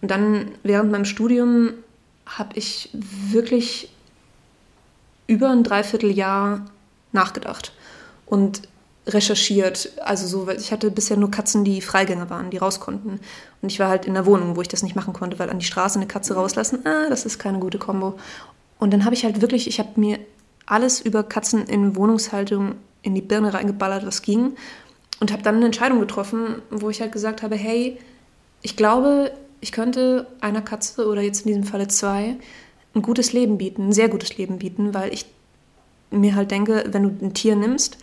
Und 0.00 0.10
dann 0.10 0.52
während 0.62 0.90
meinem 0.90 1.04
Studium 1.04 1.70
habe 2.26 2.56
ich 2.56 2.90
wirklich 2.92 3.90
über 5.26 5.50
ein 5.50 5.64
Dreivierteljahr 5.64 6.64
nachgedacht 7.12 7.72
und 8.26 8.62
recherchiert. 9.06 9.90
Also 10.04 10.26
so, 10.26 10.46
weil 10.46 10.58
ich 10.58 10.72
hatte 10.72 10.90
bisher 10.90 11.16
nur 11.16 11.30
Katzen, 11.30 11.64
die 11.64 11.80
Freigänger 11.80 12.30
waren, 12.30 12.50
die 12.50 12.56
raus 12.56 12.80
konnten. 12.80 13.20
Und 13.62 13.72
ich 13.72 13.78
war 13.78 13.88
halt 13.88 14.06
in 14.06 14.14
der 14.14 14.26
Wohnung, 14.26 14.56
wo 14.56 14.62
ich 14.62 14.68
das 14.68 14.82
nicht 14.82 14.96
machen 14.96 15.12
konnte, 15.12 15.38
weil 15.38 15.50
an 15.50 15.58
die 15.58 15.64
Straße 15.64 15.98
eine 15.98 16.08
Katze 16.08 16.34
rauslassen, 16.34 16.84
ah, 16.86 17.08
das 17.08 17.26
ist 17.26 17.38
keine 17.38 17.58
gute 17.58 17.78
Kombo. 17.78 18.18
Und 18.78 18.92
dann 18.92 19.04
habe 19.04 19.14
ich 19.14 19.24
halt 19.24 19.40
wirklich, 19.40 19.68
ich 19.68 19.78
habe 19.78 19.90
mir 19.96 20.18
alles 20.66 21.00
über 21.00 21.22
Katzen 21.22 21.64
in 21.66 21.96
Wohnungshaltung 21.96 22.74
in 23.02 23.14
die 23.14 23.22
Birne 23.22 23.54
reingeballert, 23.54 24.04
was 24.04 24.22
ging. 24.22 24.56
Und 25.20 25.32
habe 25.32 25.42
dann 25.42 25.56
eine 25.56 25.66
Entscheidung 25.66 26.00
getroffen, 26.00 26.60
wo 26.70 26.90
ich 26.90 27.00
halt 27.00 27.12
gesagt 27.12 27.42
habe, 27.42 27.54
hey, 27.56 27.98
ich 28.60 28.76
glaube, 28.76 29.32
ich 29.60 29.72
könnte 29.72 30.26
einer 30.40 30.60
Katze 30.60 31.08
oder 31.08 31.22
jetzt 31.22 31.46
in 31.46 31.48
diesem 31.48 31.64
Falle 31.64 31.88
zwei 31.88 32.36
ein 32.94 33.02
gutes 33.02 33.32
Leben 33.32 33.58
bieten, 33.58 33.88
ein 33.88 33.92
sehr 33.92 34.08
gutes 34.08 34.36
Leben 34.36 34.58
bieten, 34.58 34.92
weil 34.92 35.12
ich 35.12 35.26
mir 36.10 36.34
halt 36.34 36.50
denke, 36.50 36.84
wenn 36.90 37.02
du 37.02 37.24
ein 37.24 37.34
Tier 37.34 37.56
nimmst, 37.56 37.98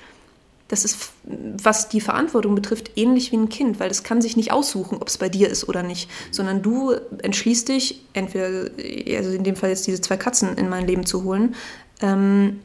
das 0.67 0.85
ist, 0.85 1.11
was 1.23 1.89
die 1.89 2.01
Verantwortung 2.01 2.55
betrifft, 2.55 2.91
ähnlich 2.95 3.31
wie 3.31 3.37
ein 3.37 3.49
Kind, 3.49 3.79
weil 3.79 3.89
das 3.89 4.03
kann 4.03 4.21
sich 4.21 4.37
nicht 4.37 4.51
aussuchen, 4.51 4.97
ob 4.99 5.07
es 5.07 5.17
bei 5.17 5.29
dir 5.29 5.49
ist 5.49 5.67
oder 5.69 5.83
nicht, 5.83 6.09
sondern 6.31 6.61
du 6.61 6.93
entschließt 7.21 7.69
dich, 7.69 8.01
entweder, 8.13 8.71
also 9.17 9.31
in 9.31 9.43
dem 9.43 9.55
Fall 9.55 9.69
jetzt 9.69 9.85
diese 9.85 10.01
zwei 10.01 10.17
Katzen 10.17 10.57
in 10.57 10.69
mein 10.69 10.87
Leben 10.87 11.05
zu 11.05 11.23
holen, 11.23 11.55
ähm, 12.03 12.59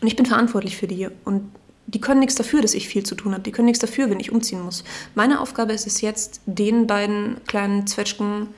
und 0.00 0.06
ich 0.06 0.16
bin 0.16 0.26
verantwortlich 0.26 0.76
für 0.76 0.86
die. 0.86 1.08
Und 1.24 1.50
die 1.86 2.00
können 2.00 2.20
nichts 2.20 2.34
dafür, 2.34 2.62
dass 2.62 2.74
ich 2.74 2.88
viel 2.88 3.04
zu 3.04 3.14
tun 3.14 3.32
habe. 3.32 3.42
Die 3.42 3.50
können 3.50 3.66
nichts 3.66 3.80
dafür, 3.80 4.10
wenn 4.10 4.20
ich 4.20 4.30
umziehen 4.30 4.62
muss. 4.62 4.84
Meine 5.14 5.40
Aufgabe 5.40 5.72
ist 5.72 5.86
es 5.86 6.00
jetzt, 6.00 6.40
den 6.46 6.86
beiden 6.86 7.38
kleinen 7.46 7.86
Zwetschgen 7.86 8.48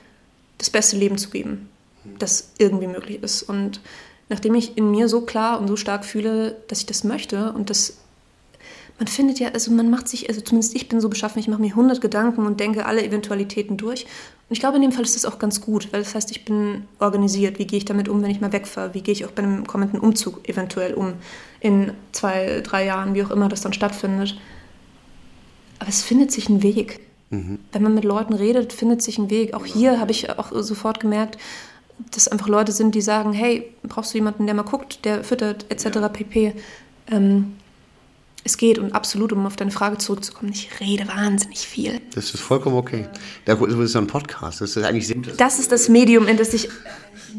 das 0.58 0.70
beste 0.70 0.96
Leben 0.96 1.18
zu 1.18 1.30
geben, 1.30 1.68
das 2.18 2.50
irgendwie 2.58 2.86
möglich 2.86 3.22
ist. 3.22 3.42
Und 3.42 3.80
nachdem 4.28 4.54
ich 4.54 4.76
in 4.76 4.90
mir 4.90 5.08
so 5.08 5.22
klar 5.22 5.60
und 5.60 5.68
so 5.68 5.76
stark 5.76 6.04
fühle, 6.04 6.56
dass 6.68 6.80
ich 6.80 6.86
das 6.86 7.04
möchte 7.04 7.52
und 7.52 7.70
das 7.70 7.98
man 8.98 9.08
findet 9.08 9.38
ja, 9.38 9.50
also 9.50 9.70
man 9.70 9.90
macht 9.90 10.08
sich, 10.08 10.28
also 10.28 10.40
zumindest 10.40 10.74
ich 10.74 10.88
bin 10.88 11.00
so 11.00 11.08
beschaffen, 11.08 11.38
ich 11.38 11.48
mache 11.48 11.60
mir 11.60 11.68
100 11.68 12.00
Gedanken 12.00 12.46
und 12.46 12.60
denke 12.60 12.86
alle 12.86 13.04
Eventualitäten 13.04 13.76
durch. 13.76 14.04
Und 14.04 14.52
ich 14.52 14.60
glaube, 14.60 14.76
in 14.76 14.82
dem 14.82 14.92
Fall 14.92 15.04
ist 15.04 15.16
das 15.16 15.26
auch 15.26 15.38
ganz 15.38 15.60
gut, 15.60 15.92
weil 15.92 16.02
das 16.02 16.14
heißt, 16.14 16.30
ich 16.30 16.44
bin 16.44 16.84
organisiert. 16.98 17.58
Wie 17.58 17.66
gehe 17.66 17.78
ich 17.78 17.84
damit 17.84 18.08
um, 18.08 18.22
wenn 18.22 18.30
ich 18.30 18.40
mal 18.40 18.52
wegfahre? 18.52 18.94
Wie 18.94 19.02
gehe 19.02 19.12
ich 19.12 19.24
auch 19.26 19.32
bei 19.32 19.42
einem 19.42 19.66
kommenden 19.66 20.00
Umzug 20.00 20.48
eventuell 20.48 20.94
um? 20.94 21.14
In 21.60 21.92
zwei, 22.12 22.62
drei 22.62 22.86
Jahren, 22.86 23.14
wie 23.14 23.22
auch 23.22 23.30
immer 23.30 23.48
das 23.48 23.60
dann 23.60 23.72
stattfindet. 23.72 24.38
Aber 25.78 25.88
es 25.88 26.02
findet 26.02 26.32
sich 26.32 26.48
ein 26.48 26.62
Weg. 26.62 27.00
Mhm. 27.30 27.58
Wenn 27.72 27.82
man 27.82 27.94
mit 27.94 28.04
Leuten 28.04 28.32
redet, 28.32 28.72
findet 28.72 29.02
sich 29.02 29.18
ein 29.18 29.30
Weg. 29.30 29.52
Auch 29.52 29.66
hier 29.66 30.00
habe 30.00 30.12
ich 30.12 30.30
auch 30.30 30.52
sofort 30.62 31.00
gemerkt, 31.00 31.38
dass 32.12 32.28
einfach 32.28 32.48
Leute 32.48 32.72
sind, 32.72 32.94
die 32.94 33.00
sagen, 33.00 33.32
hey, 33.32 33.72
brauchst 33.82 34.14
du 34.14 34.18
jemanden, 34.18 34.46
der 34.46 34.54
mal 34.54 34.62
guckt, 34.62 35.04
der 35.04 35.24
füttert, 35.24 35.66
etc. 35.70 35.98
Pp. 36.12 36.54
Ähm, 37.10 37.56
es 38.46 38.56
geht 38.56 38.78
und 38.78 38.92
absolut, 38.92 39.32
um 39.32 39.44
auf 39.46 39.56
deine 39.56 39.70
Frage 39.70 39.98
zurückzukommen, 39.98 40.52
ich 40.52 40.70
rede 40.80 41.06
wahnsinnig 41.08 41.58
viel. 41.58 42.00
Das 42.14 42.32
ist 42.32 42.40
vollkommen 42.40 42.76
okay. 42.76 43.08
Das 43.44 43.60
ist 43.60 43.94
ja 43.94 44.00
ein 44.00 44.06
Podcast. 44.06 44.60
Das 44.60 44.76
ist 44.76 44.84
eigentlich. 44.84 45.14
Das 45.36 45.58
ist 45.58 45.72
das 45.72 45.88
Medium, 45.88 46.26
in 46.26 46.36
das 46.36 46.54
ich. 46.54 46.68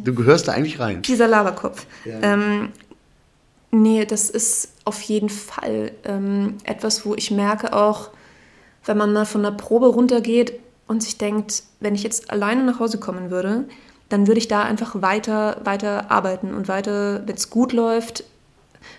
Du 0.04 0.14
gehörst 0.14 0.48
da 0.48 0.52
eigentlich 0.52 0.80
rein. 0.80 1.02
Dieser 1.02 1.28
Laberkopf. 1.28 1.86
Ja. 2.06 2.22
Ähm, 2.22 2.70
nee, 3.72 4.06
das 4.06 4.30
ist 4.30 4.70
auf 4.86 5.02
jeden 5.02 5.30
Fall 5.30 5.92
ähm, 6.04 6.56
etwas, 6.64 7.06
wo 7.06 7.16
ich 7.16 7.32
merke 7.32 7.74
auch, 7.74 8.12
wenn 8.86 8.98
man 8.98 9.12
mal 9.12 9.26
von 9.26 9.44
der 9.44 9.52
Probe 9.52 9.88
runtergeht 9.88 10.54
und 10.88 11.04
sich 11.04 11.18
denkt, 11.18 11.64
wenn 11.80 11.96
ich 11.96 12.04
jetzt 12.04 12.30
alleine 12.30 12.64
nach 12.64 12.80
Hause 12.80 13.00
kommen 13.00 13.32
würde, 13.32 13.66
dann 14.10 14.28
würde 14.28 14.40
ich 14.40 14.48
da 14.48 14.64
einfach 14.64 15.02
weiter, 15.02 15.60
weiter 15.64 16.12
arbeiten 16.12 16.54
und 16.54 16.68
weiter, 16.68 17.24
wenn 17.26 17.36
es 17.36 17.50
gut 17.50 17.74
läuft, 17.74 18.24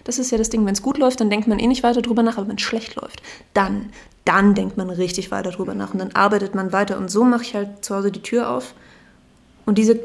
das 0.04 0.18
ist 0.18 0.30
ja 0.30 0.38
das 0.38 0.50
Ding, 0.50 0.64
wenn 0.66 0.74
es 0.74 0.82
gut 0.82 0.98
läuft, 0.98 1.20
dann 1.20 1.30
denkt 1.30 1.48
man 1.48 1.58
eh 1.58 1.66
nicht 1.66 1.82
weiter 1.82 2.02
drüber 2.02 2.22
nach, 2.22 2.38
aber 2.38 2.48
wenn 2.48 2.56
es 2.56 2.62
schlecht 2.62 2.96
läuft, 2.96 3.22
dann, 3.54 3.90
dann 4.24 4.54
denkt 4.54 4.76
man 4.76 4.90
richtig 4.90 5.30
weiter 5.30 5.50
drüber 5.50 5.74
nach 5.74 5.92
und 5.92 5.98
dann 5.98 6.12
arbeitet 6.12 6.54
man 6.54 6.72
weiter. 6.72 6.98
Und 6.98 7.10
so 7.10 7.24
mache 7.24 7.42
ich 7.42 7.54
halt 7.54 7.84
zu 7.84 7.94
Hause 7.94 8.10
die 8.12 8.22
Tür 8.22 8.50
auf 8.50 8.74
und 9.66 9.78
diese 9.78 10.00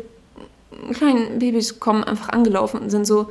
kleinen 0.93 1.39
Babys 1.39 1.79
kommen 1.79 2.03
einfach 2.03 2.29
angelaufen 2.29 2.79
und 2.79 2.89
sind 2.89 3.05
so, 3.05 3.29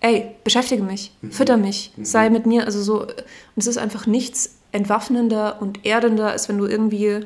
ey, 0.00 0.32
beschäftige 0.44 0.82
mich, 0.82 1.12
mhm. 1.22 1.32
fütter 1.32 1.56
mich, 1.56 1.92
mhm. 1.96 2.04
sei 2.04 2.30
mit 2.30 2.46
mir. 2.46 2.66
Also 2.66 2.82
so, 2.82 3.02
und 3.02 3.16
es 3.56 3.66
ist 3.66 3.78
einfach 3.78 4.06
nichts 4.06 4.56
entwaffnender 4.72 5.60
und 5.60 5.84
erdender, 5.84 6.30
als 6.30 6.48
wenn 6.48 6.58
du 6.58 6.66
irgendwie 6.66 7.20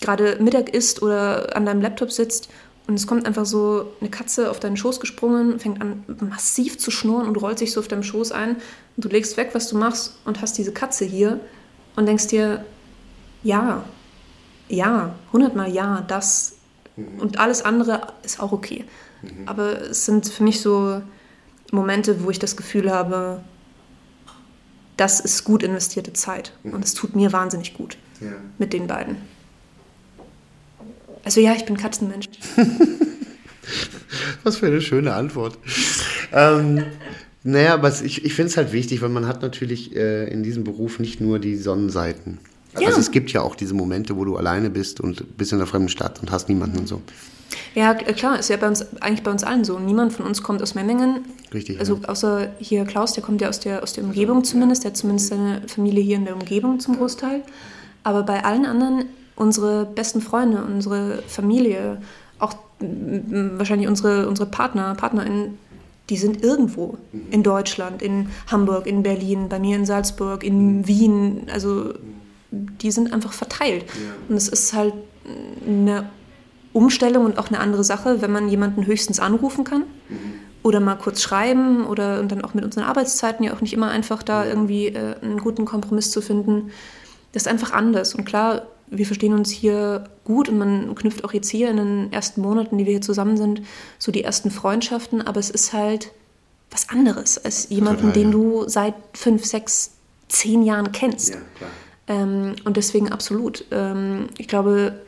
gerade 0.00 0.36
Mittag 0.40 0.70
isst 0.70 1.02
oder 1.02 1.56
an 1.56 1.66
deinem 1.66 1.82
Laptop 1.82 2.12
sitzt 2.12 2.48
und 2.88 2.94
es 2.94 3.06
kommt 3.06 3.26
einfach 3.26 3.44
so 3.44 3.92
eine 4.00 4.08
Katze 4.08 4.50
auf 4.50 4.60
deinen 4.60 4.78
Schoß 4.78 4.98
gesprungen, 4.98 5.60
fängt 5.60 5.82
an 5.82 6.04
massiv 6.20 6.78
zu 6.78 6.90
schnurren 6.90 7.28
und 7.28 7.36
rollt 7.36 7.58
sich 7.58 7.70
so 7.70 7.80
auf 7.80 7.86
deinem 7.86 8.02
Schoß 8.02 8.32
ein. 8.32 8.56
Und 8.96 9.04
du 9.04 9.10
legst 9.10 9.36
weg, 9.36 9.50
was 9.52 9.68
du 9.68 9.76
machst 9.76 10.18
und 10.24 10.40
hast 10.40 10.56
diese 10.56 10.72
Katze 10.72 11.04
hier 11.04 11.38
und 11.96 12.06
denkst 12.06 12.28
dir, 12.28 12.64
ja, 13.42 13.84
ja, 14.70 15.14
hundertmal 15.34 15.70
ja, 15.70 16.02
das 16.08 16.54
mhm. 16.96 17.20
und 17.20 17.38
alles 17.38 17.62
andere 17.62 18.14
ist 18.22 18.40
auch 18.40 18.52
okay. 18.52 18.86
Mhm. 19.20 19.46
Aber 19.46 19.82
es 19.82 20.06
sind 20.06 20.26
für 20.26 20.42
mich 20.42 20.62
so 20.62 21.02
Momente, 21.70 22.24
wo 22.24 22.30
ich 22.30 22.38
das 22.38 22.56
Gefühl 22.56 22.90
habe, 22.90 23.42
das 24.96 25.20
ist 25.20 25.44
gut 25.44 25.62
investierte 25.62 26.14
Zeit. 26.14 26.54
Mhm. 26.62 26.72
Und 26.72 26.86
es 26.86 26.94
tut 26.94 27.14
mir 27.14 27.34
wahnsinnig 27.34 27.74
gut 27.74 27.98
ja. 28.22 28.32
mit 28.56 28.72
den 28.72 28.86
beiden. 28.86 29.16
Also 31.24 31.40
ja, 31.40 31.54
ich 31.54 31.64
bin 31.64 31.76
Katzenmensch. 31.76 32.28
was 34.42 34.56
für 34.56 34.66
eine 34.66 34.80
schöne 34.80 35.14
Antwort. 35.14 35.58
ähm, 36.32 36.84
naja, 37.44 37.74
aber 37.74 37.88
ich, 37.88 38.24
ich 38.24 38.34
finde 38.34 38.50
es 38.50 38.56
halt 38.56 38.72
wichtig, 38.72 39.00
weil 39.02 39.08
man 39.08 39.26
hat 39.26 39.42
natürlich 39.42 39.94
äh, 39.94 40.30
in 40.30 40.42
diesem 40.42 40.64
Beruf 40.64 40.98
nicht 40.98 41.20
nur 41.20 41.38
die 41.38 41.56
Sonnenseiten. 41.56 42.38
Ja. 42.78 42.88
Also 42.88 43.00
es 43.00 43.10
gibt 43.10 43.32
ja 43.32 43.42
auch 43.42 43.54
diese 43.54 43.74
Momente, 43.74 44.16
wo 44.16 44.24
du 44.24 44.36
alleine 44.36 44.70
bist 44.70 45.00
und 45.00 45.36
bist 45.36 45.52
in 45.52 45.58
einer 45.58 45.66
fremden 45.66 45.88
Stadt 45.88 46.20
und 46.20 46.30
hast 46.30 46.48
niemanden 46.48 46.78
und 46.78 46.88
so. 46.88 47.00
Ja, 47.74 47.94
klar, 47.94 48.38
ist 48.38 48.50
ja 48.50 48.56
bei 48.56 48.68
uns, 48.68 48.84
eigentlich 49.00 49.22
bei 49.22 49.30
uns 49.30 49.42
allen 49.42 49.64
so. 49.64 49.78
Niemand 49.78 50.12
von 50.12 50.26
uns 50.26 50.42
kommt 50.42 50.62
aus 50.62 50.74
Memmingen. 50.74 51.24
Richtig. 51.52 51.78
Also 51.78 51.98
ja. 52.02 52.08
außer 52.08 52.50
hier 52.58 52.84
Klaus, 52.84 53.14
der 53.14 53.22
kommt 53.22 53.40
ja 53.40 53.48
aus 53.48 53.60
der, 53.60 53.82
aus 53.82 53.94
der 53.94 54.04
Umgebung 54.04 54.44
zumindest, 54.44 54.84
der 54.84 54.90
hat 54.90 54.96
zumindest 54.96 55.28
seine 55.28 55.62
Familie 55.66 56.02
hier 56.02 56.16
in 56.16 56.24
der 56.24 56.34
Umgebung 56.34 56.80
zum 56.80 56.96
Großteil. 56.96 57.42
Aber 58.02 58.22
bei 58.22 58.44
allen 58.44 58.66
anderen 58.66 59.06
unsere 59.38 59.86
besten 59.86 60.20
Freunde, 60.20 60.62
unsere 60.64 61.22
Familie, 61.26 62.02
auch 62.38 62.54
wahrscheinlich 62.80 63.88
unsere, 63.88 64.28
unsere 64.28 64.48
Partner, 64.48 64.94
PartnerInnen, 64.94 65.58
die 66.10 66.16
sind 66.16 66.42
irgendwo 66.42 66.98
mhm. 67.12 67.26
in 67.30 67.42
Deutschland, 67.42 68.02
in 68.02 68.28
Hamburg, 68.46 68.86
in 68.86 69.02
Berlin, 69.02 69.48
bei 69.48 69.58
mir 69.58 69.76
in 69.76 69.86
Salzburg, 69.86 70.42
in 70.42 70.78
mhm. 70.78 70.88
Wien. 70.88 71.46
Also 71.52 71.94
die 72.50 72.90
sind 72.90 73.12
einfach 73.12 73.32
verteilt. 73.32 73.84
Und 74.28 74.36
es 74.36 74.48
ist 74.48 74.72
halt 74.72 74.94
eine 75.66 76.08
Umstellung 76.72 77.26
und 77.26 77.38
auch 77.38 77.48
eine 77.48 77.60
andere 77.60 77.84
Sache, 77.84 78.22
wenn 78.22 78.32
man 78.32 78.48
jemanden 78.48 78.86
höchstens 78.86 79.20
anrufen 79.20 79.64
kann 79.64 79.84
mhm. 80.08 80.16
oder 80.62 80.80
mal 80.80 80.94
kurz 80.94 81.20
schreiben 81.20 81.84
oder 81.84 82.20
und 82.20 82.32
dann 82.32 82.42
auch 82.42 82.54
mit 82.54 82.64
unseren 82.64 82.84
Arbeitszeiten 82.84 83.44
ja 83.44 83.52
auch 83.52 83.60
nicht 83.60 83.74
immer 83.74 83.90
einfach 83.90 84.22
da 84.22 84.46
irgendwie 84.46 84.86
äh, 84.86 85.16
einen 85.20 85.38
guten 85.38 85.66
Kompromiss 85.66 86.10
zu 86.10 86.22
finden. 86.22 86.70
Das 87.32 87.42
ist 87.42 87.48
einfach 87.48 87.72
anders. 87.72 88.14
Und 88.14 88.24
klar, 88.24 88.62
wir 88.90 89.06
verstehen 89.06 89.34
uns 89.34 89.50
hier 89.50 90.04
gut 90.24 90.48
und 90.48 90.58
man 90.58 90.94
knüpft 90.94 91.24
auch 91.24 91.32
jetzt 91.32 91.48
hier 91.48 91.70
in 91.70 91.76
den 91.76 92.12
ersten 92.12 92.40
Monaten, 92.40 92.78
die 92.78 92.86
wir 92.86 92.92
hier 92.92 93.00
zusammen 93.00 93.36
sind, 93.36 93.62
so 93.98 94.12
die 94.12 94.24
ersten 94.24 94.50
Freundschaften, 94.50 95.22
aber 95.22 95.40
es 95.40 95.50
ist 95.50 95.72
halt 95.72 96.12
was 96.70 96.88
anderes 96.90 97.42
als 97.42 97.68
jemanden, 97.70 98.08
Total, 98.08 98.22
den 98.22 98.30
du 98.30 98.68
seit 98.68 98.94
fünf, 99.14 99.44
sechs, 99.44 99.92
zehn 100.28 100.62
Jahren 100.62 100.92
kennst. 100.92 101.34
Ja, 101.34 101.40
ähm, 102.08 102.56
und 102.64 102.76
deswegen 102.76 103.10
absolut. 103.10 103.64
Ähm, 103.70 104.28
ich 104.38 104.48
glaube, 104.48 105.00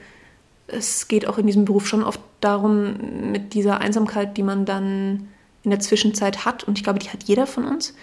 es 0.66 1.08
geht 1.08 1.26
auch 1.26 1.38
in 1.38 1.46
diesem 1.46 1.64
Beruf 1.64 1.86
schon 1.86 2.04
oft 2.04 2.20
darum, 2.40 3.32
mit 3.32 3.54
dieser 3.54 3.80
Einsamkeit, 3.80 4.36
die 4.36 4.42
man 4.42 4.64
dann 4.64 5.28
in 5.62 5.70
der 5.70 5.80
Zwischenzeit 5.80 6.44
hat, 6.44 6.64
und 6.64 6.78
ich 6.78 6.84
glaube, 6.84 6.98
die 6.98 7.10
hat 7.10 7.24
jeder 7.24 7.46
von 7.46 7.64
uns, 7.64 7.94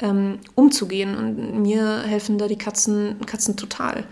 ähm, 0.00 0.38
umzugehen. 0.54 1.16
Und 1.16 1.62
mir 1.62 2.02
helfen 2.02 2.38
da 2.38 2.48
die 2.48 2.58
Katzen, 2.58 3.16
Katzen 3.26 3.56
total. 3.56 4.04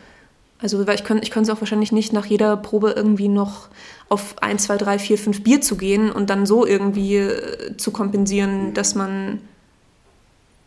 Also 0.59 0.87
weil 0.87 0.95
ich 0.95 1.05
könnte 1.05 1.23
ich 1.23 1.31
könnte 1.31 1.51
es 1.51 1.57
auch 1.57 1.61
wahrscheinlich 1.61 1.92
nicht 1.92 2.12
nach 2.12 2.27
jeder 2.27 2.57
Probe 2.57 2.92
irgendwie 2.92 3.29
noch 3.29 3.69
auf 4.09 4.40
1, 4.42 4.64
2, 4.64 4.77
3, 4.79 4.99
4, 4.99 5.19
5 5.19 5.42
Bier 5.42 5.61
zu 5.61 5.77
gehen 5.77 6.11
und 6.11 6.31
dann 6.31 6.47
so 6.47 6.66
irgendwie 6.66 7.16
äh, 7.16 7.77
zu 7.77 7.90
kompensieren, 7.90 8.73
dass 8.73 8.95
man 8.95 9.40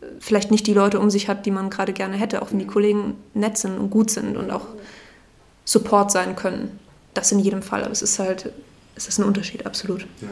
äh, 0.00 0.06
vielleicht 0.20 0.50
nicht 0.50 0.66
die 0.66 0.74
Leute 0.74 1.00
um 1.00 1.10
sich 1.10 1.28
hat, 1.28 1.46
die 1.46 1.50
man 1.50 1.70
gerade 1.70 1.92
gerne 1.92 2.16
hätte, 2.16 2.42
auch 2.42 2.52
wenn 2.52 2.58
die 2.58 2.66
Kollegen 2.66 3.14
nett 3.34 3.58
sind 3.58 3.78
und 3.78 3.90
gut 3.90 4.10
sind 4.10 4.36
und 4.36 4.50
auch 4.50 4.66
Support 5.64 6.12
sein 6.12 6.36
können. 6.36 6.78
Das 7.14 7.32
in 7.32 7.40
jedem 7.40 7.62
Fall, 7.62 7.82
aber 7.82 7.92
es 7.92 8.02
ist 8.02 8.18
halt, 8.18 8.52
es 8.94 9.08
ist 9.08 9.18
ein 9.18 9.24
Unterschied, 9.24 9.66
absolut. 9.66 10.02
Ja. 10.20 10.28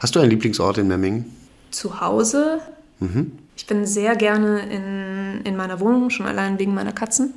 Hast 0.00 0.14
du 0.14 0.20
einen 0.20 0.30
Lieblingsort 0.30 0.78
in 0.78 0.88
Memmingen? 0.88 1.36
Zu 1.70 2.00
Hause. 2.00 2.60
Mhm. 2.98 3.32
Ich 3.56 3.66
bin 3.66 3.86
sehr 3.86 4.16
gerne 4.16 4.60
in, 4.70 5.44
in 5.44 5.56
meiner 5.56 5.80
Wohnung, 5.80 6.10
schon 6.10 6.26
allein 6.26 6.58
wegen 6.58 6.74
meiner 6.74 6.92
Katzen. 6.92 7.34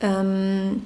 Ähm, 0.00 0.82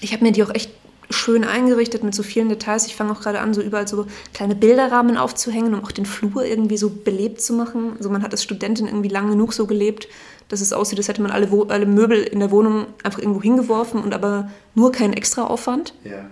ich 0.00 0.12
habe 0.12 0.24
mir 0.24 0.32
die 0.32 0.42
auch 0.42 0.54
echt 0.54 0.70
schön 1.10 1.44
eingerichtet 1.44 2.02
mit 2.02 2.14
so 2.14 2.22
vielen 2.22 2.48
Details. 2.48 2.86
Ich 2.86 2.96
fange 2.96 3.12
auch 3.12 3.20
gerade 3.20 3.40
an, 3.40 3.54
so 3.54 3.60
überall 3.60 3.86
so 3.86 4.06
kleine 4.32 4.54
Bilderrahmen 4.54 5.16
aufzuhängen, 5.16 5.74
um 5.74 5.84
auch 5.84 5.92
den 5.92 6.06
Flur 6.06 6.44
irgendwie 6.44 6.76
so 6.76 6.90
belebt 6.90 7.40
zu 7.40 7.52
machen. 7.52 7.92
Also 7.98 8.10
man 8.10 8.22
hat 8.22 8.32
als 8.32 8.42
Studentin 8.42 8.86
irgendwie 8.86 9.08
lang 9.08 9.28
genug 9.28 9.52
so 9.52 9.66
gelebt, 9.66 10.08
dass 10.48 10.60
es 10.60 10.72
aussieht, 10.72 10.98
als 10.98 11.08
hätte 11.08 11.22
man 11.22 11.30
alle, 11.30 11.48
alle 11.68 11.86
Möbel 11.86 12.22
in 12.22 12.40
der 12.40 12.50
Wohnung 12.50 12.86
einfach 13.02 13.18
irgendwo 13.18 13.42
hingeworfen 13.42 14.02
und 14.02 14.14
aber 14.14 14.50
nur 14.74 14.92
keinen 14.92 15.12
extra 15.12 15.44
Aufwand. 15.44 15.94
Ja. 16.04 16.24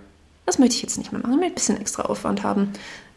Das 0.47 0.59
möchte 0.59 0.77
ich 0.77 0.83
jetzt 0.83 0.99
nicht 0.99 1.13
mehr 1.13 1.21
machen. 1.21 1.35
Ich 1.35 1.39
möchte 1.39 1.53
ein 1.53 1.55
bisschen 1.55 1.81
extra 1.81 2.03
Aufwand 2.05 2.43
haben. 2.43 2.73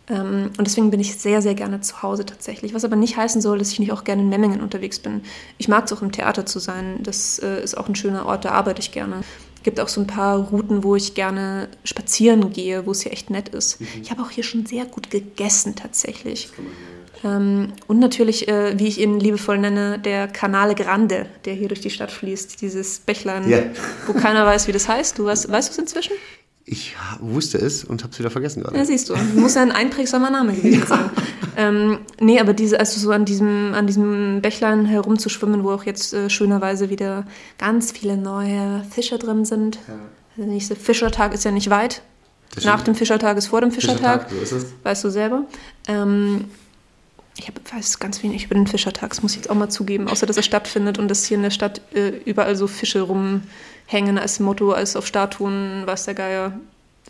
Ähm, 0.10 0.52
und 0.58 0.68
deswegen 0.68 0.92
bin 0.92 1.00
ich 1.00 1.16
sehr, 1.18 1.42
sehr 1.42 1.56
gerne 1.56 1.82
zu 1.82 2.02
Hause 2.02 2.26
tatsächlich. 2.26 2.74
Was 2.74 2.84
aber 2.84 2.96
nicht 2.96 3.16
heißen 3.16 3.42
soll, 3.42 3.60
dass 3.60 3.72
ich 3.72 3.80
nicht 3.80 3.92
auch 3.92 4.04
gerne 4.04 4.22
in 4.22 4.30
Memmingen 4.30 4.62
unterwegs 4.62 5.00
bin. 5.00 5.22
Ich 5.58 5.68
mag 5.68 5.86
es 5.86 5.94
auch 5.94 6.02
im 6.02 6.12
Theater 6.12 6.46
zu 6.46 6.60
sein. 6.60 7.00
Das 7.04 7.40
äh, 7.40 7.64
ist 7.64 7.78
auch 7.78 7.88
ein 7.88 7.96
schöner 7.96 8.26
Ort, 8.26 8.46
da 8.46 8.52
arbeite 8.52 8.82
ich 8.82 8.92
gerne. 8.92 9.24
Es 9.56 9.64
gibt 9.64 9.80
auch 9.80 9.88
so 9.88 10.02
ein 10.02 10.08
paar 10.08 10.40
Routen, 10.40 10.84
wo 10.84 10.98
ich 10.98 11.14
gerne 11.14 11.70
spazieren 11.86 12.52
gehe, 12.52 12.86
wo 12.86 12.92
es 12.92 13.02
hier 13.02 13.14
echt 13.14 13.30
nett 13.30 13.50
ist. 13.50 13.80
Mhm. 13.80 13.88
Ich 14.02 14.12
habe 14.12 14.22
auch 14.22 14.30
hier 14.30 14.44
schon 14.44 14.66
sehr 14.66 14.84
gut 14.84 15.10
gegessen 15.10 15.76
tatsächlich. 15.76 16.50
Ähm, 17.24 17.72
und 17.88 18.00
natürlich, 18.00 18.50
äh, 18.50 18.78
wie 18.78 18.88
ich 18.88 19.00
ihn 19.00 19.22
liebevoll 19.22 19.58
nenne, 19.58 20.00
der 20.00 20.28
Canale 20.28 20.76
Grande, 20.76 21.28
der 21.46 21.54
hier 21.54 21.70
durch 21.70 21.80
die 21.80 21.90
Stadt 21.90 22.12
fließt. 22.12 22.62
Dieses 22.62 23.00
Bächlein, 23.00 23.48
yeah. 23.48 23.64
wo 24.06 24.12
keiner 24.12 24.46
weiß, 24.46 24.68
wie 24.68 24.74
das 24.74 24.90
heißt. 24.90 25.18
Du 25.18 25.26
weißt, 25.26 25.50
weißt 25.50 25.70
du 25.70 25.72
es 25.72 25.78
inzwischen? 25.78 26.14
Ich 26.66 26.96
wusste 27.20 27.58
es 27.58 27.84
und 27.84 28.04
habe 28.04 28.14
es 28.14 28.20
wieder 28.20 28.30
vergessen 28.30 28.64
gerade. 28.64 28.78
Ja, 28.78 28.86
siehst 28.86 29.10
du. 29.10 29.16
Muss 29.36 29.56
ja 29.56 29.62
ein 29.62 29.72
einprägsamer 29.72 30.30
Name 30.30 30.54
gewesen 30.54 30.80
ja. 30.80 30.86
sein. 30.88 31.10
Ähm, 31.58 31.98
nee, 32.20 32.40
aber 32.40 32.54
diese, 32.54 32.80
also 32.80 33.00
so 33.00 33.12
an 33.12 33.26
diesem, 33.26 33.74
an 33.74 33.86
diesem 33.86 34.42
Bächlein 34.42 34.86
herumzuschwimmen, 34.86 35.64
wo 35.64 35.72
auch 35.72 35.84
jetzt 35.84 36.14
äh, 36.14 36.30
schönerweise 36.30 36.90
wieder 36.90 37.26
ganz 37.58 37.92
viele 37.92 38.16
neue 38.16 38.84
Fische 38.90 39.20
drin 39.20 39.44
sind. 39.44 39.78
Ja. 39.88 39.96
Der 40.38 40.46
nächste 40.46 40.76
Fischertag 40.76 41.34
ist 41.34 41.44
ja 41.44 41.52
nicht 41.52 41.70
weit. 41.70 42.02
Nach 42.64 42.82
dem 42.82 42.96
Fischertag 42.96 43.38
ist 43.38 43.48
vor 43.48 43.62
dem 43.62 43.72
Fischertag. 43.72 44.30
Fischertag 44.30 44.50
so 44.50 44.58
ist 44.58 44.64
es. 44.64 44.74
Weißt 44.84 45.04
du 45.04 45.10
selber. 45.10 45.46
Ähm, 45.88 46.46
ich 47.38 47.48
hab, 47.48 47.56
weiß 47.74 48.00
ganz 48.00 48.22
wenig 48.24 48.46
über 48.46 48.56
den 48.56 48.68
Fischertag, 48.68 49.10
das 49.10 49.24
muss 49.24 49.32
ich 49.32 49.38
jetzt 49.38 49.50
auch 49.50 49.56
mal 49.56 49.70
zugeben, 49.70 50.08
außer 50.08 50.26
dass 50.26 50.38
er 50.38 50.44
stattfindet 50.44 51.00
und 51.00 51.08
dass 51.08 51.26
hier 51.26 51.38
in 51.38 51.44
der 51.44 51.50
Stadt 51.50 51.82
äh, 51.94 52.10
überall 52.26 52.56
so 52.56 52.68
Fische 52.68 53.02
rumhängen 53.88 54.18
als 54.18 54.40
Motto, 54.40 54.72
als 54.72 54.96
auf 54.96 55.08
Statuen, 55.08 55.84
weiß 55.86 56.06
der 56.06 56.14
Geier. 56.14 56.60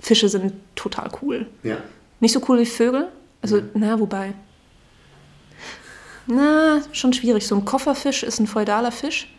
Fische 0.01 0.29
sind 0.29 0.53
total 0.75 1.09
cool. 1.21 1.47
Ja. 1.63 1.77
Nicht 2.19 2.33
so 2.33 2.41
cool 2.47 2.59
wie 2.59 2.65
Vögel, 2.65 3.07
also, 3.41 3.57
ja. 3.57 3.63
na, 3.73 3.99
wobei. 3.99 4.33
Na, 6.27 6.81
schon 6.93 7.13
schwierig. 7.13 7.45
So 7.45 7.55
ein 7.55 7.65
Kofferfisch 7.65 8.23
ist 8.23 8.39
ein 8.39 8.47
feudaler 8.47 8.91
Fisch. 8.91 9.29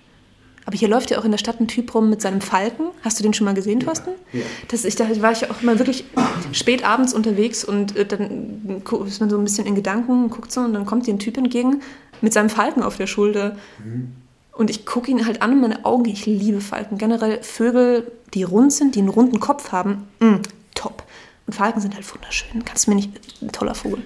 Aber 0.66 0.76
hier 0.76 0.88
läuft 0.88 1.10
ja 1.10 1.18
auch 1.18 1.24
in 1.26 1.30
der 1.30 1.38
Stadt 1.38 1.60
ein 1.60 1.68
Typ 1.68 1.94
rum 1.94 2.08
mit 2.08 2.22
seinem 2.22 2.40
Falken. 2.40 2.86
Hast 3.02 3.18
du 3.18 3.22
den 3.22 3.34
schon 3.34 3.44
mal 3.44 3.54
gesehen, 3.54 3.80
Thorsten? 3.80 4.12
Ja. 4.32 4.42
Das, 4.68 4.86
ich, 4.86 4.96
da 4.96 5.04
war 5.20 5.32
ich 5.32 5.42
ja 5.42 5.50
auch 5.50 5.60
immer 5.60 5.78
wirklich 5.78 6.04
spät 6.52 6.84
abends 6.84 7.12
unterwegs 7.12 7.64
und 7.64 7.96
äh, 7.96 8.06
dann 8.06 8.82
ist 9.06 9.20
man 9.20 9.28
so 9.28 9.36
ein 9.36 9.44
bisschen 9.44 9.66
in 9.66 9.74
Gedanken, 9.74 10.30
guckt 10.30 10.52
so 10.52 10.62
und 10.62 10.72
dann 10.72 10.86
kommt 10.86 11.06
dir 11.06 11.12
ein 11.12 11.18
Typ 11.18 11.36
entgegen 11.36 11.82
mit 12.22 12.32
seinem 12.32 12.48
Falken 12.48 12.82
auf 12.82 12.96
der 12.96 13.06
Schulter. 13.06 13.56
Mhm. 13.84 14.12
Und 14.54 14.70
ich 14.70 14.86
gucke 14.86 15.10
ihn 15.10 15.26
halt 15.26 15.42
an 15.42 15.52
und 15.52 15.60
meine 15.60 15.84
Augen, 15.84 16.04
ich 16.06 16.26
liebe 16.26 16.60
Falken. 16.60 16.96
Generell 16.96 17.42
Vögel, 17.42 18.10
die 18.34 18.44
rund 18.44 18.72
sind, 18.72 18.94
die 18.94 19.00
einen 19.00 19.08
runden 19.08 19.40
Kopf 19.40 19.72
haben, 19.72 20.06
mh, 20.20 20.30
mm, 20.30 20.42
top. 20.74 21.02
Und 21.46 21.52
Falken 21.52 21.80
sind 21.80 21.94
halt 21.94 22.14
wunderschön. 22.14 22.64
Kannst 22.64 22.86
du 22.86 22.90
mir 22.90 22.96
nicht, 22.96 23.10
ein 23.42 23.52
toller 23.52 23.74
Vogel. 23.74 24.02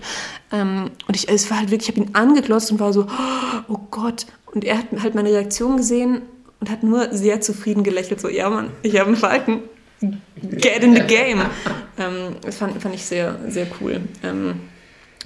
Ähm, 0.50 0.90
und 1.06 1.14
ich, 1.14 1.28
es 1.28 1.50
war 1.50 1.58
halt 1.58 1.70
wirklich, 1.70 1.90
ich 1.90 1.96
habe 1.96 2.08
ihn 2.08 2.14
angeglotzt 2.14 2.72
und 2.72 2.80
war 2.80 2.92
so, 2.92 3.06
oh 3.68 3.78
Gott. 3.90 4.26
Und 4.46 4.64
er 4.64 4.78
hat 4.78 4.86
halt 5.02 5.14
meine 5.14 5.28
Reaktion 5.28 5.76
gesehen 5.76 6.22
und 6.60 6.70
hat 6.70 6.82
nur 6.82 7.14
sehr 7.14 7.40
zufrieden 7.40 7.84
gelächelt, 7.84 8.20
so, 8.20 8.28
ja 8.28 8.50
Mann, 8.50 8.70
ich 8.82 8.98
habe 8.98 9.08
einen 9.08 9.16
Falken, 9.16 9.62
get 10.00 10.82
in 10.82 10.94
the 10.94 11.02
game. 11.02 11.42
Ähm, 11.98 12.36
das 12.40 12.56
fand, 12.56 12.80
fand 12.80 12.94
ich 12.94 13.04
sehr, 13.04 13.38
sehr 13.48 13.66
cool. 13.80 14.00
Ähm, 14.22 14.60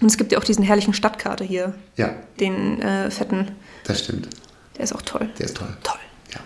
und 0.01 0.09
es 0.09 0.19
gibt 0.19 0.33
ja 0.33 0.39
auch 0.39 0.45
diesen 0.45 0.65
herrlichen 0.65 0.93
Stadtkater 0.93 1.45
hier. 1.45 1.75
Ja. 1.97 2.15
Den 2.41 2.83
äh, 2.83 3.11
fetten. 3.11 3.53
Das 3.85 4.01
stimmt. 4.01 4.29
Der 4.77 4.85
ist 4.85 4.95
auch 4.95 5.03
toll. 5.03 5.29
Der 5.39 5.47
ist 5.47 5.57
toll. 5.57 5.69
Toll. 5.83 5.99
Ja. 6.33 6.41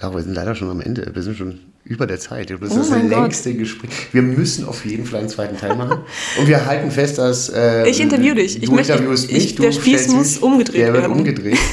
Laura, 0.00 0.16
wir 0.16 0.22
sind 0.22 0.34
leider 0.34 0.54
schon 0.54 0.70
am 0.70 0.80
Ende. 0.80 1.10
Wir 1.12 1.22
sind 1.22 1.36
schon 1.36 1.60
über 1.84 2.06
der 2.06 2.20
Zeit. 2.20 2.50
Das 2.50 2.60
ist 2.60 2.72
oh 2.72 2.78
das 2.78 2.90
längste 2.90 3.50
Gott. 3.50 3.58
Gespräch. 3.58 3.90
Wir 4.12 4.22
müssen 4.22 4.64
auf 4.64 4.84
jeden 4.84 5.06
Fall 5.06 5.20
einen 5.20 5.28
zweiten 5.28 5.56
Teil 5.56 5.76
machen. 5.76 5.98
Und 6.38 6.46
wir 6.46 6.64
halten 6.66 6.90
fest, 6.90 7.18
dass. 7.18 7.48
Äh, 7.48 7.88
ich 7.88 8.00
interview 8.00 8.34
dich. 8.34 8.62
Ich 8.62 8.70
möchte, 8.70 9.00
mich. 9.00 9.30
Ich, 9.30 9.54
der 9.56 9.72
Spieß 9.72 10.08
muss 10.08 10.38
umgedreht 10.38 10.76
der 10.76 10.92
werden. 10.92 11.02
Der 11.02 11.10
wird 11.10 11.18
umgedreht. 11.18 11.58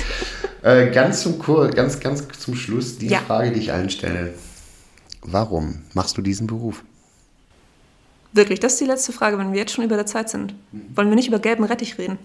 Äh, 0.63 0.91
ganz, 0.91 1.21
zum, 1.21 1.39
ganz, 1.39 1.99
ganz 1.99 2.27
zum 2.39 2.55
Schluss 2.55 2.97
die 2.97 3.07
ja. 3.07 3.19
Frage, 3.19 3.51
die 3.51 3.59
ich 3.59 3.71
allen 3.71 3.89
stelle. 3.89 4.33
Warum 5.21 5.83
machst 5.93 6.17
du 6.17 6.21
diesen 6.21 6.47
Beruf? 6.47 6.83
Wirklich, 8.33 8.59
das 8.59 8.73
ist 8.73 8.81
die 8.81 8.85
letzte 8.85 9.13
Frage, 9.13 9.37
wenn 9.37 9.53
wir 9.53 9.59
jetzt 9.59 9.71
schon 9.71 9.85
über 9.85 9.95
der 9.95 10.05
Zeit 10.05 10.29
sind. 10.29 10.55
Mhm. 10.71 10.81
Wollen 10.95 11.09
wir 11.09 11.15
nicht 11.15 11.27
über 11.27 11.39
gelben 11.39 11.63
Rettich 11.63 11.97
reden? 11.97 12.17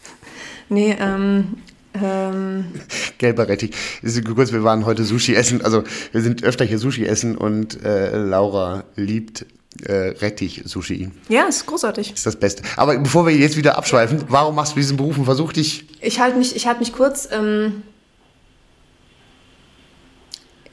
nee, 0.68 0.96
ähm, 1.00 1.56
ähm, 1.94 2.66
Gelber 3.18 3.48
Rettich. 3.48 3.72
Kurz, 4.34 4.52
wir 4.52 4.64
waren 4.64 4.86
heute 4.86 5.04
Sushi 5.04 5.34
essen. 5.34 5.62
Also 5.62 5.84
wir 6.12 6.22
sind 6.22 6.42
öfter 6.42 6.64
hier 6.64 6.78
Sushi 6.78 7.04
essen 7.04 7.36
und 7.36 7.82
äh, 7.84 8.16
Laura 8.16 8.84
liebt 8.96 9.46
äh, 9.84 10.14
Rettich-Sushi. 10.20 11.10
Ja, 11.28 11.44
ist 11.44 11.66
großartig. 11.66 12.12
Ist 12.12 12.26
das 12.26 12.36
Beste. 12.36 12.62
Aber 12.76 12.96
bevor 12.98 13.26
wir 13.26 13.34
jetzt 13.34 13.56
wieder 13.56 13.76
abschweifen, 13.76 14.24
warum 14.28 14.54
machst 14.54 14.72
du 14.72 14.76
diesen 14.76 14.96
Beruf 14.96 15.18
und 15.18 15.24
versuch 15.24 15.52
dich. 15.52 15.86
Ich 16.00 16.20
halte 16.20 16.38
mich, 16.38 16.66
halt 16.66 16.80
mich 16.80 16.92
kurz. 16.92 17.28
Ähm, 17.30 17.82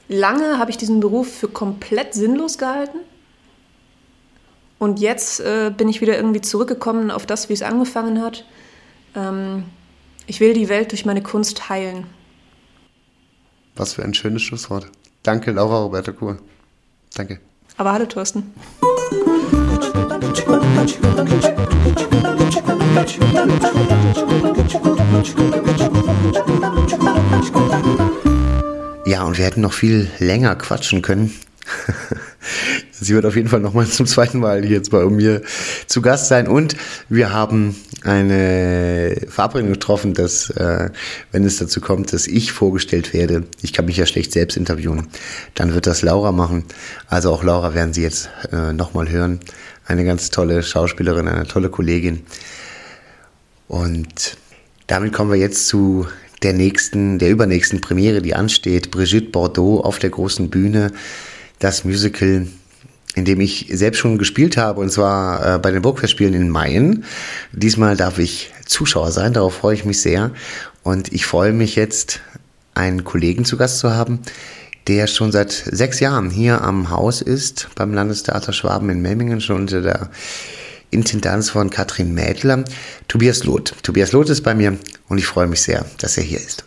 lange 0.08 0.58
habe 0.58 0.72
ich 0.72 0.78
diesen 0.78 1.00
Beruf 1.00 1.32
für 1.32 1.48
komplett 1.48 2.14
sinnlos 2.14 2.58
gehalten. 2.58 3.00
Und 4.78 5.00
jetzt 5.00 5.42
äh, 5.42 5.72
bin 5.76 5.90
ich 5.90 6.00
wieder 6.00 6.16
irgendwie 6.16 6.42
zurückgekommen 6.42 7.12
auf 7.12 7.26
das, 7.26 7.50
wie 7.50 7.54
es 7.54 7.62
angefangen 7.62 8.22
hat. 8.22 8.46
Ähm, 9.16 9.66
ich 10.30 10.40
will 10.40 10.54
die 10.54 10.70
Welt 10.70 10.92
durch 10.92 11.06
meine 11.06 11.24
Kunst 11.24 11.70
heilen. 11.70 12.06
Was 13.76 13.94
für 13.94 14.04
ein 14.04 14.14
schönes 14.14 14.44
Schlusswort. 14.44 14.88
Danke, 15.24 15.52
Laura 15.52 15.82
Roberta 15.82 16.12
Kur. 16.12 16.38
Danke. 17.16 17.40
Aber 17.78 17.94
hallo, 17.94 18.06
Thorsten. 18.06 18.54
Ja, 29.06 29.24
und 29.24 29.38
wir 29.38 29.46
hätten 29.46 29.62
noch 29.62 29.74
viel 29.74 30.12
länger 30.20 30.56
quatschen 30.56 31.02
können. 31.02 31.34
Sie 33.02 33.14
wird 33.14 33.26
auf 33.26 33.36
jeden 33.36 33.48
Fall 33.48 33.60
nochmal 33.60 33.88
zum 33.88 34.06
zweiten 34.06 34.40
Mal 34.40 34.62
hier 34.64 34.78
jetzt 34.78 34.92
bei 34.92 35.04
mir 35.06 35.42
zu 35.88 36.02
Gast 36.02 36.28
sein. 36.28 36.48
Und 36.48 36.76
wir 37.08 37.34
haben 37.34 37.76
eine 38.04 39.16
Verabredung 39.28 39.72
getroffen, 39.72 40.14
dass, 40.14 40.50
äh, 40.52 40.90
wenn 41.32 41.44
es 41.44 41.58
dazu 41.58 41.82
kommt, 41.82 42.14
dass 42.14 42.28
ich 42.28 42.52
vorgestellt 42.52 43.14
werde, 43.14 43.44
ich 43.62 43.74
kann 43.74 43.86
mich 43.86 43.98
ja 43.98 44.06
schlecht 44.06 44.32
selbst 44.32 44.58
interviewen, 44.58 45.08
dann 45.56 45.74
wird 45.74 45.88
das 45.88 46.02
Laura 46.02 46.32
machen. 46.32 46.66
Also 47.08 47.32
auch 47.32 47.44
Laura 47.44 47.74
werden 47.74 47.94
Sie 47.94 48.02
jetzt 48.02 48.30
äh, 48.52 48.74
nochmal 48.74 49.10
hören. 49.10 49.40
Eine 49.86 50.06
ganz 50.06 50.30
tolle 50.30 50.62
Schauspielerin, 50.62 51.28
eine 51.28 51.48
tolle 51.48 51.70
Kollegin. 51.70 52.22
Und 53.68 54.38
damit 54.88 55.14
kommen 55.14 55.32
wir 55.32 55.38
jetzt 55.38 55.68
zu 55.68 56.08
der 56.44 56.54
nächsten, 56.54 57.20
der 57.20 57.30
übernächsten 57.30 57.82
Premiere, 57.82 58.22
die 58.22 58.36
ansteht. 58.36 58.92
Brigitte 58.92 59.30
Bordeaux 59.30 59.82
auf 59.82 60.00
der 60.00 60.10
großen 60.10 60.50
Bühne. 60.50 60.92
Das 61.60 61.84
Musical 61.84 62.48
in 63.16 63.26
dem 63.26 63.42
ich 63.42 63.68
selbst 63.72 64.00
schon 64.00 64.18
gespielt 64.18 64.58
habe, 64.58 64.80
und 64.80 64.92
zwar 64.92 65.56
äh, 65.56 65.60
bei 65.60 65.72
den 65.72 65.82
Burgfestspielen 65.82 66.34
in 66.34 66.50
Mayen. 66.50 67.04
Diesmal 67.52 67.98
darf 67.98 68.20
ich 68.20 68.52
Zuschauer 68.66 69.12
sein, 69.12 69.34
darauf 69.34 69.56
freue 69.56 69.76
ich 69.76 69.86
mich 69.86 70.02
sehr. 70.02 70.32
Und 70.84 71.12
ich 71.12 71.26
freue 71.26 71.52
mich 71.52 71.76
jetzt, 71.76 72.22
einen 72.76 73.04
Kollegen 73.04 73.46
zu 73.46 73.58
Gast 73.58 73.80
zu 73.80 73.92
haben, 73.92 74.20
der 74.88 75.08
schon 75.08 75.32
seit 75.32 75.52
sechs 75.52 76.00
Jahren 76.00 76.30
hier 76.30 76.62
am 76.62 76.90
Haus 76.90 77.22
ist, 77.22 77.68
beim 77.76 77.94
Landestheater 77.94 78.54
Schwaben 78.54 78.90
in 78.90 79.02
Memmingen, 79.02 79.42
schon 79.42 79.58
unter 79.58 79.82
der 79.82 80.10
Intendanz 80.90 81.50
von 81.50 81.70
Katrin 81.70 82.14
Mädler, 82.14 82.64
Tobias 83.08 83.44
Loth. 83.44 83.76
Tobias 83.84 84.12
Loth 84.12 84.30
ist 84.30 84.42
bei 84.42 84.56
mir 84.56 84.78
und 85.08 85.18
ich 85.18 85.26
freue 85.26 85.48
mich 85.48 85.62
sehr, 85.62 85.86
dass 86.00 86.18
er 86.18 86.24
hier 86.24 86.40
ist. 86.40 86.64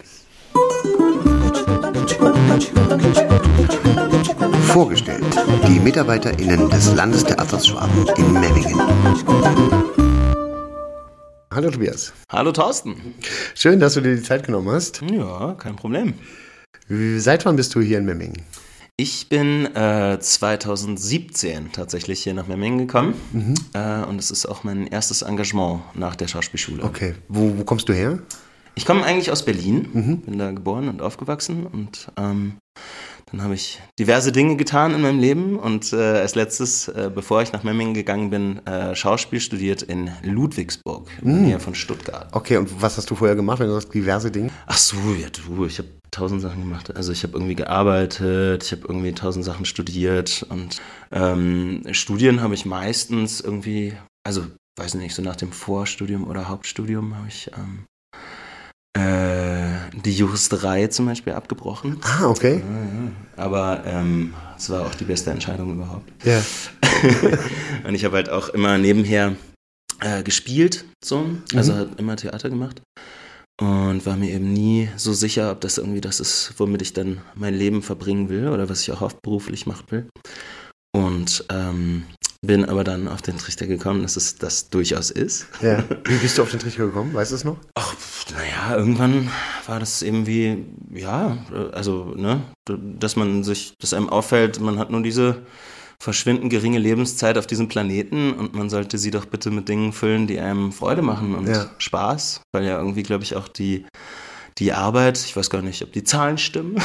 Vorgestellt 4.68 5.24
die 5.66 5.80
MitarbeiterInnen 5.80 6.70
des 6.70 6.94
Landestheaters 6.94 7.66
Schwaben 7.66 8.06
in 8.16 8.32
Memmingen. 8.32 8.80
Hallo 11.52 11.70
Tobias. 11.70 12.12
Hallo 12.28 12.52
Thorsten. 12.52 13.14
Schön, 13.54 13.80
dass 13.80 13.94
du 13.94 14.00
dir 14.00 14.14
die 14.14 14.22
Zeit 14.22 14.44
genommen 14.46 14.70
hast. 14.70 15.02
Ja, 15.10 15.54
kein 15.54 15.74
Problem. 15.74 16.14
Seit 16.88 17.44
wann 17.44 17.56
bist 17.56 17.74
du 17.74 17.80
hier 17.80 17.98
in 17.98 18.04
Memmingen? 18.04 18.42
Ich 18.96 19.28
bin 19.28 19.74
äh, 19.74 20.18
2017 20.20 21.72
tatsächlich 21.72 22.22
hier 22.22 22.34
nach 22.34 22.46
Memmingen 22.46 22.78
gekommen 22.78 23.14
mhm. 23.32 23.54
äh, 23.74 24.04
und 24.04 24.20
es 24.20 24.30
ist 24.30 24.46
auch 24.46 24.62
mein 24.62 24.86
erstes 24.86 25.22
Engagement 25.22 25.80
nach 25.94 26.14
der 26.14 26.28
Schauspielschule. 26.28 26.84
Okay, 26.84 27.14
wo, 27.28 27.58
wo 27.58 27.64
kommst 27.64 27.88
du 27.88 27.92
her? 27.92 28.20
Ich 28.74 28.86
komme 28.86 29.04
eigentlich 29.04 29.30
aus 29.30 29.44
Berlin, 29.44 29.88
mhm. 29.92 30.20
bin 30.20 30.38
da 30.38 30.50
geboren 30.52 30.88
und 30.88 31.02
aufgewachsen 31.02 31.66
und 31.66 32.10
ähm, 32.16 32.54
dann 33.26 33.42
habe 33.42 33.54
ich 33.54 33.80
diverse 33.98 34.32
Dinge 34.32 34.56
getan 34.56 34.94
in 34.94 35.02
meinem 35.02 35.18
Leben 35.18 35.58
und 35.58 35.92
äh, 35.92 35.96
als 35.96 36.34
letztes, 36.34 36.88
äh, 36.88 37.10
bevor 37.14 37.42
ich 37.42 37.52
nach 37.52 37.62
Memmingen 37.62 37.94
gegangen 37.94 38.30
bin, 38.30 38.66
äh, 38.66 38.94
Schauspiel 38.94 39.40
studiert 39.40 39.82
in 39.82 40.10
Ludwigsburg, 40.22 41.08
in 41.22 41.28
der 41.28 41.36
mm. 41.36 41.42
Nähe 41.42 41.60
von 41.60 41.74
Stuttgart. 41.74 42.28
Okay, 42.32 42.56
und 42.56 42.82
was 42.82 42.96
hast 42.96 43.10
du 43.10 43.14
vorher 43.14 43.36
gemacht, 43.36 43.60
wenn 43.60 43.68
du 43.68 43.74
sagst 43.74 43.92
diverse 43.94 44.30
Dinge? 44.30 44.50
Ach 44.66 44.78
so, 44.78 44.96
ja 45.20 45.28
du, 45.28 45.66
ich 45.66 45.78
habe 45.78 45.88
tausend 46.10 46.42
Sachen 46.42 46.60
gemacht. 46.60 46.94
Also 46.94 47.12
ich 47.12 47.22
habe 47.22 47.34
irgendwie 47.34 47.54
gearbeitet, 47.54 48.64
ich 48.64 48.72
habe 48.72 48.82
irgendwie 48.86 49.12
tausend 49.12 49.44
Sachen 49.44 49.64
studiert 49.64 50.44
und 50.48 50.80
ähm, 51.10 51.82
Studien 51.92 52.42
habe 52.42 52.54
ich 52.54 52.66
meistens 52.66 53.40
irgendwie 53.40 53.94
also 54.24 54.44
weiß 54.76 54.94
nicht, 54.94 55.14
so 55.14 55.22
nach 55.22 55.36
dem 55.36 55.52
Vorstudium 55.52 56.26
oder 56.26 56.48
Hauptstudium 56.48 57.16
habe 57.16 57.28
ich 57.28 57.50
ähm, 57.56 57.84
äh, 57.84 57.91
die 58.94 60.12
Juristerei 60.12 60.88
zum 60.88 61.06
Beispiel 61.06 61.32
abgebrochen. 61.32 61.98
Ah, 62.02 62.26
okay. 62.26 62.62
Aber 63.36 63.82
ähm, 63.86 64.34
es 64.56 64.68
war 64.70 64.86
auch 64.86 64.94
die 64.94 65.04
beste 65.04 65.30
Entscheidung 65.30 65.72
überhaupt. 65.72 66.10
Ja. 66.24 66.42
Und 67.86 67.94
ich 67.94 68.04
habe 68.04 68.16
halt 68.16 68.28
auch 68.28 68.48
immer 68.50 68.78
nebenher 68.78 69.36
äh, 70.00 70.22
gespielt, 70.22 70.84
so, 71.04 71.30
also 71.54 71.74
halt 71.74 71.98
immer 71.98 72.16
Theater 72.16 72.50
gemacht. 72.50 72.82
Und 73.60 74.04
war 74.06 74.16
mir 74.16 74.30
eben 74.30 74.52
nie 74.52 74.88
so 74.96 75.12
sicher, 75.12 75.52
ob 75.52 75.60
das 75.60 75.78
irgendwie 75.78 76.00
das 76.00 76.20
ist, 76.20 76.54
womit 76.56 76.82
ich 76.82 76.92
dann 76.92 77.20
mein 77.34 77.54
Leben 77.54 77.82
verbringen 77.82 78.28
will 78.28 78.48
oder 78.48 78.68
was 78.68 78.82
ich 78.82 78.90
auch 78.92 79.00
hauptberuflich 79.00 79.66
machen 79.66 79.84
will. 79.90 80.06
Und 80.94 81.44
ähm, 81.48 82.04
bin 82.44 82.64
aber 82.64 82.82
dann 82.82 83.06
auf 83.08 83.22
den 83.22 83.38
Trichter 83.38 83.66
gekommen, 83.66 84.02
dass 84.02 84.16
es 84.16 84.36
das 84.36 84.68
durchaus 84.68 85.10
ist. 85.10 85.46
ja. 85.62 85.84
Wie 86.04 86.16
bist 86.16 86.38
du 86.38 86.42
auf 86.42 86.50
den 86.50 86.60
Trichter 86.60 86.86
gekommen? 86.86 87.14
Weißt 87.14 87.30
du 87.30 87.36
es 87.36 87.44
noch? 87.44 87.56
Ach, 87.74 87.94
naja, 88.30 88.76
irgendwann 88.76 89.30
war 89.66 89.80
das 89.80 90.02
eben 90.02 90.26
wie, 90.26 90.64
ja, 90.94 91.38
also, 91.72 92.14
ne, 92.16 92.42
dass 92.66 93.16
man 93.16 93.42
sich, 93.44 93.74
dass 93.80 93.92
einem 93.94 94.08
auffällt, 94.08 94.60
man 94.60 94.78
hat 94.78 94.90
nur 94.90 95.02
diese 95.02 95.42
verschwindend 95.98 96.50
geringe 96.50 96.78
Lebenszeit 96.78 97.38
auf 97.38 97.46
diesem 97.46 97.68
Planeten 97.68 98.32
und 98.32 98.54
man 98.54 98.68
sollte 98.68 98.98
sie 98.98 99.12
doch 99.12 99.24
bitte 99.24 99.50
mit 99.50 99.68
Dingen 99.68 99.92
füllen, 99.92 100.26
die 100.26 100.40
einem 100.40 100.72
Freude 100.72 101.00
machen 101.00 101.34
und 101.34 101.46
Ja. 101.48 101.70
Spaß, 101.78 102.40
weil 102.52 102.64
ja 102.64 102.76
irgendwie, 102.76 103.04
glaube 103.04 103.22
ich, 103.22 103.36
auch 103.36 103.46
die, 103.46 103.86
die 104.58 104.72
Arbeit, 104.72 105.18
ich 105.18 105.36
weiß 105.36 105.48
gar 105.48 105.62
nicht, 105.62 105.80
ob 105.82 105.92
die 105.92 106.02
Zahlen 106.02 106.38
stimmen, 106.38 106.76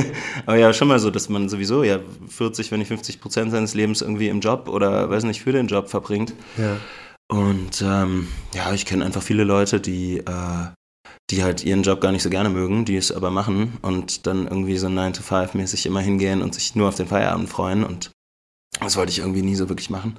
aber 0.46 0.56
ja, 0.56 0.72
schon 0.72 0.88
mal 0.88 0.98
so, 0.98 1.10
dass 1.10 1.28
man 1.28 1.48
sowieso 1.48 1.84
ja 1.84 2.00
40, 2.28 2.72
wenn 2.72 2.80
nicht 2.80 2.88
50 2.88 3.20
Prozent 3.20 3.52
seines 3.52 3.74
Lebens 3.74 4.02
irgendwie 4.02 4.28
im 4.28 4.40
Job 4.40 4.68
oder, 4.68 5.08
weiß 5.08 5.22
nicht, 5.24 5.42
für 5.42 5.52
den 5.52 5.68
Job 5.68 5.88
verbringt. 5.88 6.34
Ja. 6.58 6.76
Und 7.28 7.80
ähm, 7.80 8.28
ja, 8.54 8.72
ich 8.72 8.84
kenne 8.86 9.04
einfach 9.04 9.22
viele 9.22 9.44
Leute, 9.44 9.80
die, 9.80 10.18
äh, 10.18 10.66
die 11.30 11.42
halt 11.42 11.64
ihren 11.64 11.82
Job 11.82 12.00
gar 12.00 12.12
nicht 12.12 12.22
so 12.22 12.30
gerne 12.30 12.50
mögen, 12.50 12.84
die 12.84 12.96
es 12.96 13.10
aber 13.10 13.30
machen 13.30 13.78
und 13.82 14.26
dann 14.26 14.46
irgendwie 14.46 14.76
so 14.76 14.88
9-to-5-mäßig 14.88 15.86
immer 15.86 16.00
hingehen 16.00 16.42
und 16.42 16.54
sich 16.54 16.74
nur 16.74 16.88
auf 16.88 16.96
den 16.96 17.06
Feierabend 17.06 17.48
freuen. 17.48 17.84
Und 17.84 18.10
das 18.80 18.96
wollte 18.96 19.10
ich 19.10 19.20
irgendwie 19.20 19.42
nie 19.42 19.54
so 19.54 19.68
wirklich 19.68 19.90
machen. 19.90 20.18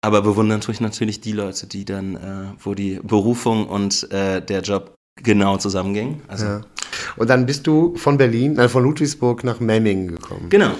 Aber 0.00 0.22
bewundern 0.22 0.60
tue 0.60 0.74
ich 0.74 0.80
natürlich 0.80 1.20
die 1.20 1.32
Leute, 1.32 1.68
die 1.68 1.84
dann, 1.84 2.16
äh, 2.16 2.54
wo 2.58 2.74
die 2.74 2.98
Berufung 3.02 3.68
und 3.68 4.10
äh, 4.10 4.44
der 4.44 4.62
Job 4.62 4.94
genau 5.22 5.58
zusammengingen. 5.58 6.22
Also, 6.26 6.46
ja. 6.46 6.60
Und 7.16 7.30
dann 7.30 7.46
bist 7.46 7.66
du 7.68 7.94
von 7.96 8.18
Berlin, 8.18 8.54
nein, 8.54 8.68
von 8.68 8.82
Ludwigsburg 8.82 9.44
nach 9.44 9.60
Memmingen 9.60 10.08
gekommen. 10.08 10.48
Genau. 10.48 10.72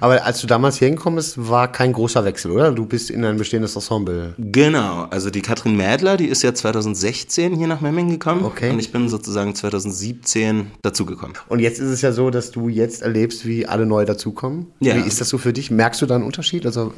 Aber 0.00 0.24
als 0.24 0.40
du 0.40 0.46
damals 0.46 0.78
hier 0.78 0.88
hingekommen 0.88 1.16
bist, 1.16 1.48
war 1.48 1.70
kein 1.70 1.92
großer 1.92 2.24
Wechsel, 2.24 2.50
oder? 2.50 2.72
Du 2.72 2.86
bist 2.86 3.10
in 3.10 3.24
ein 3.24 3.36
bestehendes 3.36 3.74
Ensemble. 3.74 4.34
Genau, 4.38 5.06
also 5.10 5.30
die 5.30 5.42
Katrin 5.42 5.76
Mädler, 5.76 6.16
die 6.16 6.26
ist 6.26 6.42
ja 6.42 6.54
2016 6.54 7.56
hier 7.56 7.66
nach 7.66 7.80
Memmingen 7.80 8.10
gekommen. 8.12 8.44
Okay. 8.44 8.70
Und 8.70 8.78
ich 8.78 8.92
bin 8.92 9.08
sozusagen 9.08 9.54
2017 9.54 10.70
dazugekommen. 10.82 11.36
Und 11.48 11.60
jetzt 11.60 11.80
ist 11.80 11.90
es 11.90 12.02
ja 12.02 12.12
so, 12.12 12.30
dass 12.30 12.50
du 12.50 12.68
jetzt 12.68 13.02
erlebst, 13.02 13.46
wie 13.46 13.66
alle 13.66 13.86
neu 13.86 14.04
dazukommen. 14.04 14.66
Ja. 14.80 14.96
Wie 14.96 15.06
ist 15.06 15.20
das 15.20 15.28
so 15.28 15.38
für 15.38 15.52
dich? 15.52 15.70
Merkst 15.70 16.02
du 16.02 16.06
da 16.06 16.14
einen 16.14 16.24
Unterschied? 16.24 16.66
Also 16.66 16.92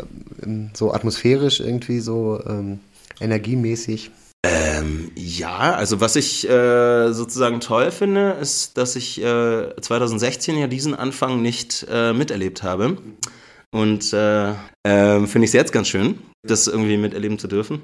ähm, 0.45 0.70
so 0.74 0.93
atmosphärisch 0.93 1.61
irgendwie, 1.61 2.01
so 2.01 2.40
ähm, 2.47 2.80
energiemäßig? 3.20 4.11
Ähm, 4.45 5.12
ja, 5.14 5.74
also 5.74 6.01
was 6.01 6.16
ich 6.16 6.49
äh, 6.49 7.12
sozusagen 7.12 7.61
toll 7.61 7.90
finde, 7.90 8.32
ist, 8.40 8.76
dass 8.76 8.97
ich 8.97 9.22
äh, 9.22 9.74
2016 9.80 10.59
ja 10.59 10.66
diesen 10.66 10.95
Anfang 10.95 11.43
nicht 11.43 11.86
äh, 11.88 12.12
miterlebt 12.12 12.62
habe. 12.62 12.97
Und 13.70 14.12
äh, 14.12 14.55
ähm, 14.84 15.28
finde 15.28 15.45
ich 15.45 15.51
es 15.51 15.55
jetzt 15.55 15.72
ganz 15.72 15.88
schön, 15.88 16.18
das 16.43 16.66
irgendwie 16.66 16.97
miterleben 16.97 17.38
zu 17.38 17.49
dürfen. 17.49 17.80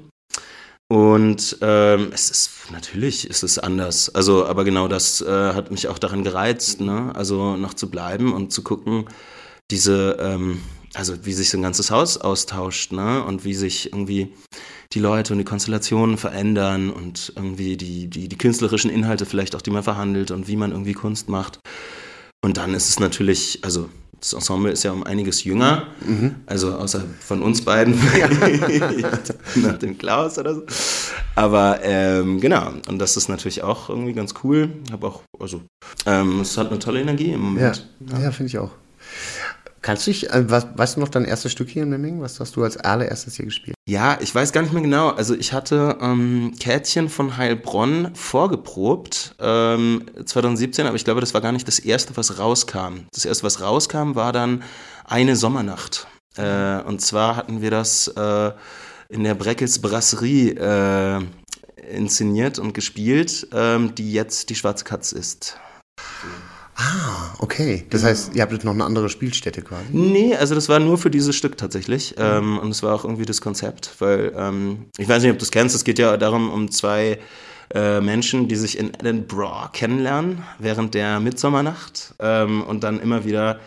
Und 0.91 1.57
ähm, 1.61 2.09
es 2.13 2.31
ist 2.31 2.71
natürlich 2.71 3.29
ist 3.29 3.43
es 3.43 3.59
anders. 3.59 4.13
Also, 4.13 4.45
aber 4.45 4.63
genau 4.63 4.87
das 4.87 5.21
äh, 5.21 5.53
hat 5.53 5.71
mich 5.71 5.87
auch 5.87 5.99
daran 5.99 6.23
gereizt, 6.23 6.81
ne? 6.81 7.11
Also 7.15 7.55
noch 7.57 7.75
zu 7.75 7.91
bleiben 7.91 8.33
und 8.33 8.51
zu 8.51 8.63
gucken, 8.63 9.05
diese, 9.69 10.17
ähm, 10.19 10.61
also 10.95 11.25
wie 11.25 11.33
sich 11.33 11.51
so 11.51 11.59
ein 11.59 11.61
ganzes 11.61 11.91
Haus 11.91 12.17
austauscht, 12.17 12.91
ne? 12.91 13.23
Und 13.23 13.45
wie 13.45 13.53
sich 13.53 13.93
irgendwie 13.93 14.33
die 14.93 14.99
Leute 14.99 15.33
und 15.33 15.39
die 15.39 15.45
Konstellationen 15.45 16.17
verändern 16.17 16.89
und 16.89 17.33
irgendwie 17.35 17.77
die, 17.77 18.07
die, 18.07 18.27
die 18.27 18.37
künstlerischen 18.37 18.89
Inhalte 18.89 19.25
vielleicht 19.25 19.55
auch, 19.55 19.61
die 19.61 19.71
man 19.71 19.83
verhandelt 19.83 20.31
und 20.31 20.47
wie 20.47 20.55
man 20.55 20.71
irgendwie 20.71 20.93
Kunst 20.93 21.29
macht. 21.29 21.59
Und 22.41 22.57
dann 22.57 22.73
ist 22.73 22.89
es 22.89 22.99
natürlich, 22.99 23.59
also 23.63 23.89
das 24.19 24.33
Ensemble 24.33 24.71
ist 24.71 24.83
ja 24.83 24.91
um 24.91 25.03
einiges 25.03 25.43
jünger, 25.45 25.87
also 26.45 26.73
außer 26.73 27.03
von 27.19 27.41
uns 27.41 27.61
beiden, 27.63 27.97
nach 29.55 29.77
dem 29.77 29.97
Klaus 29.97 30.37
oder 30.37 30.55
so. 30.55 30.63
Aber 31.35 31.79
ähm, 31.83 32.41
genau, 32.41 32.73
und 32.87 32.99
das 32.99 33.15
ist 33.15 33.29
natürlich 33.29 33.63
auch 33.63 33.89
irgendwie 33.89 34.13
ganz 34.13 34.33
cool. 34.43 34.69
Habe 34.91 35.07
auch, 35.07 35.21
also 35.39 35.61
ähm, 36.05 36.41
es 36.41 36.57
hat 36.57 36.69
eine 36.69 36.79
tolle 36.79 36.99
Energie 37.01 37.31
im 37.31 37.57
Ja, 37.57 37.71
Moment. 37.71 37.89
ja, 38.11 38.31
finde 38.31 38.47
ich 38.47 38.57
auch. 38.57 38.71
Kannst 39.81 40.07
du 40.07 40.11
dich, 40.11 40.29
äh, 40.29 40.49
was, 40.49 40.67
weißt 40.75 40.95
du 40.97 40.99
noch 40.99 41.09
dein 41.09 41.25
erstes 41.25 41.51
Stück 41.51 41.69
hier 41.69 41.83
in 41.83 41.89
Memmingen? 41.89 42.21
Was 42.21 42.39
hast 42.39 42.55
du 42.55 42.63
als 42.63 42.77
allererstes 42.77 43.35
hier 43.35 43.45
gespielt? 43.45 43.75
Ja, 43.87 44.17
ich 44.21 44.33
weiß 44.33 44.51
gar 44.51 44.61
nicht 44.61 44.73
mehr 44.73 44.81
genau. 44.81 45.09
Also 45.09 45.35
ich 45.35 45.53
hatte 45.53 45.97
ähm, 46.01 46.53
Käthchen 46.59 47.09
von 47.09 47.37
Heilbronn 47.37 48.13
vorgeprobt 48.13 49.35
ähm, 49.39 50.05
2017, 50.23 50.85
aber 50.85 50.95
ich 50.95 51.05
glaube, 51.05 51.21
das 51.21 51.33
war 51.33 51.41
gar 51.41 51.51
nicht 51.51 51.67
das 51.67 51.79
erste, 51.79 52.15
was 52.17 52.39
rauskam. 52.39 53.07
Das 53.13 53.25
erste, 53.25 53.43
was 53.43 53.61
rauskam, 53.61 54.15
war 54.15 54.33
dann 54.33 54.63
eine 55.05 55.35
Sommernacht. 55.35 56.07
Äh, 56.35 56.81
und 56.81 57.01
zwar 57.01 57.35
hatten 57.35 57.61
wir 57.61 57.71
das 57.71 58.07
äh, 58.09 58.51
in 59.09 59.23
der 59.23 59.35
Breckels 59.35 59.79
Brasserie 59.79 60.51
äh, 60.51 61.21
inszeniert 61.89 62.59
und 62.59 62.73
gespielt, 62.73 63.47
ähm, 63.53 63.95
die 63.95 64.13
jetzt 64.13 64.49
die 64.49 64.55
Schwarze 64.55 64.85
Katz 64.85 65.11
ist. 65.11 65.57
Ah, 66.79 67.35
okay. 67.39 67.85
Das 67.89 68.05
heißt, 68.05 68.35
ihr 68.35 68.41
habt 68.41 68.53
jetzt 68.53 68.63
noch 68.63 68.73
eine 68.73 68.85
andere 68.85 69.09
Spielstätte 69.09 69.61
quasi. 69.61 69.83
Nee, 69.91 70.35
also 70.35 70.55
das 70.55 70.69
war 70.69 70.79
nur 70.79 70.97
für 70.97 71.09
dieses 71.09 71.35
Stück 71.35 71.57
tatsächlich. 71.57 72.15
Ähm, 72.17 72.57
und 72.57 72.71
es 72.71 72.81
war 72.83 72.95
auch 72.95 73.03
irgendwie 73.03 73.25
das 73.25 73.41
Konzept, 73.41 73.95
weil 73.99 74.31
ähm, 74.35 74.85
ich 74.97 75.09
weiß 75.09 75.21
nicht, 75.21 75.31
ob 75.31 75.39
du 75.39 75.43
es 75.43 75.51
kennst, 75.51 75.75
es 75.75 75.83
geht 75.83 75.99
ja 75.99 76.15
darum, 76.15 76.49
um 76.49 76.71
zwei 76.71 77.19
äh, 77.73 77.99
Menschen, 77.99 78.47
die 78.47 78.55
sich 78.55 78.79
in 78.79 78.93
Edinburgh 78.93 79.69
kennenlernen 79.73 80.41
während 80.57 80.93
der 80.93 81.19
Mitsommernacht 81.19 82.13
ähm, 82.19 82.63
und 82.63 82.81
dann 82.85 83.01
immer 83.01 83.25
wieder 83.25 83.59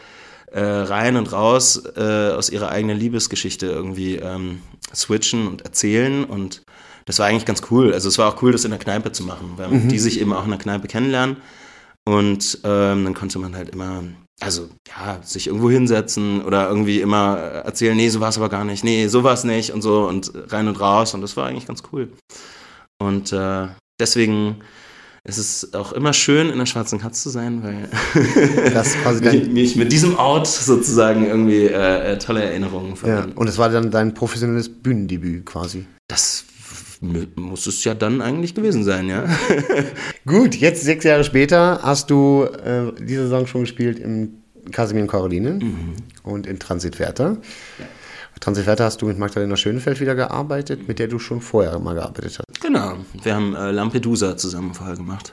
äh, 0.50 0.62
rein 0.62 1.16
und 1.16 1.32
raus 1.32 1.82
äh, 1.94 2.30
aus 2.30 2.48
ihrer 2.48 2.70
eigenen 2.70 2.98
Liebesgeschichte 2.98 3.66
irgendwie 3.66 4.16
ähm, 4.16 4.62
switchen 4.94 5.46
und 5.46 5.62
erzählen 5.62 6.24
und 6.24 6.64
das 7.04 7.18
war 7.18 7.26
eigentlich 7.26 7.46
ganz 7.46 7.62
cool. 7.70 7.92
Also 7.92 8.08
es 8.08 8.16
war 8.16 8.28
auch 8.28 8.42
cool, 8.42 8.52
das 8.52 8.64
in 8.64 8.70
der 8.70 8.78
Kneipe 8.78 9.12
zu 9.12 9.24
machen, 9.24 9.54
weil 9.56 9.80
die 9.88 9.98
sich 9.98 10.20
eben 10.20 10.32
auch 10.32 10.44
in 10.44 10.50
der 10.50 10.58
Kneipe 10.58 10.86
kennenlernen 10.86 11.36
und 12.04 12.58
ähm, 12.64 13.04
dann 13.04 13.14
konnte 13.14 13.38
man 13.38 13.54
halt 13.54 13.70
immer, 13.70 14.02
also 14.40 14.68
ja, 14.88 15.20
sich 15.22 15.46
irgendwo 15.46 15.70
hinsetzen 15.70 16.42
oder 16.42 16.68
irgendwie 16.68 17.00
immer 17.00 17.36
erzählen, 17.36 17.96
nee, 17.96 18.08
so 18.08 18.20
war 18.20 18.30
es 18.30 18.38
aber 18.38 18.48
gar 18.48 18.64
nicht, 18.64 18.82
nee, 18.84 19.06
so 19.08 19.24
war 19.24 19.34
es 19.34 19.44
nicht 19.44 19.72
und 19.72 19.82
so 19.82 20.08
und 20.08 20.32
rein 20.48 20.68
und 20.68 20.80
raus 20.80 21.14
und 21.14 21.20
das 21.20 21.36
war 21.36 21.46
eigentlich 21.46 21.66
ganz 21.66 21.82
cool. 21.92 22.12
Und 22.98 23.32
äh, 23.32 23.68
deswegen 24.00 24.56
ist 25.24 25.38
es 25.38 25.74
auch 25.74 25.92
immer 25.92 26.12
schön, 26.12 26.50
in 26.50 26.58
der 26.58 26.66
Schwarzen 26.66 26.98
Katz 26.98 27.22
zu 27.22 27.30
sein, 27.30 27.62
weil 27.62 27.88
Das 28.72 28.96
mich, 29.48 29.76
mit 29.76 29.92
diesem 29.92 30.16
Ort 30.16 30.48
sozusagen 30.48 31.26
irgendwie 31.26 31.66
äh, 31.66 32.12
äh, 32.12 32.18
tolle 32.18 32.42
Erinnerungen 32.42 32.90
ja. 32.90 32.96
verbinden. 32.96 33.38
Und 33.38 33.48
es 33.48 33.58
war 33.58 33.68
dann 33.68 33.90
dein 33.92 34.14
professionelles 34.14 34.68
Bühnendebüt 34.68 35.46
quasi. 35.46 35.86
Das 36.08 36.44
muss 37.02 37.66
es 37.66 37.84
ja 37.84 37.94
dann 37.94 38.20
eigentlich 38.20 38.54
gewesen 38.54 38.84
sein, 38.84 39.08
ja. 39.08 39.24
Gut, 40.26 40.54
jetzt 40.54 40.82
sechs 40.82 41.04
Jahre 41.04 41.24
später 41.24 41.80
hast 41.82 42.10
du 42.10 42.44
äh, 42.44 42.92
diese 43.00 43.24
Saison 43.24 43.46
schon 43.46 43.62
gespielt 43.62 43.98
im 43.98 44.42
Casimir 44.70 45.02
und 45.02 45.08
Caroline 45.08 45.58
und 46.22 46.46
in 46.46 46.58
Transit 46.58 46.98
Werther. 47.00 47.38
Transit 48.42 48.66
Werther 48.66 48.84
hast 48.84 49.00
du 49.00 49.06
mit 49.06 49.18
Magdalena 49.18 49.56
Schönefeld 49.56 50.00
wieder 50.00 50.16
gearbeitet, 50.16 50.88
mit 50.88 50.98
der 50.98 51.06
du 51.06 51.20
schon 51.20 51.40
vorher 51.40 51.78
mal 51.78 51.94
gearbeitet 51.94 52.40
hast. 52.40 52.60
Genau, 52.60 52.96
wir 53.22 53.34
haben 53.36 53.54
äh, 53.54 53.70
Lampedusa 53.70 54.36
zusammen 54.36 54.74
vorher 54.74 54.96
gemacht. 54.96 55.32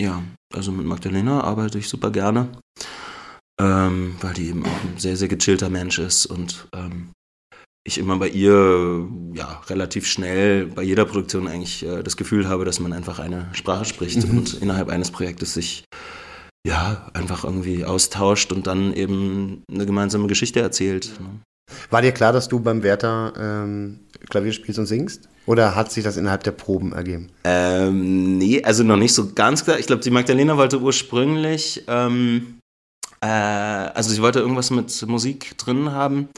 Ja, 0.00 0.22
also 0.52 0.72
mit 0.72 0.84
Magdalena 0.84 1.42
arbeite 1.42 1.78
ich 1.78 1.88
super 1.88 2.10
gerne, 2.10 2.48
ähm, 3.60 4.16
weil 4.20 4.34
die 4.34 4.48
eben 4.48 4.64
auch 4.64 4.84
ein 4.84 4.98
sehr, 4.98 5.16
sehr 5.16 5.28
gechillter 5.28 5.70
Mensch 5.70 6.00
ist 6.00 6.26
und 6.26 6.66
ähm, 6.74 7.10
ich 7.86 7.98
immer 7.98 8.16
bei 8.16 8.28
ihr 8.28 9.06
ja 9.34 9.60
relativ 9.68 10.06
schnell 10.06 10.66
bei 10.66 10.82
jeder 10.82 11.04
Produktion 11.04 11.46
eigentlich 11.46 11.84
äh, 11.84 12.02
das 12.02 12.16
Gefühl 12.16 12.48
habe, 12.48 12.64
dass 12.64 12.80
man 12.80 12.92
einfach 12.92 13.18
eine 13.18 13.48
Sprache 13.52 13.84
spricht 13.84 14.24
und 14.24 14.54
innerhalb 14.54 14.88
eines 14.88 15.10
Projektes 15.10 15.54
sich 15.54 15.84
ja 16.66 17.10
einfach 17.12 17.44
irgendwie 17.44 17.84
austauscht 17.84 18.52
und 18.52 18.66
dann 18.66 18.94
eben 18.94 19.62
eine 19.70 19.84
gemeinsame 19.84 20.26
Geschichte 20.28 20.60
erzählt. 20.60 21.12
Ne? 21.20 21.28
War 21.90 22.00
dir 22.00 22.12
klar, 22.12 22.32
dass 22.32 22.48
du 22.48 22.60
beim 22.60 22.82
Werther 22.82 23.32
ähm, 23.38 24.00
Klavier 24.30 24.52
spielst 24.52 24.78
und 24.78 24.86
singst? 24.86 25.28
Oder 25.46 25.74
hat 25.74 25.92
sich 25.92 26.04
das 26.04 26.16
innerhalb 26.16 26.42
der 26.42 26.52
Proben 26.52 26.92
ergeben? 26.92 27.30
Ähm, 27.44 28.38
nee, 28.38 28.62
also 28.62 28.82
noch 28.82 28.96
nicht 28.96 29.12
so 29.12 29.32
ganz 29.34 29.64
klar. 29.64 29.78
Ich 29.78 29.86
glaube, 29.86 30.02
die 30.02 30.10
Magdalena 30.10 30.56
wollte 30.56 30.80
ursprünglich, 30.80 31.84
ähm, 31.86 32.58
äh, 33.20 33.26
also 33.26 34.10
sie 34.10 34.22
wollte 34.22 34.40
irgendwas 34.40 34.70
mit 34.70 35.06
Musik 35.06 35.58
drin 35.58 35.92
haben. 35.92 36.28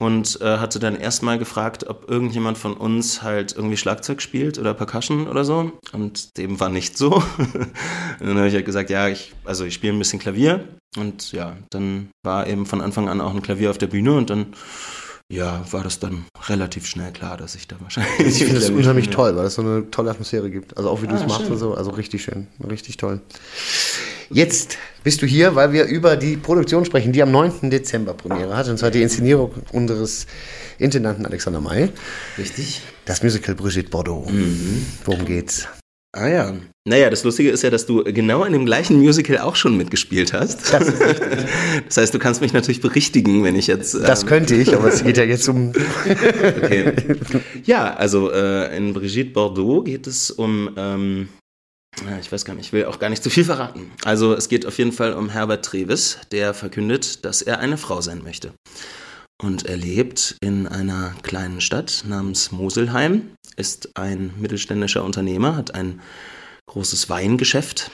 Und 0.00 0.40
äh, 0.40 0.58
hatte 0.58 0.78
dann 0.78 0.96
erstmal 0.96 1.38
gefragt, 1.38 1.88
ob 1.88 2.08
irgendjemand 2.08 2.56
von 2.56 2.74
uns 2.74 3.22
halt 3.22 3.54
irgendwie 3.54 3.76
Schlagzeug 3.76 4.22
spielt 4.22 4.58
oder 4.58 4.72
Percussion 4.72 5.26
oder 5.26 5.44
so. 5.44 5.72
Und 5.92 6.36
dem 6.38 6.60
war 6.60 6.68
nicht 6.68 6.96
so. 6.96 7.14
und 7.38 7.72
dann 8.20 8.36
habe 8.36 8.48
ich 8.48 8.54
halt 8.54 8.66
gesagt, 8.66 8.90
ja, 8.90 9.08
ich, 9.08 9.34
also 9.44 9.64
ich 9.64 9.74
spiele 9.74 9.92
ein 9.92 9.98
bisschen 9.98 10.20
Klavier. 10.20 10.68
Und 10.96 11.32
ja, 11.32 11.56
dann 11.70 12.08
war 12.24 12.46
eben 12.46 12.64
von 12.64 12.80
Anfang 12.80 13.08
an 13.08 13.20
auch 13.20 13.34
ein 13.34 13.42
Klavier 13.42 13.70
auf 13.70 13.78
der 13.78 13.88
Bühne 13.88 14.14
und 14.14 14.30
dann 14.30 14.54
ja, 15.30 15.62
war 15.70 15.84
das 15.84 15.98
dann 15.98 16.24
relativ 16.48 16.86
schnell 16.86 17.12
klar, 17.12 17.36
dass 17.36 17.54
ich 17.54 17.68
da 17.68 17.76
wahrscheinlich. 17.80 18.20
Ich 18.20 18.38
finde 18.38 18.54
das 18.54 18.70
unheimlich 18.70 19.10
toll, 19.10 19.36
weil 19.36 19.44
es 19.44 19.56
so 19.56 19.62
eine 19.62 19.90
tolle 19.90 20.10
Atmosphäre 20.10 20.50
gibt. 20.50 20.76
Also 20.78 20.88
auch 20.88 21.02
wie 21.02 21.06
du 21.06 21.14
es 21.14 21.22
ah, 21.22 21.26
machst 21.26 21.50
und 21.50 21.58
so. 21.58 21.74
Also 21.74 21.90
richtig 21.90 22.22
schön, 22.22 22.46
richtig 22.66 22.96
toll. 22.96 23.20
Jetzt 24.30 24.78
bist 25.04 25.22
du 25.22 25.26
hier, 25.26 25.54
weil 25.54 25.72
wir 25.72 25.84
über 25.84 26.16
die 26.16 26.36
Produktion 26.36 26.84
sprechen, 26.84 27.12
die 27.12 27.22
am 27.22 27.30
9. 27.30 27.70
Dezember 27.70 28.14
Premiere 28.14 28.56
hat. 28.56 28.68
Und 28.68 28.78
zwar 28.78 28.90
die 28.90 29.02
Inszenierung 29.02 29.52
unseres 29.72 30.26
Intendanten 30.78 31.24
Alexander 31.24 31.60
May. 31.60 31.90
Richtig. 32.36 32.82
Das 33.04 33.22
Musical 33.22 33.54
Brigitte 33.54 33.88
Bordeaux. 33.88 34.28
Mhm. 34.30 34.84
Worum 35.04 35.24
geht's? 35.24 35.66
Ah 36.12 36.26
ja. 36.26 36.54
Naja, 36.88 37.10
das 37.10 37.22
Lustige 37.22 37.50
ist 37.50 37.62
ja, 37.62 37.68
dass 37.68 37.84
du 37.84 38.02
genau 38.02 38.44
in 38.44 38.54
dem 38.54 38.64
gleichen 38.64 38.98
Musical 38.98 39.38
auch 39.38 39.56
schon 39.56 39.76
mitgespielt 39.76 40.32
hast. 40.32 40.72
Das, 40.72 40.86
das 41.86 41.96
heißt, 41.96 42.14
du 42.14 42.18
kannst 42.18 42.40
mich 42.40 42.54
natürlich 42.54 42.80
berichtigen, 42.80 43.44
wenn 43.44 43.56
ich 43.56 43.66
jetzt. 43.66 43.94
Ähm 43.94 44.04
das 44.04 44.24
könnte 44.24 44.54
ich, 44.54 44.74
aber 44.74 44.88
es 44.88 45.04
geht 45.04 45.18
ja 45.18 45.24
jetzt 45.24 45.48
um. 45.48 45.72
okay. 46.62 46.92
Ja, 47.64 47.94
also 47.94 48.32
äh, 48.32 48.74
in 48.74 48.94
Brigitte 48.94 49.32
Bordeaux 49.32 49.82
geht 49.82 50.06
es 50.06 50.30
um. 50.30 50.70
Ähm, 50.76 51.28
ich 52.20 52.30
weiß 52.30 52.44
gar 52.44 52.54
nicht, 52.54 52.66
ich 52.66 52.72
will 52.72 52.84
auch 52.86 52.98
gar 52.98 53.10
nicht 53.10 53.22
zu 53.22 53.30
viel 53.30 53.44
verraten. 53.44 53.90
Also 54.04 54.34
es 54.34 54.48
geht 54.48 54.66
auf 54.66 54.78
jeden 54.78 54.92
Fall 54.92 55.14
um 55.14 55.30
Herbert 55.30 55.64
Trevis, 55.64 56.18
der 56.32 56.54
verkündet, 56.54 57.24
dass 57.24 57.42
er 57.42 57.58
eine 57.60 57.78
Frau 57.78 58.00
sein 58.00 58.22
möchte. 58.22 58.52
Und 59.40 59.66
er 59.66 59.76
lebt 59.76 60.36
in 60.40 60.66
einer 60.66 61.14
kleinen 61.22 61.60
Stadt 61.60 62.04
namens 62.06 62.50
Moselheim, 62.50 63.30
ist 63.56 63.96
ein 63.96 64.32
mittelständischer 64.36 65.04
Unternehmer, 65.04 65.56
hat 65.56 65.74
ein 65.74 66.00
großes 66.66 67.08
Weingeschäft 67.08 67.90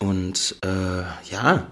und 0.00 0.56
äh, 0.64 1.02
ja, 1.30 1.70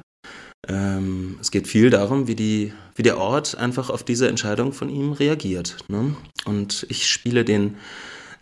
ähm, 0.68 1.38
es 1.40 1.50
geht 1.50 1.68
viel 1.68 1.90
darum, 1.90 2.26
wie, 2.26 2.34
die, 2.34 2.72
wie 2.94 3.02
der 3.02 3.18
Ort 3.18 3.56
einfach 3.56 3.90
auf 3.90 4.02
diese 4.02 4.28
Entscheidung 4.28 4.72
von 4.72 4.88
ihm 4.88 5.12
reagiert. 5.12 5.76
Ne? 5.88 6.16
Und 6.44 6.86
ich 6.88 7.06
spiele 7.06 7.44
den 7.44 7.76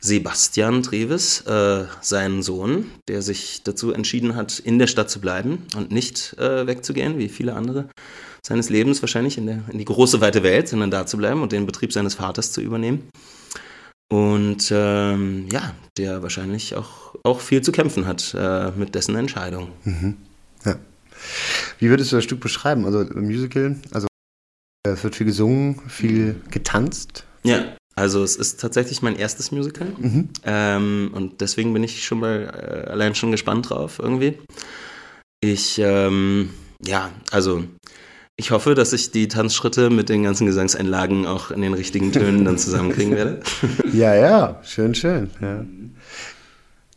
Sebastian 0.04 0.82
Treves, 0.82 1.40
äh, 1.46 1.86
seinen 2.02 2.42
Sohn, 2.42 2.90
der 3.08 3.22
sich 3.22 3.62
dazu 3.64 3.90
entschieden 3.90 4.36
hat, 4.36 4.58
in 4.58 4.78
der 4.78 4.86
Stadt 4.86 5.08
zu 5.08 5.18
bleiben 5.18 5.66
und 5.76 5.92
nicht 5.92 6.36
äh, 6.38 6.66
wegzugehen, 6.66 7.16
wie 7.16 7.30
viele 7.30 7.54
andere 7.54 7.88
seines 8.46 8.68
Lebens 8.68 9.00
wahrscheinlich 9.00 9.38
in, 9.38 9.46
der, 9.46 9.62
in 9.72 9.78
die 9.78 9.86
große 9.86 10.20
weite 10.20 10.42
Welt, 10.42 10.68
sondern 10.68 10.90
da 10.90 11.06
zu 11.06 11.16
bleiben 11.16 11.40
und 11.40 11.52
den 11.52 11.64
Betrieb 11.64 11.90
seines 11.90 12.12
Vaters 12.12 12.52
zu 12.52 12.60
übernehmen. 12.60 13.08
Und 14.12 14.70
ähm, 14.70 15.48
ja, 15.50 15.74
der 15.96 16.22
wahrscheinlich 16.22 16.74
auch, 16.74 17.14
auch 17.22 17.40
viel 17.40 17.62
zu 17.62 17.72
kämpfen 17.72 18.06
hat 18.06 18.36
äh, 18.38 18.72
mit 18.72 18.94
dessen 18.94 19.16
Entscheidung. 19.16 19.70
Mhm. 19.84 20.18
Ja. 20.66 20.76
Wie 21.78 21.88
würdest 21.88 22.12
du 22.12 22.16
das 22.16 22.24
Stück 22.24 22.40
beschreiben? 22.40 22.84
Also 22.84 23.06
Musical, 23.14 23.76
also 23.90 24.06
es 24.86 25.02
wird 25.02 25.16
viel 25.16 25.26
gesungen, 25.26 25.80
viel 25.88 26.36
getanzt. 26.50 27.24
Ja, 27.42 27.74
also 27.96 28.22
es 28.22 28.36
ist 28.36 28.60
tatsächlich 28.60 29.02
mein 29.02 29.16
erstes 29.16 29.52
Musical. 29.52 29.88
Mhm. 29.98 30.28
Ähm, 30.44 31.10
und 31.14 31.40
deswegen 31.40 31.72
bin 31.72 31.84
ich 31.84 32.04
schon 32.04 32.20
mal 32.20 32.84
äh, 32.86 32.90
allein 32.90 33.14
schon 33.14 33.30
gespannt 33.30 33.70
drauf 33.70 33.98
irgendwie. 34.00 34.38
Ich, 35.40 35.78
ähm, 35.78 36.50
ja, 36.84 37.10
also 37.30 37.64
ich 38.36 38.50
hoffe, 38.50 38.74
dass 38.74 38.92
ich 38.92 39.12
die 39.12 39.28
Tanzschritte 39.28 39.90
mit 39.90 40.08
den 40.08 40.24
ganzen 40.24 40.46
Gesangseinlagen 40.46 41.26
auch 41.26 41.52
in 41.52 41.60
den 41.60 41.74
richtigen 41.74 42.10
Tönen 42.10 42.44
dann 42.44 42.58
zusammenkriegen 42.58 43.12
werde. 43.16 43.40
ja, 43.92 44.14
ja, 44.14 44.60
schön, 44.64 44.94
schön. 44.94 45.30
Ja. 45.40 45.64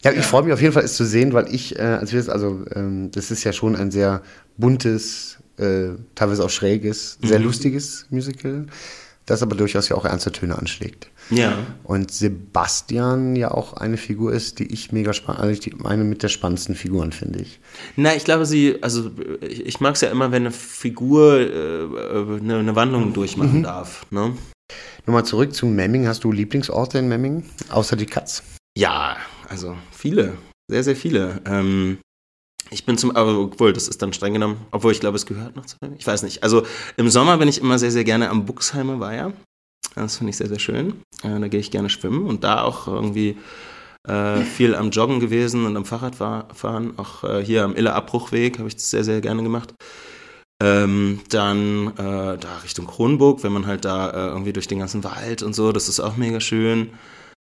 Ja, 0.04 0.12
ich 0.12 0.26
freue 0.26 0.44
mich 0.44 0.54
auf 0.54 0.62
jeden 0.62 0.74
Fall, 0.74 0.84
es 0.84 0.96
zu 0.96 1.06
sehen, 1.06 1.34
weil 1.34 1.54
ich, 1.54 1.78
äh, 1.78 1.82
als 1.82 2.14
wir 2.14 2.28
also 2.32 2.64
ähm, 2.74 3.12
das 3.12 3.30
ist 3.30 3.44
ja 3.44 3.52
schon 3.52 3.76
ein 3.76 3.92
sehr 3.92 4.22
buntes, 4.56 5.38
äh, 5.58 5.90
teilweise 6.16 6.46
auch 6.46 6.50
schräges, 6.50 7.18
sehr 7.22 7.40
mhm. 7.40 7.46
lustiges 7.46 8.06
Musical 8.10 8.68
das 9.28 9.44
aber 9.44 9.56
durchaus 9.56 9.90
ja 9.90 9.96
auch 9.96 10.06
ernste 10.06 10.32
Töne 10.32 10.58
anschlägt. 10.58 11.10
Ja. 11.30 11.58
Und 11.84 12.12
Sebastian 12.12 13.36
ja 13.36 13.52
auch 13.52 13.74
eine 13.74 13.98
Figur 13.98 14.32
ist, 14.32 14.60
die 14.60 14.72
ich 14.74 14.94
mega 14.94 15.14
spannend, 15.14 15.42
also 15.42 15.70
eine 15.84 16.06
mit 16.06 16.24
der 16.24 16.30
spannendsten 16.30 16.76
Figuren, 16.76 17.12
finde 17.12 17.40
ich. 17.40 17.60
Na, 17.98 18.16
ich 18.16 18.24
glaube, 18.24 18.46
sie, 18.46 18.82
also 18.82 19.12
ich 19.42 19.82
mag 19.82 19.96
es 19.96 20.02
ja 20.02 20.10
immer, 20.10 20.32
wenn 20.32 20.44
eine 20.44 20.52
Figur 20.52 21.40
äh, 21.40 22.40
eine, 22.40 22.60
eine, 22.60 22.76
Wandlung 22.76 23.14
durchmachen 23.14 23.60
mhm. 23.60 23.64
darf. 23.64 24.06
Ne? 24.12 24.34
Nochmal 25.06 25.26
zurück 25.26 25.54
zu 25.54 25.66
Memming. 25.66 26.08
Hast 26.08 26.24
du 26.24 26.32
Lieblingsorte 26.32 26.98
in 26.98 27.10
Memming? 27.10 27.44
Außer 27.70 27.98
die 27.98 28.06
Katz? 28.06 28.44
Ja, 28.78 29.18
also 29.50 29.76
viele. 29.92 30.38
Sehr, 30.70 30.84
sehr 30.84 30.96
viele. 30.96 31.42
Ähm, 31.46 31.98
ich 32.70 32.86
bin 32.86 32.98
zum, 32.98 33.16
aber 33.16 33.38
obwohl, 33.40 33.74
das 33.74 33.88
ist 33.88 34.02
dann 34.02 34.14
streng 34.14 34.34
genommen, 34.34 34.58
obwohl 34.72 34.92
ich 34.92 35.00
glaube, 35.00 35.16
es 35.16 35.26
gehört 35.26 35.56
noch 35.56 35.66
zu 35.66 35.78
Ich 35.98 36.06
weiß 36.08 36.24
nicht. 36.24 36.44
Also 36.44 36.66
im 36.98 37.10
Sommer 37.10 37.38
bin 37.38 37.48
ich 37.48 37.62
immer 37.62 37.80
sehr, 37.80 37.92
sehr 37.92 38.04
gerne 38.04 38.30
am 38.30 38.46
Buxheimer 38.46 39.00
Weiher. 39.00 39.34
Das 39.96 40.18
finde 40.18 40.32
ich 40.32 40.38
sehr, 40.38 40.48
sehr 40.48 40.60
schön. 40.60 41.02
Äh, 41.24 41.40
da 41.40 41.48
gehe 41.48 41.60
ich 41.60 41.72
gerne 41.72 41.90
schwimmen 41.90 42.26
und 42.26 42.44
da 42.44 42.62
auch 42.62 42.88
irgendwie 42.88 43.38
äh, 44.08 44.42
viel 44.42 44.76
am 44.76 44.92
Joggen 44.92 45.20
gewesen 45.20 45.66
und 45.66 45.76
am 45.76 45.86
Fahrradfahren. 45.86 46.98
Auch 46.98 47.24
äh, 47.24 47.44
hier 47.44 47.64
am 47.64 47.76
Iller 47.76 47.96
Abbruchweg 47.96 48.60
habe 48.60 48.68
ich 48.68 48.76
das 48.76 48.90
sehr, 48.90 49.04
sehr 49.04 49.22
gerne 49.22 49.44
gemacht. 49.44 49.74
Ähm, 50.62 51.22
dann 51.30 51.90
äh, 51.98 52.38
da 52.38 52.58
Richtung 52.64 52.88
Kronburg, 52.88 53.44
wenn 53.44 53.52
man 53.52 53.68
halt 53.68 53.86
da 53.86 54.10
äh, 54.10 54.28
irgendwie 54.30 54.54
durch 54.54 54.68
den 54.68 54.80
ganzen 54.80 55.04
Wald 55.04 55.44
und 55.44 55.54
so, 55.54 55.72
das 55.72 55.88
ist 55.88 56.00
auch 56.00 56.18
mega 56.18 56.40
schön. 56.40 56.90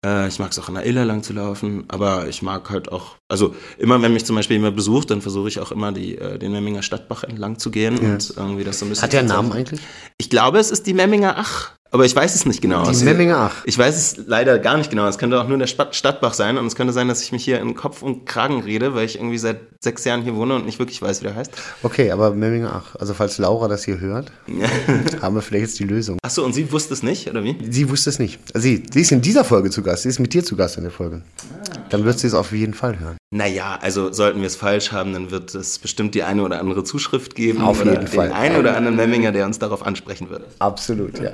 Äh, 0.05 0.27
ich 0.27 0.39
mag 0.39 0.51
es 0.51 0.59
auch 0.59 0.67
in 0.67 0.75
der 0.75 0.85
Iller 0.85 1.05
lang 1.05 1.21
zu 1.21 1.33
laufen, 1.33 1.85
aber 1.87 2.27
ich 2.27 2.41
mag 2.41 2.69
halt 2.69 2.91
auch, 2.91 3.17
also 3.29 3.55
immer 3.77 4.01
wenn 4.01 4.13
mich 4.13 4.25
zum 4.25 4.35
Beispiel 4.35 4.57
jemand 4.57 4.75
besucht, 4.75 5.11
dann 5.11 5.21
versuche 5.21 5.47
ich 5.47 5.59
auch 5.59 5.71
immer 5.71 5.91
die, 5.91 6.17
äh, 6.17 6.39
den 6.39 6.51
Memminger 6.51 6.81
Stadtbach 6.81 7.23
entlang 7.23 7.59
zu 7.59 7.69
gehen 7.69 7.99
ja. 8.01 8.13
und 8.13 8.33
irgendwie 8.35 8.63
das 8.63 8.79
so 8.79 8.85
ein 8.85 8.89
bisschen. 8.89 9.03
Hat 9.03 9.13
der 9.13 9.19
einen 9.19 9.29
Namen 9.29 9.51
eigentlich? 9.51 9.81
Ich 10.17 10.29
glaube, 10.29 10.59
es 10.59 10.71
ist 10.71 10.87
die 10.87 10.93
Memminger 10.93 11.35
Ach. 11.37 11.75
Aber 11.93 12.05
ich 12.05 12.15
weiß 12.15 12.33
es 12.35 12.45
nicht 12.45 12.61
genau. 12.61 12.83
Die 12.83 12.89
also, 12.89 13.03
Memminger 13.03 13.51
Ach. 13.51 13.63
Ich 13.65 13.77
weiß 13.77 13.97
es 13.97 14.25
leider 14.25 14.59
gar 14.59 14.77
nicht 14.77 14.89
genau. 14.89 15.07
Es 15.07 15.17
könnte 15.17 15.39
auch 15.41 15.47
nur 15.47 15.57
der 15.57 15.67
Stadtbach 15.67 16.33
sein 16.33 16.57
und 16.57 16.65
es 16.65 16.75
könnte 16.75 16.93
sein, 16.93 17.09
dass 17.09 17.21
ich 17.21 17.33
mich 17.33 17.43
hier 17.43 17.59
in 17.59 17.75
Kopf 17.75 18.01
und 18.01 18.25
Kragen 18.25 18.61
rede, 18.61 18.95
weil 18.95 19.05
ich 19.05 19.17
irgendwie 19.17 19.37
seit 19.37 19.59
sechs 19.81 20.05
Jahren 20.05 20.21
hier 20.21 20.35
wohne 20.35 20.55
und 20.55 20.65
nicht 20.65 20.79
wirklich 20.79 21.01
weiß, 21.01 21.21
wie 21.21 21.25
der 21.25 21.35
heißt. 21.35 21.51
Okay, 21.83 22.11
aber 22.11 22.31
Memminger 22.31 22.71
Ach. 22.73 22.95
Also 22.95 23.13
falls 23.13 23.37
Laura 23.37 23.67
das 23.67 23.83
hier 23.83 23.99
hört, 23.99 24.31
haben 25.21 25.35
wir 25.35 25.41
vielleicht 25.41 25.65
jetzt 25.65 25.79
die 25.79 25.83
Lösung. 25.83 26.17
Achso, 26.21 26.45
und 26.45 26.53
sie 26.53 26.71
wusste 26.71 26.93
es 26.93 27.03
nicht, 27.03 27.29
oder 27.29 27.43
wie? 27.43 27.57
Sie 27.69 27.89
wusste 27.89 28.09
es 28.09 28.19
nicht. 28.19 28.39
Also 28.53 28.63
sie, 28.63 28.83
sie 28.91 29.01
ist 29.01 29.11
in 29.11 29.21
dieser 29.21 29.43
Folge 29.43 29.69
zu 29.69 29.81
Gast. 29.81 30.03
Sie 30.03 30.09
ist 30.09 30.19
mit 30.19 30.33
dir 30.33 30.45
zu 30.45 30.55
Gast 30.55 30.77
in 30.77 30.83
der 30.83 30.91
Folge. 30.91 31.23
Ah, 31.71 31.77
dann 31.89 32.05
wird 32.05 32.19
sie 32.19 32.27
es 32.27 32.33
auf 32.33 32.53
jeden 32.53 32.73
Fall 32.73 32.99
hören. 32.99 33.17
Naja, 33.33 33.79
also 33.81 34.11
sollten 34.11 34.39
wir 34.41 34.47
es 34.47 34.55
falsch 34.55 34.91
haben, 34.91 35.13
dann 35.13 35.31
wird 35.31 35.55
es 35.55 35.79
bestimmt 35.79 36.15
die 36.15 36.23
eine 36.23 36.43
oder 36.43 36.59
andere 36.59 36.83
Zuschrift 36.83 37.35
geben. 37.35 37.61
Auf 37.61 37.83
jeden 37.83 38.07
Fall. 38.07 38.27
Den 38.27 38.35
einen 38.35 38.55
oder 38.57 38.75
anderen 38.75 38.97
Memminger, 38.97 39.31
der 39.31 39.45
uns 39.45 39.57
darauf 39.57 39.85
ansprechen 39.85 40.29
würde. 40.29 40.45
Absolut, 40.59 41.19
ja. 41.19 41.31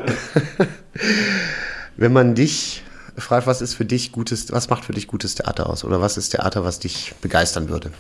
Wenn 1.97 2.13
man 2.13 2.35
dich 2.35 2.83
fragt, 3.17 3.47
was 3.47 3.61
ist 3.61 3.73
für 3.73 3.85
dich 3.85 4.11
gutes, 4.11 4.51
was 4.51 4.69
macht 4.69 4.85
für 4.85 4.93
dich 4.93 5.07
gutes 5.07 5.35
Theater 5.35 5.69
aus? 5.69 5.83
Oder 5.83 6.01
was 6.01 6.17
ist 6.17 6.29
Theater, 6.29 6.63
was 6.63 6.79
dich 6.79 7.13
begeistern 7.21 7.69
würde? 7.69 7.91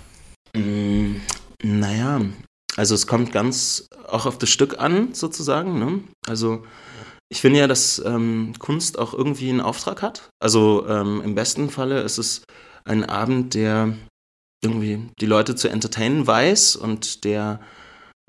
Mm, 0.55 1.15
naja, 1.63 2.21
also 2.75 2.93
es 2.93 3.07
kommt 3.07 3.31
ganz 3.31 3.87
auch 4.07 4.25
auf 4.25 4.37
das 4.37 4.49
Stück 4.49 4.79
an, 4.79 5.13
sozusagen. 5.13 5.79
Ne? 5.79 6.03
Also 6.27 6.63
ich 7.29 7.41
finde 7.41 7.59
ja, 7.59 7.67
dass 7.67 7.99
ähm, 8.05 8.53
Kunst 8.59 8.99
auch 8.99 9.13
irgendwie 9.13 9.49
einen 9.49 9.61
Auftrag 9.61 10.01
hat. 10.01 10.29
Also 10.39 10.87
ähm, 10.87 11.21
im 11.23 11.35
besten 11.35 11.69
Falle 11.69 12.01
ist 12.01 12.17
es 12.17 12.43
ein 12.85 13.03
Abend, 13.03 13.53
der 13.53 13.93
irgendwie 14.63 15.09
die 15.19 15.25
Leute 15.25 15.55
zu 15.55 15.67
entertainen 15.67 16.25
weiß 16.25 16.75
und 16.75 17.23
der 17.23 17.59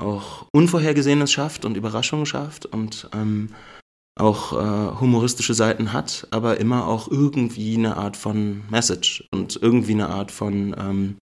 auch 0.00 0.46
Unvorhergesehenes 0.52 1.30
schafft 1.32 1.64
und 1.64 1.76
Überraschungen 1.76 2.26
schafft 2.26 2.66
und 2.66 3.08
ähm, 3.12 3.50
auch 4.20 4.52
äh, 4.52 5.00
humoristische 5.00 5.54
Seiten 5.54 5.92
hat, 5.92 6.26
aber 6.30 6.58
immer 6.58 6.86
auch 6.86 7.08
irgendwie 7.10 7.76
eine 7.76 7.96
Art 7.96 8.16
von 8.16 8.62
Message 8.70 9.28
und 9.32 9.58
irgendwie 9.60 9.92
eine 9.92 10.08
Art 10.08 10.30
von, 10.30 10.74
ähm, 10.78 11.16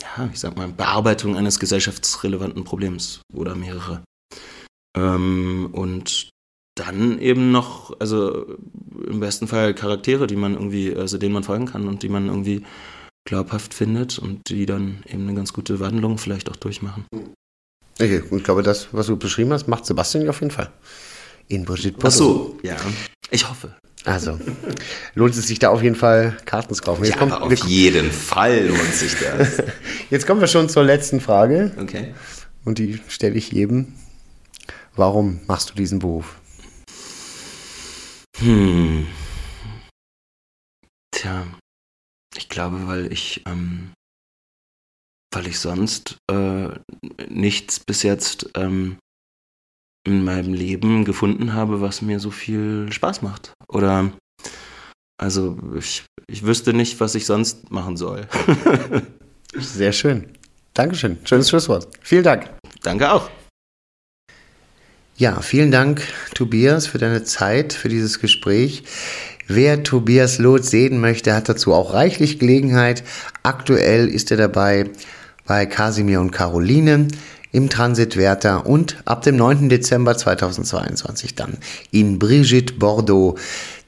ja, 0.00 0.28
ich 0.32 0.40
sag 0.40 0.56
mal, 0.56 0.68
Bearbeitung 0.68 1.36
eines 1.36 1.58
gesellschaftsrelevanten 1.58 2.64
Problems 2.64 3.20
oder 3.32 3.54
mehrere. 3.54 4.02
Ähm, 4.96 5.68
und 5.72 6.30
dann 6.74 7.18
eben 7.18 7.50
noch, 7.50 7.98
also 8.00 8.56
im 9.06 9.20
besten 9.20 9.46
Fall 9.46 9.74
Charaktere, 9.74 10.26
die 10.26 10.36
man 10.36 10.54
irgendwie, 10.54 10.94
also 10.94 11.18
denen 11.18 11.34
man 11.34 11.44
folgen 11.44 11.66
kann 11.66 11.86
und 11.86 12.02
die 12.02 12.08
man 12.08 12.28
irgendwie 12.28 12.64
glaubhaft 13.24 13.74
findet 13.74 14.18
und 14.18 14.48
die 14.48 14.66
dann 14.66 15.02
eben 15.06 15.22
eine 15.22 15.34
ganz 15.34 15.52
gute 15.52 15.80
Wandlung 15.80 16.18
vielleicht 16.18 16.50
auch 16.50 16.56
durchmachen. 16.56 17.04
Okay, 18.00 18.22
ich 18.28 18.44
glaube, 18.44 18.62
das, 18.62 18.88
was 18.92 19.06
du 19.06 19.16
beschrieben 19.16 19.52
hast, 19.52 19.68
macht 19.68 19.86
Sebastian 19.86 20.28
auf 20.28 20.40
jeden 20.40 20.50
Fall. 20.50 20.72
In 21.48 21.64
Brigitte 21.64 21.98
Ach 22.02 22.10
so, 22.10 22.58
ja. 22.62 22.76
Ich 23.30 23.48
hoffe. 23.48 23.74
Also, 24.04 24.38
lohnt 25.14 25.34
es 25.34 25.46
sich 25.46 25.60
da 25.60 25.70
auf 25.70 25.82
jeden 25.82 25.94
Fall 25.94 26.36
Karten 26.44 26.74
zu 26.74 26.82
kaufen. 26.82 27.04
Jetzt 27.04 27.14
ja, 27.14 27.18
kommt, 27.18 27.32
auf 27.32 27.54
jeden 27.66 28.10
Fall 28.10 28.66
lohnt 28.66 28.94
sich 28.94 29.14
das. 29.14 29.62
Jetzt 30.10 30.26
kommen 30.26 30.40
wir 30.40 30.48
schon 30.48 30.68
zur 30.68 30.82
letzten 30.82 31.20
Frage. 31.20 31.72
Okay. 31.80 32.14
Und 32.64 32.78
die 32.78 33.00
stelle 33.08 33.36
ich 33.36 33.52
jedem. 33.52 33.94
Warum 34.96 35.40
machst 35.46 35.70
du 35.70 35.74
diesen 35.74 36.00
Beruf? 36.00 36.36
Hm. 38.38 39.06
Tja, 41.12 41.46
ich 42.36 42.48
glaube, 42.48 42.88
weil 42.88 43.12
ich, 43.12 43.42
ähm, 43.46 43.92
weil 45.32 45.46
ich 45.46 45.60
sonst 45.60 46.16
äh, 46.30 46.68
nichts 47.28 47.78
bis 47.78 48.02
jetzt 48.02 48.50
ähm, 48.54 48.98
in 50.04 50.24
meinem 50.24 50.54
Leben 50.54 51.04
gefunden 51.04 51.54
habe, 51.54 51.80
was 51.80 52.02
mir 52.02 52.18
so 52.18 52.30
viel 52.30 52.90
Spaß 52.90 53.22
macht. 53.22 53.52
Oder 53.68 54.12
also 55.18 55.56
ich, 55.78 56.04
ich 56.26 56.44
wüsste 56.44 56.72
nicht, 56.74 56.98
was 57.00 57.14
ich 57.14 57.26
sonst 57.26 57.70
machen 57.70 57.96
soll. 57.96 58.26
Sehr 59.54 59.92
schön. 59.92 60.26
Dankeschön. 60.74 61.18
Schönes 61.24 61.48
Schlusswort. 61.48 61.88
Vielen 62.00 62.24
Dank. 62.24 62.50
Danke 62.82 63.12
auch. 63.12 63.30
Ja, 65.16 65.40
vielen 65.40 65.70
Dank, 65.70 66.02
Tobias, 66.34 66.86
für 66.86 66.98
deine 66.98 67.22
Zeit, 67.22 67.74
für 67.74 67.88
dieses 67.88 68.18
Gespräch. 68.18 68.82
Wer 69.46 69.82
Tobias 69.82 70.38
Loth 70.38 70.64
sehen 70.64 71.00
möchte, 71.00 71.34
hat 71.34 71.48
dazu 71.48 71.74
auch 71.74 71.92
reichlich 71.92 72.38
Gelegenheit. 72.38 73.04
Aktuell 73.42 74.08
ist 74.08 74.30
er 74.30 74.38
dabei 74.38 74.90
bei 75.46 75.66
Casimir 75.66 76.20
und 76.20 76.30
Caroline 76.30 77.08
im 77.52 77.68
Transit 77.68 78.16
Werther 78.16 78.66
und 78.66 78.96
ab 79.04 79.22
dem 79.22 79.36
9. 79.36 79.68
Dezember 79.68 80.16
2022 80.16 81.34
dann 81.34 81.58
in 81.90 82.18
Brigitte 82.18 82.74
Bordeaux 82.74 83.38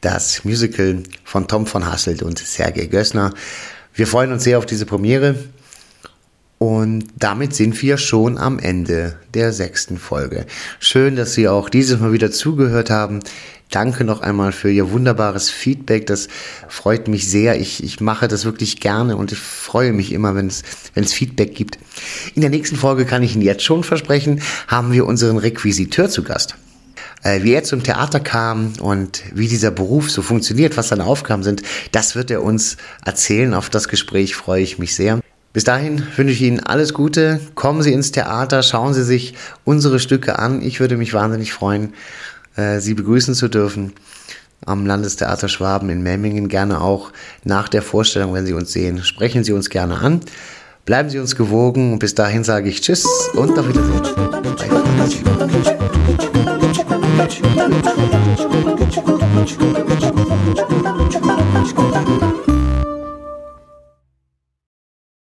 das 0.01 0.45
Musical 0.45 1.03
von 1.25 1.49
Tom 1.49 1.67
von 1.67 1.87
Hasselt 1.87 2.23
und 2.23 2.39
Sergei 2.39 2.87
Gössner. 2.87 3.33
Wir 3.95 4.07
freuen 4.07 4.33
uns 4.33 4.45
sehr 4.45 4.59
auf 4.59 4.67
diese 4.67 4.87
Premiere. 4.87 5.37
Und 6.65 7.05
damit 7.19 7.55
sind 7.55 7.83
wir 7.83 7.99
schon 7.99 8.39
am 8.39 8.59
Ende 8.59 9.17
der 9.35 9.53
sechsten 9.53 9.99
Folge. 9.99 10.47
Schön, 10.81 11.15
dass 11.15 11.35
Sie 11.35 11.47
auch 11.47 11.69
dieses 11.69 12.01
Mal 12.01 12.15
wieder 12.15 12.31
zugehört 12.31 12.89
haben. 12.89 13.21
Danke 13.71 14.03
noch 14.05 14.23
einmal 14.23 14.51
für 14.51 14.71
Ihr 14.71 14.91
wunderbares 14.91 15.51
Feedback. 15.51 16.07
Das 16.07 16.29
freut 16.67 17.07
mich 17.07 17.31
sehr. 17.31 17.61
Ich, 17.61 17.85
ich 17.85 18.01
mache 18.01 18.29
das 18.29 18.47
wirklich 18.47 18.81
gerne 18.81 19.19
und 19.19 19.31
ich 19.31 19.39
freue 19.39 19.93
mich 19.93 20.11
immer, 20.11 20.35
wenn 20.37 20.47
es, 20.47 20.63
wenn 20.95 21.05
es 21.05 21.13
Feedback 21.13 21.55
gibt. 21.55 21.79
In 22.35 22.41
der 22.41 22.51
nächsten 22.51 22.77
Folge 22.77 23.05
kann 23.05 23.23
ich 23.23 23.35
Ihnen 23.35 23.45
jetzt 23.45 23.63
schon 23.63 23.85
versprechen, 23.85 24.41
haben 24.67 24.91
wir 24.91 25.05
unseren 25.05 25.37
Requisiteur 25.37 26.09
zu 26.09 26.23
Gast. 26.23 26.57
Äh, 27.23 27.43
wie 27.43 27.53
er 27.53 27.65
zum 27.65 27.83
Theater 27.83 28.21
kam 28.21 28.73
und 28.81 29.23
wie 29.35 29.49
dieser 29.49 29.71
Beruf 29.71 30.11
so 30.11 30.23
funktioniert, 30.23 30.79
was 30.79 30.89
seine 30.89 31.05
Aufgaben 31.05 31.43
sind, 31.43 31.63
das 31.93 32.17
wird 32.17 32.31
er 32.31 32.43
uns 32.43 32.79
erzählen. 33.05 33.53
Auf 33.53 33.69
das 33.69 33.89
Gespräch 33.89 34.35
freue 34.35 34.63
ich 34.63 34.79
mich 34.79 34.95
sehr. 34.95 35.21
Bis 35.55 35.63
dahin 35.63 36.03
wünsche 36.17 36.33
ich 36.33 36.43
Ihnen 36.43 36.59
alles 36.59 36.93
Gute. 36.95 37.39
Kommen 37.55 37.81
Sie 37.81 37.93
ins 37.93 38.11
Theater, 38.11 38.65
schauen 38.65 38.93
Sie 38.93 39.05
sich 39.05 39.35
unsere 39.65 40.01
Stücke 40.01 40.41
an. 40.41 40.61
Ich 40.61 40.81
würde 40.81 40.97
mich 40.97 41.15
wahnsinnig 41.15 41.53
freuen. 41.53 41.95
Äh, 42.57 42.81
Sie 42.81 42.95
begrüßen 42.95 43.35
zu 43.35 43.47
dürfen 43.47 43.93
am 44.67 44.85
Landestheater 44.85 45.49
Schwaben 45.49 45.91
in 45.91 46.03
Memmingen. 46.03 46.49
Gerne 46.49 46.81
auch 46.81 47.13
nach 47.45 47.69
der 47.69 47.83
Vorstellung, 47.83 48.35
wenn 48.35 48.47
Sie 48.47 48.53
uns 48.53 48.73
sehen, 48.73 49.05
sprechen 49.05 49.45
Sie 49.45 49.53
uns 49.53 49.71
gerne 49.71 49.99
an. 49.99 50.23
Bleiben 50.87 51.09
Sie 51.09 51.21
uns 51.21 51.37
gewogen 51.37 52.01
bis 52.01 52.17
dahin 52.17 52.43
sage 52.43 52.69
ich 52.69 52.81
Tschüss 52.81 53.07
und 53.35 53.57
auf 53.57 53.69
Wiedersehen. 53.69 54.03